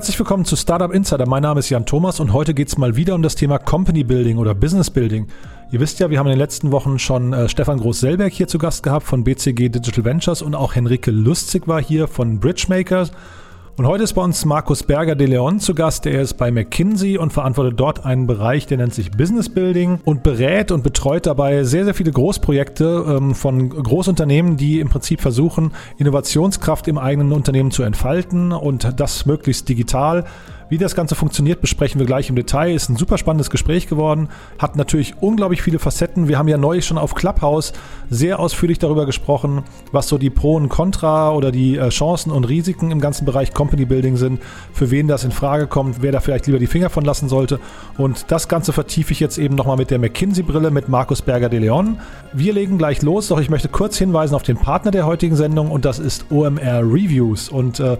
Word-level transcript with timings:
Herzlich 0.00 0.18
willkommen 0.18 0.46
zu 0.46 0.56
Startup 0.56 0.90
Insider. 0.94 1.28
Mein 1.28 1.42
Name 1.42 1.60
ist 1.60 1.68
Jan 1.68 1.84
Thomas 1.84 2.20
und 2.20 2.32
heute 2.32 2.54
geht 2.54 2.68
es 2.68 2.78
mal 2.78 2.96
wieder 2.96 3.14
um 3.14 3.20
das 3.20 3.34
Thema 3.34 3.58
Company 3.58 4.02
Building 4.02 4.38
oder 4.38 4.54
Business 4.54 4.88
Building. 4.88 5.26
Ihr 5.72 5.80
wisst 5.80 6.00
ja, 6.00 6.08
wir 6.08 6.18
haben 6.18 6.26
in 6.26 6.32
den 6.32 6.38
letzten 6.38 6.72
Wochen 6.72 6.98
schon 6.98 7.34
äh, 7.34 7.50
Stefan 7.50 7.78
Groß-Selberg 7.78 8.32
hier 8.32 8.48
zu 8.48 8.56
Gast 8.56 8.82
gehabt 8.82 9.04
von 9.04 9.24
BCG 9.24 9.68
Digital 9.68 10.06
Ventures 10.06 10.40
und 10.40 10.54
auch 10.54 10.74
Henrike 10.74 11.10
Lustig 11.10 11.68
war 11.68 11.82
hier 11.82 12.08
von 12.08 12.40
Bridgemakers. 12.40 13.12
Und 13.80 13.86
heute 13.86 14.04
ist 14.04 14.12
bei 14.12 14.20
uns 14.20 14.44
Markus 14.44 14.82
Berger 14.82 15.14
de 15.14 15.26
Leon 15.26 15.58
zu 15.58 15.74
Gast. 15.74 16.04
Er 16.04 16.20
ist 16.20 16.34
bei 16.34 16.50
McKinsey 16.50 17.16
und 17.16 17.32
verantwortet 17.32 17.80
dort 17.80 18.04
einen 18.04 18.26
Bereich, 18.26 18.66
der 18.66 18.76
nennt 18.76 18.92
sich 18.92 19.10
Business 19.10 19.48
Building 19.48 20.00
und 20.04 20.22
berät 20.22 20.70
und 20.70 20.82
betreut 20.82 21.24
dabei 21.24 21.64
sehr, 21.64 21.86
sehr 21.86 21.94
viele 21.94 22.10
Großprojekte 22.10 23.06
ähm, 23.08 23.34
von 23.34 23.70
Großunternehmen, 23.70 24.58
die 24.58 24.80
im 24.80 24.90
Prinzip 24.90 25.22
versuchen, 25.22 25.72
Innovationskraft 25.96 26.88
im 26.88 26.98
eigenen 26.98 27.32
Unternehmen 27.32 27.70
zu 27.70 27.82
entfalten 27.82 28.52
und 28.52 29.00
das 29.00 29.24
möglichst 29.24 29.66
digital. 29.70 30.26
Wie 30.70 30.78
das 30.78 30.94
Ganze 30.94 31.16
funktioniert, 31.16 31.60
besprechen 31.60 31.98
wir 31.98 32.06
gleich 32.06 32.28
im 32.28 32.36
Detail. 32.36 32.72
Ist 32.72 32.88
ein 32.88 32.96
super 32.96 33.18
spannendes 33.18 33.50
Gespräch 33.50 33.88
geworden. 33.88 34.28
Hat 34.56 34.76
natürlich 34.76 35.14
unglaublich 35.20 35.62
viele 35.62 35.80
Facetten. 35.80 36.28
Wir 36.28 36.38
haben 36.38 36.46
ja 36.46 36.58
neulich 36.58 36.86
schon 36.86 36.96
auf 36.96 37.16
Clubhouse 37.16 37.72
sehr 38.08 38.38
ausführlich 38.38 38.78
darüber 38.78 39.04
gesprochen, 39.04 39.64
was 39.90 40.06
so 40.06 40.16
die 40.16 40.30
Pro 40.30 40.54
und 40.54 40.68
Contra 40.68 41.32
oder 41.32 41.50
die 41.50 41.76
äh, 41.76 41.88
Chancen 41.88 42.30
und 42.30 42.44
Risiken 42.44 42.92
im 42.92 43.00
ganzen 43.00 43.24
Bereich 43.24 43.52
Company 43.52 43.84
Building 43.84 44.16
sind, 44.16 44.40
für 44.72 44.92
wen 44.92 45.08
das 45.08 45.24
in 45.24 45.32
Frage 45.32 45.66
kommt, 45.66 46.02
wer 46.02 46.12
da 46.12 46.20
vielleicht 46.20 46.46
lieber 46.46 46.60
die 46.60 46.68
Finger 46.68 46.88
von 46.88 47.04
lassen 47.04 47.28
sollte. 47.28 47.58
Und 47.98 48.26
das 48.30 48.46
Ganze 48.46 48.72
vertiefe 48.72 49.12
ich 49.12 49.18
jetzt 49.18 49.38
eben 49.38 49.56
nochmal 49.56 49.76
mit 49.76 49.90
der 49.90 49.98
McKinsey-Brille 49.98 50.70
mit 50.70 50.88
Markus 50.88 51.20
Berger 51.20 51.48
de 51.48 51.58
Leon. 51.58 51.98
Wir 52.32 52.52
legen 52.52 52.78
gleich 52.78 53.02
los, 53.02 53.26
doch 53.26 53.40
ich 53.40 53.50
möchte 53.50 53.68
kurz 53.68 53.98
hinweisen 53.98 54.36
auf 54.36 54.44
den 54.44 54.56
Partner 54.56 54.92
der 54.92 55.04
heutigen 55.04 55.34
Sendung 55.34 55.72
und 55.72 55.84
das 55.84 55.98
ist 55.98 56.30
OMR 56.30 56.82
Reviews. 56.82 57.48
Und 57.48 57.80
äh, 57.80 57.96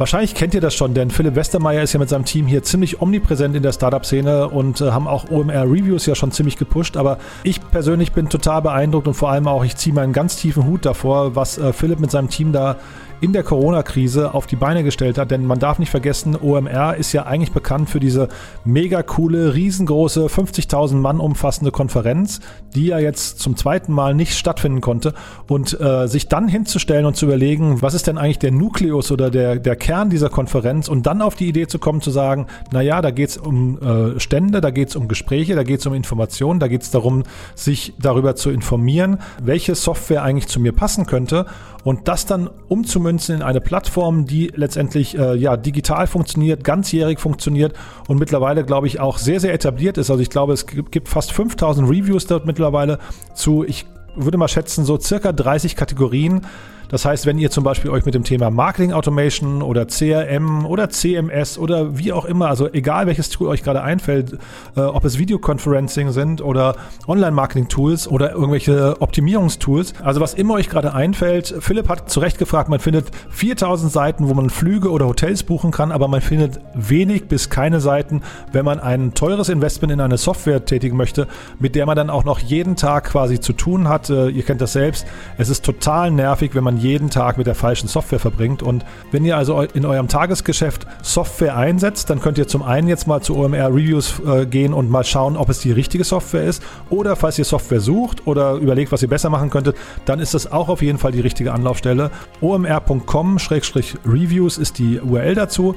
Wahrscheinlich 0.00 0.34
kennt 0.34 0.54
ihr 0.54 0.62
das 0.62 0.74
schon, 0.74 0.94
denn 0.94 1.10
Philipp 1.10 1.34
Westermeier 1.34 1.82
ist 1.82 1.92
ja 1.92 2.00
mit 2.00 2.08
seinem 2.08 2.24
Team 2.24 2.46
hier 2.46 2.62
ziemlich 2.62 3.02
omnipräsent 3.02 3.54
in 3.54 3.62
der 3.62 3.72
Startup-Szene 3.72 4.48
und 4.48 4.80
äh, 4.80 4.92
haben 4.92 5.06
auch 5.06 5.30
OMR-Reviews 5.30 6.06
ja 6.06 6.14
schon 6.14 6.32
ziemlich 6.32 6.56
gepusht. 6.56 6.96
Aber 6.96 7.18
ich 7.42 7.60
persönlich 7.70 8.12
bin 8.12 8.30
total 8.30 8.62
beeindruckt 8.62 9.08
und 9.08 9.12
vor 9.12 9.30
allem 9.30 9.46
auch, 9.46 9.62
ich 9.62 9.76
ziehe 9.76 9.94
meinen 9.94 10.14
ganz 10.14 10.36
tiefen 10.36 10.64
Hut 10.64 10.86
davor, 10.86 11.36
was 11.36 11.58
äh, 11.58 11.74
Philipp 11.74 12.00
mit 12.00 12.10
seinem 12.10 12.30
Team 12.30 12.50
da 12.50 12.76
in 13.20 13.32
der 13.32 13.42
Corona-Krise 13.42 14.34
auf 14.34 14.46
die 14.46 14.56
Beine 14.56 14.82
gestellt 14.82 15.18
hat. 15.18 15.30
Denn 15.30 15.44
man 15.44 15.58
darf 15.58 15.78
nicht 15.78 15.90
vergessen, 15.90 16.36
OMR 16.36 16.96
ist 16.96 17.12
ja 17.12 17.26
eigentlich 17.26 17.52
bekannt 17.52 17.90
für 17.90 18.00
diese 18.00 18.28
mega 18.64 19.02
coole, 19.02 19.54
riesengroße, 19.54 20.26
50.000 20.26 20.94
Mann 20.94 21.20
umfassende 21.20 21.70
Konferenz, 21.70 22.40
die 22.74 22.86
ja 22.86 22.98
jetzt 22.98 23.40
zum 23.40 23.56
zweiten 23.56 23.92
Mal 23.92 24.14
nicht 24.14 24.36
stattfinden 24.36 24.80
konnte. 24.80 25.12
Und 25.46 25.78
äh, 25.78 26.06
sich 26.06 26.28
dann 26.28 26.48
hinzustellen 26.48 27.04
und 27.04 27.16
zu 27.16 27.26
überlegen, 27.26 27.82
was 27.82 27.94
ist 27.94 28.06
denn 28.06 28.16
eigentlich 28.16 28.38
der 28.38 28.52
Nukleus 28.52 29.12
oder 29.12 29.30
der, 29.30 29.56
der 29.56 29.76
Kern 29.76 30.08
dieser 30.08 30.30
Konferenz 30.30 30.88
und 30.88 31.06
dann 31.06 31.20
auf 31.20 31.34
die 31.34 31.48
Idee 31.48 31.66
zu 31.66 31.78
kommen, 31.78 32.00
zu 32.00 32.10
sagen, 32.10 32.46
naja, 32.72 33.02
da 33.02 33.10
geht 33.10 33.30
es 33.30 33.36
um 33.36 33.78
äh, 33.82 34.18
Stände, 34.18 34.60
da 34.60 34.70
geht 34.70 34.88
es 34.88 34.96
um 34.96 35.08
Gespräche, 35.08 35.54
da 35.54 35.62
geht 35.62 35.80
es 35.80 35.86
um 35.86 35.94
Informationen, 35.94 36.58
da 36.58 36.68
geht 36.68 36.82
es 36.82 36.90
darum, 36.90 37.24
sich 37.54 37.94
darüber 38.00 38.34
zu 38.34 38.50
informieren, 38.50 39.18
welche 39.42 39.74
Software 39.74 40.22
eigentlich 40.22 40.48
zu 40.48 40.60
mir 40.60 40.72
passen 40.72 41.06
könnte 41.06 41.46
und 41.84 42.08
das 42.08 42.26
dann 42.26 42.48
umzumünzen 42.68 43.09
in 43.18 43.42
eine 43.42 43.60
Plattform, 43.60 44.26
die 44.26 44.52
letztendlich 44.54 45.18
äh, 45.18 45.34
ja 45.34 45.56
digital 45.56 46.06
funktioniert, 46.06 46.64
ganzjährig 46.64 47.18
funktioniert 47.18 47.74
und 48.08 48.18
mittlerweile 48.18 48.64
glaube 48.64 48.86
ich 48.86 49.00
auch 49.00 49.18
sehr 49.18 49.40
sehr 49.40 49.52
etabliert 49.52 49.98
ist. 49.98 50.10
Also 50.10 50.22
ich 50.22 50.30
glaube, 50.30 50.52
es 50.52 50.66
gibt 50.66 51.08
fast 51.08 51.32
5000 51.32 51.88
Reviews 51.88 52.26
dort 52.26 52.46
mittlerweile 52.46 52.98
zu 53.34 53.64
ich 53.64 53.86
würde 54.16 54.38
mal 54.38 54.48
schätzen 54.48 54.84
so 54.84 54.98
circa 54.98 55.32
30 55.32 55.76
Kategorien 55.76 56.42
das 56.90 57.04
heißt, 57.04 57.26
wenn 57.26 57.38
ihr 57.38 57.50
zum 57.50 57.64
Beispiel 57.64 57.90
euch 57.90 58.04
mit 58.04 58.14
dem 58.14 58.24
Thema 58.24 58.50
Marketing 58.50 58.92
Automation 58.92 59.62
oder 59.62 59.86
CRM 59.86 60.66
oder 60.66 60.90
CMS 60.90 61.56
oder 61.58 61.96
wie 61.96 62.12
auch 62.12 62.24
immer, 62.24 62.48
also 62.48 62.68
egal 62.72 63.06
welches 63.06 63.30
Tool 63.30 63.48
euch 63.48 63.62
gerade 63.62 63.82
einfällt, 63.82 64.38
äh, 64.76 64.80
ob 64.80 65.04
es 65.04 65.18
Videoconferencing 65.18 66.10
sind 66.10 66.42
oder 66.42 66.76
Online-Marketing-Tools 67.06 68.08
oder 68.08 68.32
irgendwelche 68.32 69.00
Optimierungstools, 69.00 69.94
also 70.02 70.20
was 70.20 70.34
immer 70.34 70.54
euch 70.54 70.68
gerade 70.68 70.92
einfällt, 70.92 71.54
Philipp 71.60 71.88
hat 71.88 72.10
zu 72.10 72.20
Recht 72.20 72.38
gefragt, 72.38 72.68
man 72.68 72.80
findet 72.80 73.06
4000 73.30 73.92
Seiten, 73.92 74.28
wo 74.28 74.34
man 74.34 74.50
Flüge 74.50 74.90
oder 74.90 75.06
Hotels 75.06 75.44
buchen 75.44 75.70
kann, 75.70 75.92
aber 75.92 76.08
man 76.08 76.20
findet 76.20 76.60
wenig 76.74 77.28
bis 77.28 77.50
keine 77.50 77.80
Seiten, 77.80 78.22
wenn 78.52 78.64
man 78.64 78.80
ein 78.80 79.14
teures 79.14 79.48
Investment 79.48 79.92
in 79.92 80.00
eine 80.00 80.18
Software 80.18 80.64
tätigen 80.64 80.96
möchte, 80.96 81.28
mit 81.58 81.74
der 81.74 81.86
man 81.86 81.96
dann 81.96 82.10
auch 82.10 82.24
noch 82.24 82.40
jeden 82.40 82.76
Tag 82.76 83.04
quasi 83.04 83.38
zu 83.38 83.52
tun 83.52 83.88
hat. 83.88 84.10
Äh, 84.10 84.28
ihr 84.28 84.42
kennt 84.42 84.60
das 84.60 84.72
selbst. 84.72 85.06
Es 85.38 85.48
ist 85.48 85.64
total 85.64 86.10
nervig, 86.10 86.54
wenn 86.54 86.64
man 86.64 86.79
jeden 86.80 87.10
Tag 87.10 87.38
mit 87.38 87.46
der 87.46 87.54
falschen 87.54 87.88
Software 87.88 88.18
verbringt. 88.18 88.62
Und 88.62 88.84
wenn 89.12 89.24
ihr 89.24 89.36
also 89.36 89.62
in 89.62 89.86
eurem 89.86 90.08
Tagesgeschäft 90.08 90.86
Software 91.02 91.56
einsetzt, 91.56 92.10
dann 92.10 92.20
könnt 92.20 92.38
ihr 92.38 92.48
zum 92.48 92.62
einen 92.62 92.88
jetzt 92.88 93.06
mal 93.06 93.20
zu 93.20 93.36
OMR 93.36 93.68
Reviews 93.68 94.20
äh, 94.26 94.46
gehen 94.46 94.74
und 94.74 94.90
mal 94.90 95.04
schauen, 95.04 95.36
ob 95.36 95.48
es 95.48 95.60
die 95.60 95.72
richtige 95.72 96.04
Software 96.04 96.44
ist. 96.44 96.62
Oder 96.88 97.16
falls 97.16 97.38
ihr 97.38 97.44
Software 97.44 97.80
sucht 97.80 98.26
oder 98.26 98.54
überlegt, 98.54 98.92
was 98.92 99.02
ihr 99.02 99.08
besser 99.08 99.30
machen 99.30 99.50
könntet, 99.50 99.76
dann 100.04 100.20
ist 100.20 100.34
das 100.34 100.50
auch 100.50 100.68
auf 100.68 100.82
jeden 100.82 100.98
Fall 100.98 101.12
die 101.12 101.20
richtige 101.20 101.52
Anlaufstelle. 101.52 102.10
omr.com-reviews 102.40 104.58
ist 104.58 104.78
die 104.78 105.00
URL 105.00 105.34
dazu. 105.34 105.74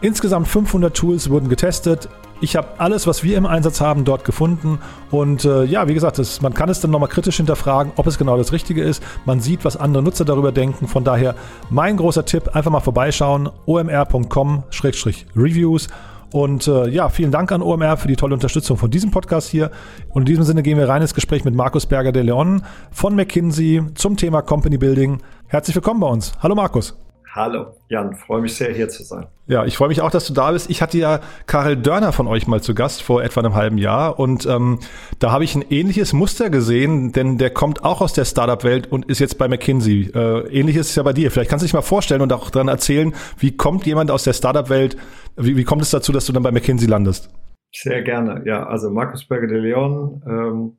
Insgesamt 0.00 0.48
500 0.48 0.94
Tools 0.94 1.30
wurden 1.30 1.48
getestet. 1.48 2.08
Ich 2.42 2.54
habe 2.54 2.68
alles, 2.76 3.06
was 3.06 3.24
wir 3.24 3.38
im 3.38 3.46
Einsatz 3.46 3.80
haben, 3.80 4.04
dort 4.04 4.24
gefunden. 4.24 4.78
Und 5.10 5.46
äh, 5.46 5.64
ja, 5.64 5.88
wie 5.88 5.94
gesagt, 5.94 6.18
das, 6.18 6.42
man 6.42 6.52
kann 6.52 6.68
es 6.68 6.80
dann 6.80 6.90
nochmal 6.90 7.08
kritisch 7.08 7.38
hinterfragen, 7.38 7.92
ob 7.96 8.06
es 8.06 8.18
genau 8.18 8.36
das 8.36 8.52
Richtige 8.52 8.82
ist. 8.82 9.02
Man 9.24 9.40
sieht, 9.40 9.64
was 9.64 9.78
andere 9.78 10.02
Nutzer 10.02 10.26
darüber 10.26 10.52
denken. 10.52 10.86
Von 10.86 11.02
daher 11.02 11.34
mein 11.70 11.96
großer 11.96 12.26
Tipp, 12.26 12.54
einfach 12.54 12.70
mal 12.70 12.80
vorbeischauen, 12.80 13.48
omr.com-reviews. 13.64 15.88
Und 16.30 16.68
äh, 16.68 16.90
ja, 16.90 17.08
vielen 17.08 17.30
Dank 17.30 17.50
an 17.52 17.62
OMR 17.62 17.96
für 17.96 18.08
die 18.08 18.16
tolle 18.16 18.34
Unterstützung 18.34 18.76
von 18.76 18.90
diesem 18.90 19.10
Podcast 19.10 19.48
hier. 19.48 19.70
Und 20.10 20.20
in 20.22 20.26
diesem 20.26 20.44
Sinne 20.44 20.62
gehen 20.62 20.76
wir 20.76 20.90
rein 20.90 21.00
ins 21.00 21.14
Gespräch 21.14 21.46
mit 21.46 21.54
Markus 21.54 21.86
Berger 21.86 22.12
de 22.12 22.22
Leon 22.22 22.60
von 22.90 23.14
McKinsey 23.14 23.82
zum 23.94 24.18
Thema 24.18 24.42
Company 24.42 24.76
Building. 24.76 25.22
Herzlich 25.46 25.74
willkommen 25.74 26.00
bei 26.00 26.08
uns. 26.08 26.32
Hallo 26.42 26.54
Markus. 26.54 27.05
Hallo, 27.36 27.74
Jan, 27.90 28.16
freue 28.16 28.40
mich 28.40 28.54
sehr, 28.54 28.72
hier 28.72 28.88
zu 28.88 29.02
sein. 29.02 29.26
Ja, 29.46 29.66
ich 29.66 29.76
freue 29.76 29.88
mich 29.88 30.00
auch, 30.00 30.10
dass 30.10 30.26
du 30.26 30.32
da 30.32 30.52
bist. 30.52 30.70
Ich 30.70 30.80
hatte 30.80 30.96
ja 30.96 31.20
Karel 31.46 31.76
Dörner 31.76 32.12
von 32.12 32.26
euch 32.28 32.46
mal 32.46 32.62
zu 32.62 32.74
Gast 32.74 33.02
vor 33.02 33.22
etwa 33.22 33.40
einem 33.40 33.54
halben 33.54 33.76
Jahr 33.76 34.18
und 34.18 34.46
ähm, 34.46 34.78
da 35.18 35.32
habe 35.32 35.44
ich 35.44 35.54
ein 35.54 35.62
ähnliches 35.68 36.14
Muster 36.14 36.48
gesehen, 36.48 37.12
denn 37.12 37.36
der 37.36 37.50
kommt 37.50 37.84
auch 37.84 38.00
aus 38.00 38.14
der 38.14 38.24
Startup-Welt 38.24 38.90
und 38.90 39.04
ist 39.10 39.18
jetzt 39.18 39.36
bei 39.36 39.48
McKinsey. 39.48 40.12
Äh, 40.14 40.48
ähnliches 40.48 40.88
ist 40.88 40.96
ja 40.96 41.02
bei 41.02 41.12
dir. 41.12 41.30
Vielleicht 41.30 41.50
kannst 41.50 41.62
du 41.62 41.66
dich 41.66 41.74
mal 41.74 41.82
vorstellen 41.82 42.22
und 42.22 42.32
auch 42.32 42.48
daran 42.48 42.68
erzählen, 42.68 43.14
wie 43.38 43.54
kommt 43.54 43.84
jemand 43.84 44.10
aus 44.10 44.24
der 44.24 44.32
Startup-Welt, 44.32 44.96
wie, 45.36 45.58
wie 45.58 45.64
kommt 45.64 45.82
es 45.82 45.90
dazu, 45.90 46.12
dass 46.12 46.24
du 46.24 46.32
dann 46.32 46.42
bei 46.42 46.52
McKinsey 46.52 46.88
landest? 46.88 47.28
Sehr 47.70 48.00
gerne, 48.00 48.44
ja. 48.46 48.66
Also 48.66 48.88
Markus 48.88 49.28
Berger 49.28 49.48
de 49.48 49.60
Leon, 49.60 50.22
ähm, 50.26 50.76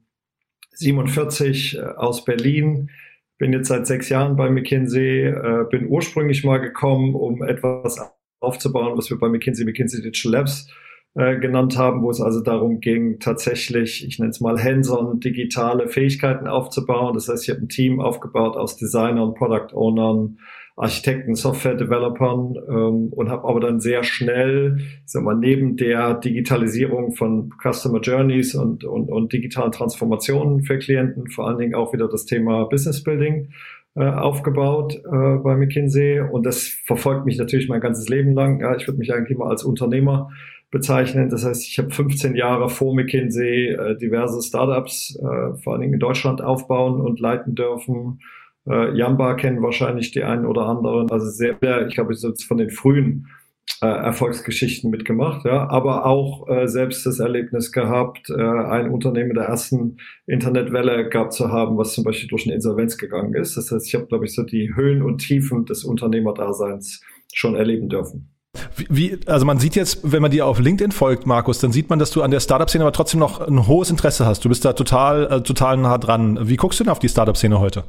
47 0.72 1.78
äh, 1.78 1.82
aus 1.82 2.26
Berlin, 2.26 2.90
bin 3.38 3.54
jetzt 3.54 3.68
seit 3.68 3.88
sechs 3.88 4.10
Jahren 4.10 4.36
bei 4.36 4.50
McKinsey, 4.50 5.26
äh, 5.28 5.66
bin 5.70 5.88
ursprünglich 5.88 6.44
mal 6.44 6.58
gekommen, 6.58 7.16
um 7.16 7.44
etwas 7.44 8.00
aufzubauen, 8.40 8.98
was 8.98 9.10
wir 9.10 9.20
bei 9.20 9.30
McKinsey, 9.30 9.66
McKinsey 9.66 10.02
Digital 10.02 10.32
Labs 10.32 10.70
äh, 11.16 11.40
genannt 11.40 11.78
haben, 11.78 12.04
wo 12.04 12.12
es 12.12 12.22
also 12.22 12.42
darum 12.42 12.80
ging, 12.80 13.20
tatsächlich, 13.20 14.06
ich 14.08 14.20
nenne 14.20 14.32
es 14.32 14.40
mal 14.40 14.62
hands-on, 14.64 15.20
digitale 15.20 15.88
Fähigkeiten 15.88 16.48
aufzubauen. 16.48 17.14
Das 17.14 17.28
heißt, 17.28 17.44
ich 17.44 17.50
habe 17.50 17.62
ein 17.62 17.70
Team 17.70 18.00
aufgebaut 18.00 18.56
aus 18.56 18.78
Designern, 18.78 19.34
Product 19.34 19.74
Ownern, 19.74 20.40
Architekten, 20.78 21.34
Software-Developern 21.34 22.56
ähm, 22.70 23.08
und 23.12 23.30
habe 23.30 23.48
aber 23.48 23.60
dann 23.60 23.80
sehr 23.80 24.04
schnell, 24.04 24.78
sag 25.06 25.24
mal, 25.24 25.36
neben 25.36 25.76
der 25.76 26.14
Digitalisierung 26.14 27.14
von 27.14 27.52
Customer 27.60 28.00
Journeys 28.00 28.54
und, 28.54 28.84
und, 28.84 29.10
und 29.10 29.34
digitalen 29.34 29.72
Transformationen 29.72 30.62
für 30.62 30.78
Klienten 30.78 31.30
vor 31.32 31.48
allen 31.48 31.58
Dingen 31.58 31.74
auch 31.74 31.94
wieder 31.94 32.08
das 32.08 32.26
Thema 32.26 32.66
Business 32.66 33.04
Building 33.04 33.50
äh, 33.96 34.06
aufgebaut 34.06 35.02
äh, 35.04 35.38
bei 35.38 35.56
McKinsey 35.58 36.20
und 36.20 36.46
das 36.46 36.68
verfolgt 36.86 37.26
mich 37.26 37.40
natürlich 37.40 37.70
mein 37.70 37.82
ganzes 37.82 38.08
Leben 38.08 38.34
lang. 38.34 38.62
Ja, 38.62 38.76
ich 38.76 38.88
würde 38.88 39.00
mich 39.00 39.12
eigentlich 39.12 39.36
mal 39.36 39.50
als 39.50 39.64
Unternehmer 39.64 40.30
bezeichnen. 40.70 41.30
Das 41.30 41.44
heißt, 41.44 41.68
ich 41.68 41.80
habe 41.80 41.90
15 41.90 42.36
Jahre 42.36 42.70
vor 42.70 42.94
McKinsey 42.94 43.70
äh, 43.70 43.98
diverse 43.98 44.44
Startups, 44.44 45.18
äh, 45.20 45.58
vor 45.58 45.74
allen 45.74 45.82
Dingen 45.82 45.94
in 45.96 46.00
Deutschland, 46.00 46.44
aufbauen 46.44 47.02
und 47.02 47.20
leiten 47.20 47.56
dürfen 47.56 48.20
äh, 48.70 48.96
Jamba 48.96 49.36
kennen 49.36 49.62
wahrscheinlich 49.62 50.12
die 50.12 50.24
einen 50.24 50.46
oder 50.46 50.68
anderen. 50.68 51.10
Also 51.12 51.28
sehr, 51.28 51.58
ich 51.88 51.98
habe 51.98 52.16
von 52.16 52.58
den 52.58 52.70
frühen 52.70 53.28
äh, 53.82 53.88
Erfolgsgeschichten 53.88 54.90
mitgemacht, 54.90 55.46
ja, 55.46 55.70
aber 55.70 56.06
auch 56.06 56.48
äh, 56.48 56.68
selbst 56.68 57.06
das 57.06 57.20
Erlebnis 57.20 57.72
gehabt, 57.72 58.30
äh, 58.30 58.34
ein 58.34 58.90
Unternehmen 58.90 59.36
der 59.36 59.44
ersten 59.44 59.98
Internetwelle 60.26 61.10
gehabt 61.10 61.34
zu 61.34 61.52
haben, 61.52 61.78
was 61.78 61.94
zum 61.94 62.04
Beispiel 62.04 62.30
durch 62.30 62.46
eine 62.46 62.56
Insolvenz 62.56 62.98
gegangen 62.98 63.34
ist. 63.36 63.56
Das 63.56 63.72
heißt, 63.72 63.86
ich 63.86 63.94
habe, 63.94 64.08
glaube 64.08 64.26
ich, 64.26 64.34
so 64.34 64.44
die 64.44 64.74
Höhen 64.76 65.02
und 65.02 65.20
Tiefen 65.20 65.66
des 65.66 65.84
Unternehmerdaseins 65.84 67.02
schon 67.34 67.56
erleben 67.56 67.90
dürfen. 67.90 68.34
Wie, 68.90 69.20
also 69.28 69.46
man 69.46 69.60
sieht 69.60 69.76
jetzt, 69.76 70.12
wenn 70.12 70.22
man 70.22 70.32
dir 70.32 70.48
auf 70.48 70.60
LinkedIn 70.60 70.92
folgt, 70.92 71.28
Markus, 71.28 71.60
dann 71.60 71.72
sieht 71.72 71.90
man, 71.90 72.00
dass 72.00 72.10
du 72.10 72.24
an 72.24 72.32
der 72.32 72.40
Startup-Szene 72.40 72.84
aber 72.84 72.94
trotzdem 72.94 73.20
noch 73.20 73.42
ein 73.42 73.68
hohes 73.68 73.92
Interesse 73.92 74.26
hast. 74.26 74.44
Du 74.44 74.50
bist 74.50 74.66
da 74.66 74.74
total, 74.74 75.28
äh, 75.32 75.42
total 75.42 75.78
nah 75.78 76.00
dran. 76.00 76.40
Wie 76.50 76.56
guckst 76.56 76.80
du 76.80 76.84
denn 76.84 76.92
auf 76.92 77.00
die 77.00 77.10
Startup-Szene 77.10 77.60
heute? 77.60 77.84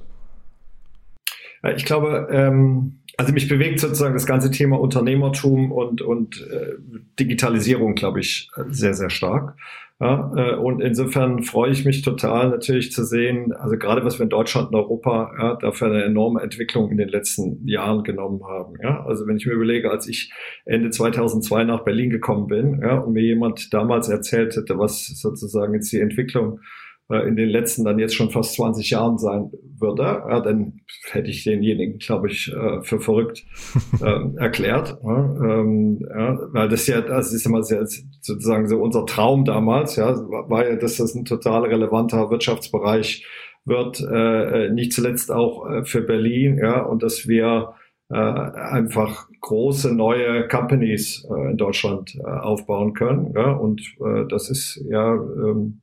Äh, 1.63 1.75
ich 1.75 1.85
glaube, 1.85 2.29
ähm, 2.31 3.01
also 3.17 3.33
mich 3.33 3.49
bewegt 3.49 3.81
sozusagen 3.81 4.15
das 4.15 4.27
ganze 4.27 4.51
Thema 4.51 4.79
Unternehmertum 4.79 5.73
und, 5.73 6.03
und 6.03 6.47
äh, 6.51 6.75
Digitalisierung, 7.19 7.95
glaube 7.95 8.21
ich, 8.21 8.51
sehr, 8.69 8.95
sehr 8.95 9.11
stark. 9.11 9.57
Ja, 10.01 10.33
äh, 10.37 10.55
und 10.55 10.81
insofern 10.81 11.43
freue 11.43 11.73
ich 11.73 11.85
mich 11.85 12.03
total 12.03 12.51
natürlich 12.51 12.93
zu 12.93 13.05
sehen, 13.05 13.53
also 13.53 13.77
gerade 13.77 14.05
was 14.05 14.21
wir 14.21 14.25
in 14.25 14.31
Deutschland 14.31 14.69
und 14.69 14.77
Europa 14.77 15.33
ja, 15.37 15.57
dafür 15.57 15.89
eine 15.89 16.05
enorme 16.05 16.41
Entwicklung 16.41 16.93
in 16.93 16.99
den 16.99 17.09
letzten 17.09 17.67
Jahren 17.67 18.05
genommen 18.05 18.45
haben. 18.45 18.75
Ja, 18.81 19.05
also 19.05 19.27
wenn 19.27 19.39
ich 19.39 19.47
mir 19.47 19.55
überlege, 19.55 19.91
als 19.91 20.07
ich 20.07 20.33
Ende 20.65 20.91
2002 20.91 21.65
nach 21.65 21.83
Berlin 21.83 22.11
gekommen 22.11 22.47
bin 22.47 22.81
ja, 22.81 22.99
und 22.99 23.13
mir 23.13 23.25
jemand 23.25 23.75
damals 23.75 24.09
erzählt 24.09 24.55
hätte, 24.55 24.79
was 24.79 25.05
sozusagen 25.05 25.75
jetzt 25.75 25.91
die 25.91 25.99
Entwicklung 26.01 26.61
äh, 26.61 26.63
in 27.11 27.37
den 27.37 27.49
letzten 27.49 27.85
dann 27.85 27.99
jetzt 27.99 28.15
schon 28.15 28.31
fast 28.31 28.55
20 28.55 28.91
Jahren 28.91 29.19
sein 29.19 29.51
würde, 29.79 30.03
ja, 30.03 30.41
dann 30.41 30.81
hätte 31.11 31.31
ich 31.31 31.45
denjenigen, 31.45 31.99
glaube 31.99 32.29
ich, 32.29 32.53
äh, 32.53 32.83
für 32.83 33.01
verrückt 33.01 33.45
äh, 34.03 34.37
erklärt. 34.37 34.99
Ähm, 35.03 36.07
ja, 36.07 36.39
weil 36.53 36.69
das 36.69 36.87
ja, 36.87 37.01
das 37.01 37.33
ist 37.33 37.47
immer 37.47 37.63
sehr, 37.63 37.87
sozusagen 38.21 38.69
so 38.69 38.79
unser 38.79 39.07
Traum 39.07 39.45
damals, 39.45 39.97
ja, 39.97 40.15
war 40.17 40.69
ja, 40.69 40.77
dass 40.77 40.97
das 40.99 41.15
ein 41.15 41.25
total 41.25 41.65
relevanter 41.65 42.31
Wirtschaftsbereich 42.31 43.25
wird, 43.65 44.01
äh, 44.01 44.71
nicht 44.71 44.93
zuletzt 44.93 45.31
auch 45.31 45.69
äh, 45.69 45.85
für 45.85 46.03
Berlin, 46.03 46.59
ja, 46.59 46.83
und 46.83 47.03
dass 47.03 47.27
wir 47.29 47.75
äh, 48.11 48.15
einfach 48.17 49.29
große 49.41 49.95
neue 49.95 50.49
Companies 50.49 51.27
äh, 51.31 51.51
in 51.51 51.57
Deutschland 51.57 52.15
äh, 52.17 52.23
aufbauen 52.23 52.95
können. 52.95 53.33
Ja, 53.35 53.53
und 53.53 53.81
äh, 54.01 54.27
das 54.29 54.51
ist 54.51 54.83
ja 54.89 55.15
ähm, 55.15 55.81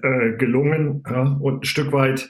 äh, 0.00 0.36
gelungen 0.36 1.02
ja, 1.08 1.36
und 1.40 1.62
ein 1.62 1.64
Stück 1.64 1.92
weit 1.92 2.28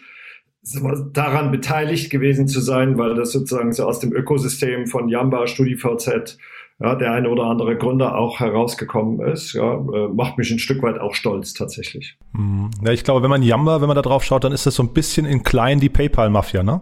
daran 1.13 1.51
beteiligt 1.51 2.11
gewesen 2.11 2.47
zu 2.47 2.61
sein, 2.61 2.97
weil 2.97 3.15
das 3.15 3.33
sozusagen 3.33 3.73
so 3.73 3.85
aus 3.85 3.99
dem 3.99 4.13
Ökosystem 4.13 4.87
von 4.87 5.09
Yamba, 5.09 5.49
StudiVZ, 5.49 6.39
ja, 6.81 6.95
der 6.95 7.13
eine 7.13 7.29
oder 7.29 7.45
andere 7.45 7.77
Gründer 7.77 8.17
auch 8.17 8.41
herausgekommen 8.41 9.21
ist, 9.27 9.55
ja, 9.55 9.75
äh, 9.75 10.09
macht 10.09 10.39
mich 10.39 10.51
ein 10.51 10.59
Stück 10.59 10.83
weit 10.83 11.01
auch 11.01 11.15
stolz 11.15 11.53
tatsächlich. 11.53 12.17
Mhm. 12.33 12.71
Ja, 12.85 12.93
ich 12.93 13.05
glaube, 13.05 13.23
wenn 13.23 13.31
man 13.31 13.43
Yamba, 13.43 13.81
wenn 13.81 13.89
man 13.89 13.97
da 13.97 14.03
drauf 14.03 14.25
schaut, 14.25 14.45
dann 14.45 14.53
ist 14.53 14.67
das 14.67 14.77
so 14.77 14.83
ein 14.83 14.93
bisschen 14.93 15.27
in 15.27 15.43
klein 15.43 15.81
die 15.81 15.89
PayPal-Mafia, 15.89 16.63
ne? 16.63 16.81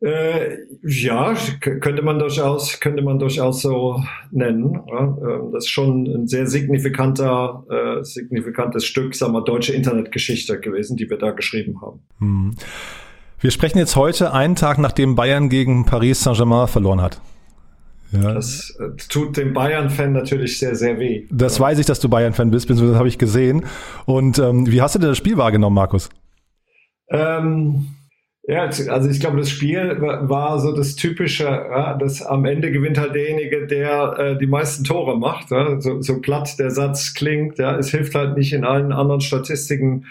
Äh, 0.00 0.58
ja, 0.82 1.34
könnte 1.60 2.02
man 2.02 2.18
durchaus, 2.18 2.80
könnte 2.80 3.02
man 3.02 3.18
durchaus 3.18 3.62
so 3.62 4.02
nennen. 4.30 4.78
Ja, 4.88 5.00
ähm, 5.04 5.52
das 5.52 5.64
ist 5.64 5.70
schon 5.70 6.06
ein 6.06 6.26
sehr 6.26 6.46
signifikanter, 6.46 7.64
äh, 7.70 8.04
signifikantes 8.04 8.84
Stück, 8.84 9.14
sagen 9.14 9.32
wir, 9.32 9.42
deutsche 9.42 9.72
Internetgeschichte 9.72 10.60
gewesen, 10.60 10.98
die 10.98 11.08
wir 11.08 11.16
da 11.16 11.30
geschrieben 11.30 11.80
haben. 11.80 12.00
Hm. 12.18 12.54
Wir 13.40 13.50
sprechen 13.50 13.78
jetzt 13.78 13.96
heute 13.96 14.34
einen 14.34 14.54
Tag, 14.54 14.78
nachdem 14.78 15.14
Bayern 15.14 15.48
gegen 15.48 15.86
Paris 15.86 16.22
Saint-Germain 16.22 16.68
verloren 16.68 17.00
hat. 17.00 17.20
Ja. 18.12 18.34
Das 18.34 18.76
äh, 18.78 18.96
tut 19.08 19.36
dem 19.38 19.54
Bayern-Fan 19.54 20.12
natürlich 20.12 20.58
sehr, 20.58 20.74
sehr 20.74 20.98
weh. 20.98 21.26
Das 21.30 21.56
ja. 21.56 21.64
weiß 21.64 21.78
ich, 21.78 21.86
dass 21.86 22.00
du 22.00 22.10
Bayern-Fan 22.10 22.50
bist, 22.50 22.68
das 22.68 22.80
habe 22.80 23.08
ich 23.08 23.16
gesehen. 23.16 23.64
Und 24.04 24.38
ähm, 24.38 24.70
wie 24.70 24.82
hast 24.82 24.94
du 24.94 24.98
denn 24.98 25.08
das 25.08 25.18
Spiel 25.18 25.38
wahrgenommen, 25.38 25.74
Markus? 25.74 26.10
Ähm, 27.08 27.86
ja, 28.48 28.62
also 28.62 29.08
ich 29.08 29.18
glaube, 29.18 29.38
das 29.38 29.50
Spiel 29.50 29.96
war 30.00 30.60
so 30.60 30.70
das 30.70 30.94
Typische, 30.94 31.44
ja, 31.44 31.94
dass 31.94 32.22
am 32.22 32.44
Ende 32.44 32.70
gewinnt 32.70 32.96
halt 32.96 33.14
derjenige, 33.14 33.66
der 33.66 34.18
äh, 34.18 34.38
die 34.38 34.46
meisten 34.46 34.84
Tore 34.84 35.18
macht. 35.18 35.50
Ja, 35.50 35.80
so, 35.80 36.00
so 36.00 36.20
platt 36.20 36.56
der 36.58 36.70
Satz 36.70 37.14
klingt, 37.14 37.58
ja, 37.58 37.76
es 37.76 37.90
hilft 37.90 38.14
halt 38.14 38.36
nicht 38.36 38.52
in 38.52 38.64
allen 38.64 38.92
anderen 38.92 39.20
Statistiken 39.20 40.06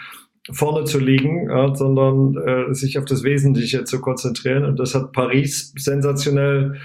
vorne 0.50 0.84
zu 0.84 0.98
liegen, 0.98 1.48
ja, 1.48 1.74
sondern 1.74 2.36
äh, 2.36 2.74
sich 2.74 2.98
auf 2.98 3.06
das 3.06 3.22
Wesentliche 3.24 3.84
zu 3.84 4.00
konzentrieren. 4.00 4.64
Und 4.64 4.78
das 4.78 4.94
hat 4.94 5.12
Paris 5.12 5.72
sensationell 5.76 6.76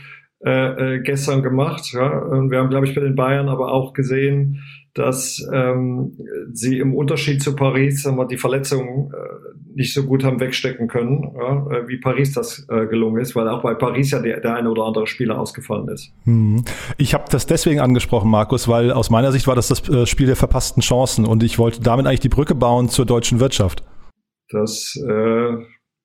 äh, 0.45 0.95
äh, 0.95 1.00
gestern 1.01 1.44
gemacht. 1.44 1.92
Ja. 1.94 2.18
Und 2.18 2.50
wir 2.50 2.59
haben, 2.59 2.69
glaube 2.69 2.88
ich, 2.88 2.95
bei 2.95 3.01
den 3.01 3.15
Bayern 3.15 3.50
aber 3.50 3.71
auch 3.71 3.94
gesehen, 3.94 4.63
dass 4.93 5.47
ähm, 5.53 6.17
sie 6.51 6.79
im 6.79 6.93
Unterschied 6.93 7.41
zu 7.41 7.55
Paris 7.55 8.03
sagen 8.03 8.17
wir, 8.17 8.27
die 8.27 8.38
Verletzungen 8.38 9.11
äh, 9.13 9.51
nicht 9.73 9.93
so 9.93 10.03
gut 10.03 10.23
haben 10.23 10.39
wegstecken 10.39 10.88
können, 10.88 11.33
ja, 11.35 11.67
äh, 11.71 11.88
wie 11.88 11.97
Paris 11.97 12.33
das 12.33 12.67
äh, 12.69 12.88
gelungen 12.88 13.21
ist, 13.21 13.35
weil 13.35 13.47
auch 13.47 13.63
bei 13.63 13.73
Paris 13.73 14.11
ja 14.11 14.19
der, 14.19 14.41
der 14.41 14.55
eine 14.55 14.69
oder 14.69 14.83
andere 14.83 15.07
Spieler 15.07 15.39
ausgefallen 15.39 15.88
ist. 15.88 16.11
Hm. 16.25 16.65
Ich 16.97 17.13
habe 17.13 17.25
das 17.29 17.45
deswegen 17.45 17.79
angesprochen, 17.79 18.29
Markus, 18.29 18.67
weil 18.67 18.91
aus 18.91 19.09
meiner 19.09 19.31
Sicht 19.31 19.47
war 19.47 19.55
das 19.55 19.69
das 19.69 19.88
äh, 19.88 20.05
Spiel 20.05 20.27
der 20.27 20.35
verpassten 20.35 20.81
Chancen 20.81 21.25
und 21.25 21.41
ich 21.43 21.57
wollte 21.57 21.81
damit 21.81 22.05
eigentlich 22.05 22.19
die 22.19 22.29
Brücke 22.29 22.55
bauen 22.55 22.89
zur 22.89 23.05
deutschen 23.05 23.39
Wirtschaft. 23.39 23.83
Das 24.49 24.97
äh, 25.07 25.57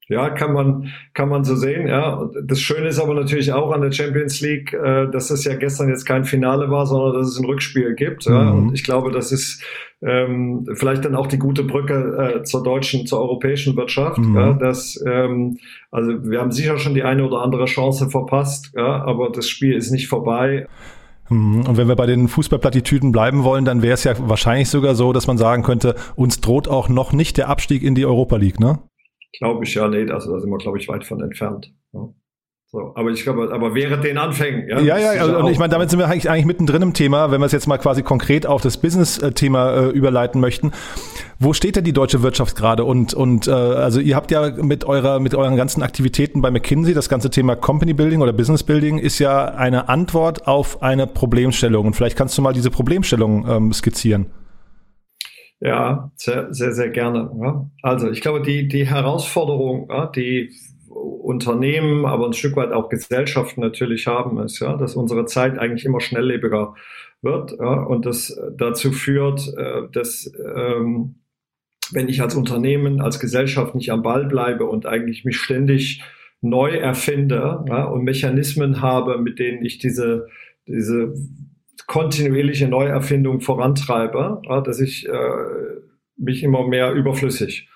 ja, 0.08 0.30
kann 0.30 0.52
man, 0.52 0.92
kann 1.14 1.28
man 1.28 1.42
so 1.42 1.56
sehen. 1.56 1.88
Ja, 1.88 2.30
das 2.44 2.60
Schöne 2.60 2.88
ist 2.88 3.00
aber 3.00 3.14
natürlich 3.14 3.52
auch 3.52 3.72
an 3.72 3.80
der 3.80 3.90
Champions 3.90 4.40
League, 4.40 4.72
äh, 4.72 5.08
dass 5.10 5.30
es 5.30 5.44
ja 5.44 5.56
gestern 5.56 5.88
jetzt 5.88 6.04
kein 6.04 6.24
Finale 6.24 6.70
war, 6.70 6.86
sondern 6.86 7.14
dass 7.14 7.28
es 7.28 7.38
ein 7.38 7.44
Rückspiel 7.44 7.94
gibt. 7.94 8.26
Mhm. 8.26 8.32
Ja, 8.32 8.50
und 8.50 8.74
ich 8.74 8.84
glaube, 8.84 9.10
das 9.10 9.32
ist 9.32 9.64
ähm, 10.02 10.64
vielleicht 10.74 11.04
dann 11.04 11.16
auch 11.16 11.26
die 11.26 11.38
gute 11.38 11.64
Brücke 11.64 12.36
äh, 12.36 12.42
zur 12.44 12.62
deutschen, 12.62 13.06
zur 13.06 13.20
europäischen 13.20 13.76
Wirtschaft. 13.76 14.18
Mhm. 14.18 14.36
Ja, 14.36 14.52
dass, 14.52 15.02
ähm, 15.04 15.58
also 15.90 16.12
wir 16.22 16.40
haben 16.40 16.52
sicher 16.52 16.78
schon 16.78 16.94
die 16.94 17.02
eine 17.02 17.24
oder 17.24 17.42
andere 17.42 17.64
Chance 17.64 18.08
verpasst, 18.08 18.72
ja, 18.76 19.02
aber 19.02 19.30
das 19.30 19.48
Spiel 19.48 19.74
ist 19.74 19.90
nicht 19.90 20.06
vorbei. 20.06 20.68
Mhm. 21.28 21.66
Und 21.66 21.76
wenn 21.76 21.88
wir 21.88 21.96
bei 21.96 22.06
den 22.06 22.28
Fußballplattitüden 22.28 23.10
bleiben 23.10 23.42
wollen, 23.42 23.64
dann 23.64 23.82
wäre 23.82 23.94
es 23.94 24.04
ja 24.04 24.14
wahrscheinlich 24.18 24.68
sogar 24.68 24.94
so, 24.94 25.12
dass 25.12 25.26
man 25.26 25.38
sagen 25.38 25.64
könnte, 25.64 25.96
uns 26.14 26.40
droht 26.40 26.68
auch 26.68 26.88
noch 26.88 27.12
nicht 27.12 27.36
der 27.36 27.48
Abstieg 27.48 27.82
in 27.82 27.96
die 27.96 28.06
Europa 28.06 28.36
League, 28.36 28.60
ne? 28.60 28.78
Glaube 29.38 29.64
ich 29.64 29.74
ja 29.74 29.88
nicht. 29.88 30.10
Also 30.10 30.32
da 30.32 30.40
sind 30.40 30.50
wir, 30.50 30.58
glaube 30.58 30.78
ich, 30.78 30.88
weit 30.88 31.04
von 31.04 31.20
entfernt. 31.20 31.72
Ja. 31.92 32.08
So, 32.68 32.92
aber 32.96 33.10
ich 33.10 33.22
glaube, 33.22 33.54
aber 33.54 33.76
während 33.76 34.02
den 34.02 34.18
Anfängen, 34.18 34.68
ja. 34.68 34.80
Ja, 34.80 34.98
ja, 34.98 35.10
also, 35.22 35.38
und 35.38 35.52
ich 35.52 35.58
meine, 35.58 35.70
damit 35.70 35.88
sind 35.88 36.00
wir 36.00 36.08
eigentlich, 36.08 36.28
eigentlich 36.28 36.46
mittendrin 36.46 36.82
im 36.82 36.94
Thema, 36.94 37.30
wenn 37.30 37.40
wir 37.40 37.46
es 37.46 37.52
jetzt 37.52 37.68
mal 37.68 37.78
quasi 37.78 38.02
konkret 38.02 38.44
auf 38.44 38.60
das 38.60 38.76
Business-Thema 38.78 39.70
äh, 39.70 39.88
überleiten 39.90 40.40
möchten. 40.40 40.72
Wo 41.38 41.52
steht 41.52 41.76
denn 41.76 41.84
die 41.84 41.92
deutsche 41.92 42.22
Wirtschaft 42.24 42.56
gerade? 42.56 42.84
Und, 42.84 43.14
und 43.14 43.46
äh, 43.46 43.52
also 43.52 44.00
ihr 44.00 44.16
habt 44.16 44.32
ja 44.32 44.50
mit 44.50 44.84
eurer, 44.84 45.20
mit 45.20 45.36
euren 45.36 45.54
ganzen 45.54 45.84
Aktivitäten 45.84 46.42
bei 46.42 46.50
McKinsey, 46.50 46.92
das 46.92 47.08
ganze 47.08 47.30
Thema 47.30 47.54
Company 47.54 47.94
Building 47.94 48.20
oder 48.20 48.32
Business 48.32 48.64
Building 48.64 48.98
ist 48.98 49.20
ja 49.20 49.44
eine 49.44 49.88
Antwort 49.88 50.48
auf 50.48 50.82
eine 50.82 51.06
Problemstellung. 51.06 51.86
Und 51.86 51.94
vielleicht 51.94 52.16
kannst 52.18 52.36
du 52.36 52.42
mal 52.42 52.52
diese 52.52 52.72
Problemstellung 52.72 53.46
ähm, 53.48 53.72
skizzieren. 53.72 54.26
Ja, 55.60 56.10
sehr, 56.16 56.52
sehr, 56.52 56.72
sehr 56.72 56.90
gerne. 56.90 57.30
Ja. 57.40 57.70
Also 57.82 58.10
ich 58.10 58.20
glaube, 58.20 58.42
die, 58.42 58.68
die 58.68 58.86
Herausforderung, 58.86 59.88
ja, 59.88 60.06
die 60.06 60.52
Unternehmen, 60.88 62.04
aber 62.04 62.26
ein 62.26 62.34
Stück 62.34 62.56
weit 62.56 62.72
auch 62.72 62.88
Gesellschaften 62.88 63.60
natürlich 63.60 64.06
haben, 64.06 64.38
ist, 64.38 64.60
ja, 64.60 64.76
dass 64.76 64.96
unsere 64.96 65.24
Zeit 65.26 65.58
eigentlich 65.58 65.84
immer 65.84 66.00
schnelllebiger 66.00 66.74
wird 67.22 67.52
ja, 67.58 67.82
und 67.82 68.06
das 68.06 68.38
dazu 68.56 68.92
führt, 68.92 69.52
äh, 69.56 69.82
dass 69.92 70.30
ähm, 70.56 71.16
wenn 71.92 72.08
ich 72.08 72.20
als 72.20 72.34
Unternehmen, 72.34 73.00
als 73.00 73.20
Gesellschaft 73.20 73.74
nicht 73.74 73.90
am 73.92 74.02
Ball 74.02 74.26
bleibe 74.26 74.66
und 74.66 74.86
eigentlich 74.86 75.24
mich 75.24 75.36
ständig 75.36 76.02
neu 76.40 76.76
erfinde 76.76 77.64
ja, 77.68 77.84
und 77.84 78.04
Mechanismen 78.04 78.82
habe, 78.82 79.18
mit 79.18 79.38
denen 79.38 79.64
ich 79.64 79.78
diese, 79.78 80.28
diese 80.66 81.14
kontinuierliche 81.86 82.68
Neuerfindung 82.68 83.40
vorantreibe, 83.40 84.42
ja, 84.44 84.60
dass 84.60 84.80
ich 84.80 85.08
äh, 85.08 85.12
mich 86.16 86.42
immer 86.42 86.66
mehr 86.66 86.92
überflüssig 86.92 87.68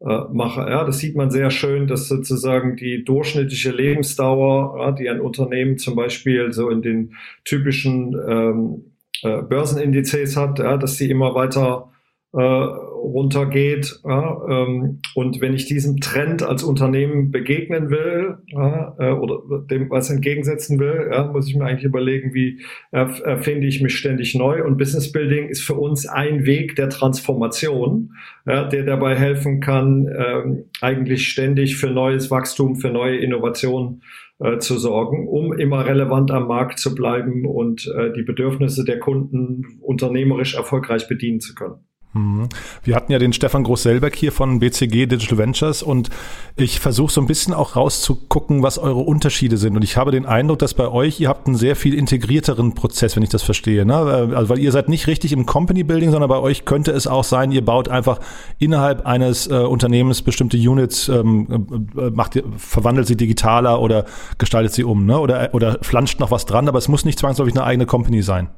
äh, 0.00 0.20
mache. 0.32 0.60
Ja, 0.60 0.84
das 0.84 0.98
sieht 0.98 1.16
man 1.16 1.30
sehr 1.30 1.50
schön, 1.50 1.86
dass 1.86 2.08
sozusagen 2.08 2.76
die 2.76 3.04
durchschnittliche 3.04 3.70
Lebensdauer, 3.70 4.78
ja, 4.78 4.92
die 4.92 5.08
ein 5.08 5.20
Unternehmen 5.20 5.78
zum 5.78 5.96
Beispiel 5.96 6.52
so 6.52 6.70
in 6.70 6.82
den 6.82 7.14
typischen 7.44 8.14
ähm, 8.28 8.92
äh, 9.22 9.42
Börsenindizes 9.42 10.36
hat, 10.36 10.58
ja, 10.58 10.76
dass 10.76 10.96
sie 10.96 11.10
immer 11.10 11.34
weiter 11.34 11.90
äh, 12.32 12.40
runtergeht. 12.40 14.00
Ja, 14.04 14.40
ähm, 14.48 15.00
und 15.14 15.40
wenn 15.40 15.54
ich 15.54 15.66
diesem 15.66 16.00
Trend 16.00 16.42
als 16.42 16.62
Unternehmen 16.62 17.30
begegnen 17.30 17.90
will 17.90 18.38
ja, 18.48 18.94
äh, 18.98 19.12
oder 19.12 19.64
dem 19.70 19.88
was 19.90 20.10
entgegensetzen 20.10 20.78
will, 20.78 21.10
ja, 21.12 21.24
muss 21.24 21.48
ich 21.48 21.56
mir 21.56 21.64
eigentlich 21.64 21.84
überlegen, 21.84 22.34
wie 22.34 22.60
erfinde 22.90 23.66
ich 23.66 23.82
mich 23.82 23.96
ständig 23.96 24.34
neu. 24.34 24.64
Und 24.64 24.78
Business 24.78 25.12
Building 25.12 25.48
ist 25.48 25.62
für 25.62 25.74
uns 25.74 26.06
ein 26.06 26.46
Weg 26.46 26.76
der 26.76 26.88
Transformation, 26.88 28.12
der 28.46 28.84
dabei 28.84 29.16
helfen 29.16 29.60
kann, 29.60 30.08
ähm, 30.08 30.64
eigentlich 30.80 31.28
ständig 31.28 31.76
für 31.76 31.90
neues 31.90 32.30
Wachstum, 32.30 32.76
für 32.76 32.90
neue 32.90 33.16
Innovationen 33.16 34.02
äh, 34.38 34.58
zu 34.58 34.76
sorgen, 34.76 35.28
um 35.28 35.54
immer 35.54 35.86
relevant 35.86 36.30
am 36.30 36.46
Markt 36.46 36.78
zu 36.78 36.94
bleiben 36.94 37.46
und 37.46 37.86
äh, 37.86 38.12
die 38.12 38.22
Bedürfnisse 38.22 38.84
der 38.84 38.98
Kunden 38.98 39.78
unternehmerisch 39.80 40.56
erfolgreich 40.56 41.08
bedienen 41.08 41.40
zu 41.40 41.54
können. 41.54 41.85
Mhm. 42.16 42.48
Wir 42.82 42.96
hatten 42.96 43.12
ja 43.12 43.18
den 43.18 43.32
Stefan 43.32 43.64
Groß-Selberg 43.64 44.14
hier 44.16 44.32
von 44.32 44.58
BCG 44.58 45.06
Digital 45.06 45.38
Ventures 45.38 45.82
und 45.82 46.10
ich 46.56 46.80
versuche 46.80 47.12
so 47.12 47.20
ein 47.20 47.26
bisschen 47.26 47.52
auch 47.52 47.76
rauszugucken, 47.76 48.62
was 48.62 48.78
eure 48.78 49.00
Unterschiede 49.00 49.56
sind. 49.58 49.76
Und 49.76 49.84
ich 49.84 49.96
habe 49.96 50.10
den 50.10 50.26
Eindruck, 50.26 50.58
dass 50.58 50.74
bei 50.74 50.88
euch, 50.88 51.20
ihr 51.20 51.28
habt 51.28 51.46
einen 51.46 51.56
sehr 51.56 51.76
viel 51.76 51.94
integrierteren 51.94 52.74
Prozess, 52.74 53.16
wenn 53.16 53.22
ich 53.22 53.28
das 53.28 53.42
verstehe. 53.42 53.84
Ne? 53.84 53.94
Also 53.94 54.48
weil 54.48 54.58
ihr 54.58 54.72
seid 54.72 54.88
nicht 54.88 55.06
richtig 55.06 55.32
im 55.32 55.46
Company 55.46 55.84
Building, 55.84 56.10
sondern 56.10 56.28
bei 56.28 56.38
euch 56.38 56.64
könnte 56.64 56.92
es 56.92 57.06
auch 57.06 57.24
sein, 57.24 57.52
ihr 57.52 57.64
baut 57.64 57.88
einfach 57.88 58.20
innerhalb 58.58 59.04
eines 59.06 59.46
äh, 59.46 59.54
Unternehmens 59.54 60.22
bestimmte 60.22 60.56
Units, 60.56 61.08
ähm, 61.08 61.88
äh, 61.96 62.10
macht, 62.10 62.42
verwandelt 62.56 63.06
sie 63.06 63.16
digitaler 63.16 63.80
oder 63.80 64.06
gestaltet 64.38 64.72
sie 64.72 64.84
um, 64.84 65.04
ne? 65.06 65.18
Oder, 65.18 65.50
oder 65.52 65.78
flanscht 65.82 66.20
noch 66.20 66.30
was 66.30 66.46
dran, 66.46 66.68
aber 66.68 66.78
es 66.78 66.88
muss 66.88 67.04
nicht 67.04 67.18
zwangsläufig 67.18 67.54
eine 67.54 67.64
eigene 67.64 67.86
Company 67.86 68.22
sein. 68.22 68.48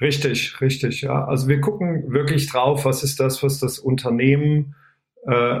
Richtig, 0.00 0.60
richtig, 0.60 1.02
ja. 1.02 1.24
Also 1.24 1.48
wir 1.48 1.60
gucken 1.60 2.12
wirklich 2.12 2.48
drauf, 2.48 2.84
was 2.84 3.02
ist 3.02 3.20
das, 3.20 3.42
was 3.42 3.60
das 3.60 3.78
Unternehmen 3.78 4.74
äh, 5.26 5.60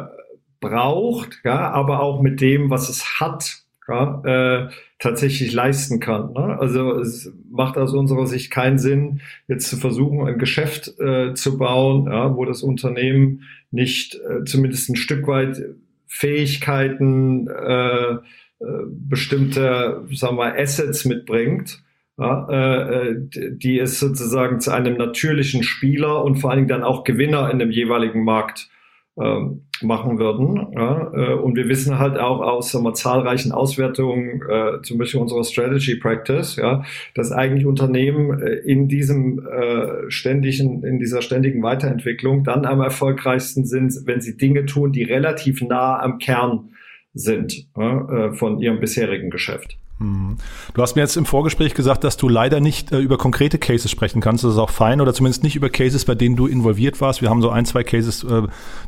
braucht, 0.60 1.40
ja, 1.44 1.70
aber 1.70 2.00
auch 2.00 2.20
mit 2.20 2.40
dem, 2.40 2.70
was 2.70 2.88
es 2.88 3.20
hat, 3.20 3.64
ja, 3.86 4.22
äh, 4.24 4.70
tatsächlich 4.98 5.52
leisten 5.52 6.00
kann. 6.00 6.32
Ne? 6.32 6.58
Also 6.58 6.98
es 6.98 7.30
macht 7.50 7.76
aus 7.76 7.92
unserer 7.92 8.26
Sicht 8.26 8.50
keinen 8.50 8.78
Sinn, 8.78 9.20
jetzt 9.46 9.68
zu 9.68 9.76
versuchen, 9.76 10.26
ein 10.26 10.38
Geschäft 10.38 10.98
äh, 10.98 11.34
zu 11.34 11.58
bauen, 11.58 12.06
ja, 12.10 12.34
wo 12.34 12.44
das 12.44 12.62
Unternehmen 12.62 13.42
nicht 13.70 14.14
äh, 14.14 14.44
zumindest 14.44 14.88
ein 14.88 14.96
Stück 14.96 15.26
weit 15.26 15.62
Fähigkeiten, 16.06 17.48
äh, 17.48 18.12
äh, 18.12 18.86
bestimmte, 18.88 20.06
sagen 20.12 20.36
wir, 20.38 20.58
Assets 20.58 21.04
mitbringt, 21.04 21.82
ja, 22.18 22.48
äh, 22.48 23.10
äh 23.10 23.56
die 23.56 23.78
es 23.78 24.00
sozusagen 24.00 24.60
zu 24.60 24.70
einem 24.70 24.96
natürlichen 24.96 25.62
Spieler 25.62 26.24
und 26.24 26.36
vor 26.36 26.50
allen 26.50 26.58
Dingen 26.58 26.68
dann 26.68 26.84
auch 26.84 27.04
Gewinner 27.04 27.50
in 27.50 27.58
dem 27.58 27.70
jeweiligen 27.70 28.24
Markt 28.24 28.68
äh, 29.16 29.40
machen 29.82 30.18
würden. 30.18 30.72
Ja, 30.74 31.12
äh, 31.14 31.34
und 31.34 31.56
wir 31.56 31.68
wissen 31.68 31.98
halt 31.98 32.18
auch 32.18 32.40
aus 32.40 32.72
sagen 32.72 32.84
wir, 32.84 32.94
zahlreichen 32.94 33.52
Auswertungen, 33.52 34.42
äh, 34.48 34.82
zum 34.82 34.98
Beispiel 34.98 35.20
unserer 35.20 35.44
Strategy 35.44 35.96
Practice, 35.96 36.56
ja, 36.56 36.84
dass 37.14 37.32
eigentlich 37.32 37.66
Unternehmen 37.66 38.40
äh, 38.40 38.54
in 38.54 38.88
diesem 38.88 39.46
äh, 39.46 40.10
ständigen, 40.10 40.84
in 40.84 40.98
dieser 40.98 41.22
ständigen 41.22 41.62
Weiterentwicklung 41.62 42.44
dann 42.44 42.64
am 42.64 42.80
erfolgreichsten 42.80 43.64
sind, 43.64 43.94
wenn 44.04 44.20
sie 44.20 44.36
Dinge 44.36 44.66
tun, 44.66 44.92
die 44.92 45.04
relativ 45.04 45.62
nah 45.62 46.00
am 46.00 46.18
Kern 46.18 46.70
sind 47.12 47.68
äh, 47.76 48.32
von 48.32 48.58
ihrem 48.58 48.80
bisherigen 48.80 49.30
Geschäft. 49.30 49.78
Mhm. 50.04 50.36
Du 50.74 50.82
hast 50.82 50.96
mir 50.96 51.02
jetzt 51.02 51.16
im 51.16 51.26
Vorgespräch 51.26 51.74
gesagt, 51.74 52.04
dass 52.04 52.16
du 52.16 52.28
leider 52.28 52.60
nicht 52.60 52.92
äh, 52.92 52.98
über 52.98 53.18
konkrete 53.18 53.58
Cases 53.58 53.90
sprechen 53.90 54.20
kannst. 54.20 54.44
Das 54.44 54.52
ist 54.52 54.58
auch 54.58 54.70
fein 54.70 55.00
oder 55.00 55.14
zumindest 55.14 55.42
nicht 55.42 55.56
über 55.56 55.70
Cases, 55.70 56.04
bei 56.04 56.14
denen 56.14 56.36
du 56.36 56.46
involviert 56.46 57.00
warst. 57.00 57.22
Wir 57.22 57.30
haben 57.30 57.42
so 57.42 57.50
ein, 57.50 57.66
zwei 57.66 57.84
Cases, 57.84 58.24
äh, 58.24 58.42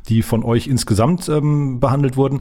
die 0.08 0.22
von 0.22 0.44
euch 0.44 0.66
insgesamt 0.66 1.28
ähm, 1.28 1.80
behandelt 1.80 2.16
wurden. 2.16 2.40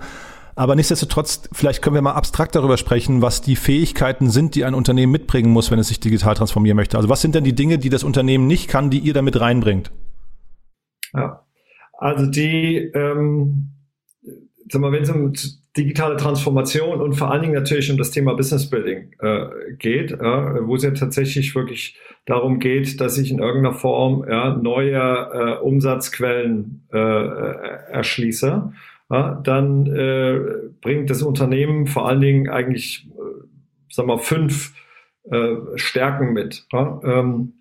Aber 0.57 0.75
nichtsdestotrotz, 0.75 1.49
vielleicht 1.51 1.81
können 1.81 1.95
wir 1.95 2.01
mal 2.01 2.13
abstrakt 2.13 2.55
darüber 2.55 2.77
sprechen, 2.77 3.21
was 3.21 3.41
die 3.41 3.57
Fähigkeiten 3.57 4.29
sind, 4.29 4.55
die 4.55 4.63
ein 4.63 4.73
Unternehmen 4.73 5.11
mitbringen 5.11 5.51
muss, 5.51 5.69
wenn 5.69 5.79
es 5.79 5.89
sich 5.89 5.99
digital 5.99 6.35
transformieren 6.35 6.77
möchte. 6.77 6.95
Also 6.95 7.09
was 7.09 7.21
sind 7.21 7.35
denn 7.35 7.43
die 7.43 7.55
Dinge, 7.55 7.77
die 7.77 7.89
das 7.89 8.05
Unternehmen 8.05 8.47
nicht 8.47 8.69
kann, 8.69 8.89
die 8.89 8.99
ihr 8.99 9.13
damit 9.13 9.39
reinbringt? 9.39 9.91
Ja, 11.13 11.45
also 11.97 12.25
die, 12.25 12.77
ähm, 12.93 13.71
sag 14.69 14.81
mal, 14.81 14.93
wenn 14.93 15.03
es 15.03 15.09
um 15.09 15.33
digitale 15.77 16.15
Transformation 16.15 17.01
und 17.01 17.13
vor 17.13 17.31
allen 17.31 17.41
Dingen 17.41 17.53
natürlich 17.53 17.91
um 17.91 17.97
das 17.97 18.11
Thema 18.11 18.33
Business 18.33 18.69
Building 18.69 19.11
äh, 19.19 19.73
geht, 19.77 20.11
äh, 20.11 20.17
wo 20.67 20.75
es 20.75 20.83
ja 20.83 20.91
tatsächlich 20.91 21.53
wirklich 21.53 21.97
darum 22.25 22.59
geht, 22.59 23.01
dass 23.01 23.17
ich 23.17 23.29
in 23.31 23.39
irgendeiner 23.39 23.75
Form 23.75 24.25
ja, 24.27 24.55
neue 24.55 24.97
äh, 24.97 25.57
Umsatzquellen 25.61 26.87
äh, 26.93 26.97
erschließe, 26.97 28.71
ja, 29.11 29.41
dann 29.43 29.85
äh, 29.87 30.39
bringt 30.81 31.09
das 31.09 31.21
Unternehmen 31.21 31.87
vor 31.87 32.07
allen 32.07 32.21
Dingen 32.21 32.49
eigentlich, 32.49 33.07
äh, 33.11 33.93
sagen 33.93 34.07
wir, 34.07 34.17
fünf 34.19 34.73
äh, 35.29 35.55
Stärken 35.75 36.33
mit. 36.33 36.65
Ja? 36.71 36.99
Ähm, 37.03 37.53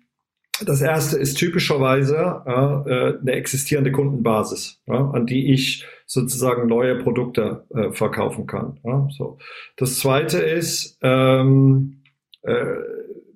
das 0.65 0.81
erste 0.81 1.17
ist 1.17 1.35
typischerweise 1.35 2.15
äh, 2.45 3.19
eine 3.19 3.31
existierende 3.33 3.91
Kundenbasis, 3.91 4.81
an 4.87 5.25
die 5.25 5.51
ich 5.53 5.85
sozusagen 6.05 6.67
neue 6.67 6.95
Produkte 6.97 7.65
äh, 7.73 7.91
verkaufen 7.91 8.47
kann. 8.47 8.79
Ja, 8.83 9.07
so. 9.11 9.37
Das 9.77 9.99
zweite 9.99 10.39
ist 10.39 10.97
ähm, 11.01 12.01
äh, 12.43 12.75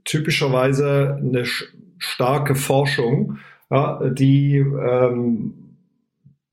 typischerweise 0.06 1.18
eine 1.20 1.46
starke 1.98 2.56
Forschung, 2.56 3.38
ja, 3.70 4.00
die 4.10 4.58
ähm, 4.58 5.76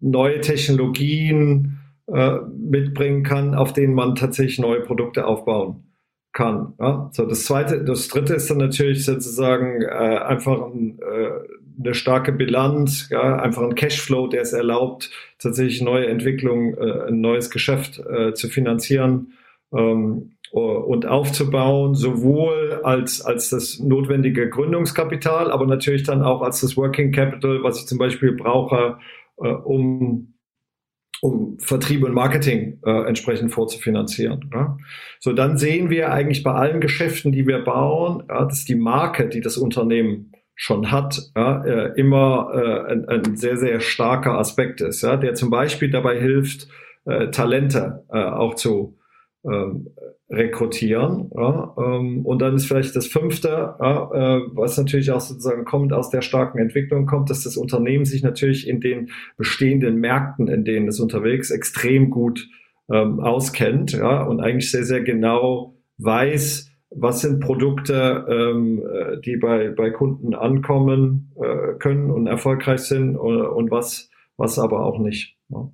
neue 0.00 0.40
Technologien 0.40 1.78
äh, 2.06 2.38
mitbringen 2.56 3.23
kann, 3.23 3.54
auf 3.54 3.73
denen 3.73 3.94
man 3.94 4.14
tatsächlich 4.14 4.58
neue 4.58 4.80
Produkte 4.80 5.26
aufbauen 5.26 5.87
kann. 6.32 6.75
Ja? 6.78 7.11
So, 7.12 7.26
das 7.26 7.44
zweite, 7.44 7.82
das 7.85 8.08
dritte 8.08 8.35
ist 8.35 8.50
dann 8.50 8.58
natürlich 8.58 9.04
sozusagen 9.04 9.82
äh, 9.82 9.87
einfach 9.88 10.66
ein, 10.66 10.99
äh, 11.00 11.30
eine 11.78 11.95
starke 11.95 12.33
Bilanz, 12.33 13.09
ja? 13.11 13.37
einfach 13.37 13.62
ein 13.62 13.75
Cashflow, 13.75 14.28
der 14.28 14.42
es 14.42 14.52
erlaubt, 14.52 15.11
tatsächlich 15.38 15.83
neue 15.83 16.06
Entwicklungen, 16.06 16.76
äh, 16.76 17.09
ein 17.09 17.21
neues 17.21 17.50
Geschäft 17.50 17.99
äh, 17.99 18.35
zu 18.35 18.49
finanzieren 18.49 19.33
ähm, 19.73 20.33
und 20.52 21.06
aufzubauen, 21.06 21.95
sowohl 21.95 22.80
als, 22.83 23.21
als 23.21 23.50
das 23.50 23.78
notwendige 23.80 24.49
Gründungskapital, 24.49 25.50
aber 25.50 25.66
natürlich 25.66 26.04
dann 26.04 26.23
auch 26.23 26.40
als 26.40 26.61
das 26.61 26.76
Working 26.76 27.12
Capital, 27.12 27.62
was 27.62 27.80
ich 27.80 27.87
zum 27.87 27.99
Beispiel 27.99 28.33
brauche, 28.33 28.99
äh, 29.38 29.49
um 29.49 30.33
um 31.23 31.59
Vertrieb 31.59 32.04
und 32.04 32.12
Marketing 32.12 32.78
äh, 32.85 33.09
entsprechend 33.09 33.52
vorzufinanzieren. 33.52 34.50
Ja. 34.52 34.76
So, 35.21 35.33
dann 35.33 35.56
sehen 35.56 35.90
wir 35.90 36.12
eigentlich 36.12 36.42
bei 36.42 36.52
allen 36.52 36.80
Geschäften, 36.80 37.33
die 37.33 37.47
wir 37.47 37.64
bauen, 37.64 38.25
ja, 38.28 38.45
dass 38.45 38.64
die 38.64 38.75
Marke, 38.75 39.28
die 39.28 39.40
das 39.40 39.56
Unternehmen 39.56 40.33
schon 40.57 40.91
hat, 40.91 41.31
ja, 41.37 41.65
äh, 41.65 41.93
immer 42.01 42.51
äh, 42.55 42.93
ein, 42.93 43.09
ein, 43.09 43.37
sehr, 43.37 43.59
sehr 43.59 43.81
starker 43.81 44.39
Aspekt 44.39 44.81
ist, 44.81 45.03
ja, 45.03 45.17
der 45.17 45.35
zum 45.35 45.51
Beispiel 45.51 45.91
dabei 45.91 46.19
hilft, 46.19 46.67
äh, 47.05 47.31
Talente 47.31 48.05
äh, 48.11 48.25
auch 48.25 48.55
zu 48.55 48.99
ähm, 49.45 49.91
rekrutieren. 50.29 51.31
Ja, 51.37 51.75
ähm, 51.79 52.25
und 52.25 52.41
dann 52.41 52.57
ist 52.57 52.67
vielleicht 52.67 52.97
das 52.97 53.07
fünfte, 53.07 53.49
ja, 53.49 54.11
äh, 54.13 54.41
was 54.55 54.77
natürlich 54.77 55.13
auch 55.13 55.21
sozusagen 55.21 55.65
kommt 55.65 55.93
aus 55.93 56.11
der 56.11 56.23
starken 56.23 56.59
Entwicklung 56.59 57.07
kommt, 57.07 57.31
dass 57.31 57.45
das 57.45 57.57
Unternehmen 57.57 58.07
sich 58.07 58.23
natürlich 58.23 58.67
in 58.67 58.81
den 58.81 59.11
bestehenden 59.37 59.97
Märkten, 59.97 60.49
in 60.49 60.65
denen 60.65 60.89
es 60.89 60.99
unterwegs 60.99 61.51
extrem 61.51 62.11
gut 62.11 62.49
ähm, 62.91 63.21
auskennt 63.21 63.93
ja, 63.93 64.23
und 64.25 64.41
eigentlich 64.41 64.71
sehr, 64.71 64.85
sehr 64.85 65.03
genau 65.03 65.77
weiß, 65.99 66.71
was 66.99 67.21
sind 67.21 67.41
Produkte, 67.41 68.26
ähm, 68.29 68.83
äh, 68.83 69.21
die 69.21 69.37
bei, 69.37 69.71
bei 69.71 69.91
Kunden 69.91 70.35
ankommen 70.35 71.33
äh, 71.37 71.75
können 71.79 72.11
und 72.11 72.26
erfolgreich 72.26 72.81
sind 72.81 73.17
und, 73.17 73.41
und 73.41 73.71
was, 73.71 74.11
was 74.37 74.59
aber 74.59 74.85
auch 74.85 74.99
nicht. 74.99 75.37
Ja, 75.49 75.71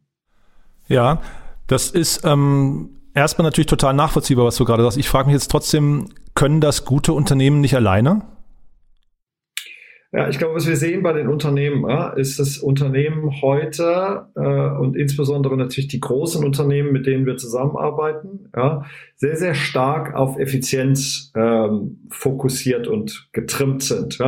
ja 0.89 1.23
das 1.67 1.91
ist 1.91 2.25
ähm 2.25 2.91
erstmal 3.15 3.45
natürlich 3.45 3.67
total 3.67 3.95
nachvollziehbar, 3.95 4.47
was 4.47 4.57
du 4.57 4.65
gerade 4.65 4.83
sagst. 4.83 4.99
Ich 4.99 5.09
frage 5.09 5.27
mich 5.27 5.35
jetzt 5.35 5.51
trotzdem, 5.51 6.07
können 6.35 6.61
das 6.61 6.85
gute 6.85 7.13
Unternehmen 7.13 7.61
nicht 7.61 7.77
alleine? 7.77 8.23
Ja, 10.13 10.29
ich 10.29 10.39
glaube, 10.39 10.55
was 10.55 10.69
wir 10.69 10.77
sehen 10.77 11.03
bei 11.03 11.15
den 11.15 11.29
Unternehmen, 11.29 11.89
ist 12.17 12.39
das 12.39 12.59
Unternehmen 12.59 13.41
heute 13.41 14.27
äh, 14.37 14.79
und 14.79 14.95
insbesondere 14.95 15.57
natürlich 15.57 15.89
die 15.89 16.01
großen 16.01 16.45
Unternehmen, 16.45 16.93
mit 16.93 17.07
denen 17.07 17.25
wir 17.25 17.39
zusammenarbeiten, 17.39 18.51
sehr, 19.17 19.37
sehr 19.37 19.55
stark 19.55 20.15
auf 20.15 20.39
Effizienz 20.39 21.33
ähm, 21.35 22.01
fokussiert 22.11 22.89
und 22.89 23.29
getrimmt 23.33 23.83
sind. 23.83 24.19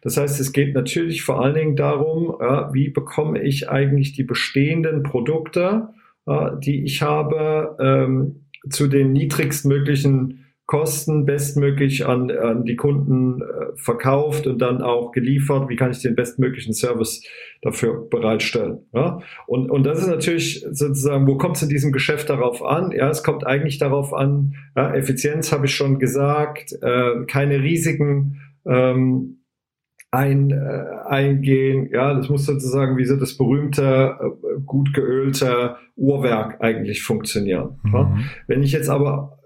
Das 0.00 0.16
heißt, 0.16 0.40
es 0.40 0.52
geht 0.52 0.74
natürlich 0.74 1.22
vor 1.22 1.42
allen 1.42 1.54
Dingen 1.54 1.76
darum, 1.76 2.28
wie 2.72 2.88
bekomme 2.88 3.42
ich 3.42 3.68
eigentlich 3.68 4.14
die 4.14 4.24
bestehenden 4.24 5.02
Produkte 5.02 5.88
äh, 6.26 6.50
die 6.58 6.84
ich 6.84 7.02
habe, 7.02 7.76
ähm, 7.78 8.46
zu 8.70 8.86
den 8.86 9.12
niedrigstmöglichen 9.12 10.43
Kosten 10.66 11.26
bestmöglich 11.26 12.06
an, 12.06 12.30
an 12.30 12.64
die 12.64 12.76
Kunden 12.76 13.42
äh, 13.42 13.76
verkauft 13.76 14.46
und 14.46 14.62
dann 14.62 14.80
auch 14.80 15.12
geliefert. 15.12 15.68
Wie 15.68 15.76
kann 15.76 15.90
ich 15.90 16.00
den 16.00 16.14
bestmöglichen 16.14 16.72
Service 16.72 17.22
dafür 17.60 18.08
bereitstellen? 18.08 18.78
Ja? 18.94 19.20
Und, 19.46 19.70
und 19.70 19.84
das 19.84 19.98
ist 19.98 20.08
natürlich 20.08 20.64
sozusagen, 20.70 21.26
wo 21.26 21.36
kommt 21.36 21.56
es 21.56 21.62
in 21.62 21.68
diesem 21.68 21.92
Geschäft 21.92 22.30
darauf 22.30 22.64
an? 22.64 22.92
Ja, 22.92 23.10
es 23.10 23.22
kommt 23.22 23.46
eigentlich 23.46 23.76
darauf 23.76 24.14
an, 24.14 24.54
ja, 24.74 24.94
Effizienz 24.94 25.52
habe 25.52 25.66
ich 25.66 25.74
schon 25.74 25.98
gesagt, 25.98 26.72
äh, 26.80 27.26
keine 27.26 27.62
Risiken. 27.62 28.40
Ähm, 28.66 29.40
ein, 30.14 30.50
äh, 30.52 30.84
eingehen. 31.08 31.90
Ja, 31.92 32.14
das 32.14 32.28
muss 32.28 32.46
sozusagen 32.46 32.96
wie 32.96 33.04
so 33.04 33.16
das 33.16 33.36
berühmte, 33.36 34.16
äh, 34.20 34.60
gut 34.64 34.94
geölte 34.94 35.76
Uhrwerk 35.96 36.60
eigentlich 36.60 37.02
funktionieren. 37.02 37.80
Mhm. 37.82 37.92
Ja? 37.92 38.18
Wenn 38.46 38.62
ich 38.62 38.72
jetzt 38.72 38.88
aber 38.88 39.40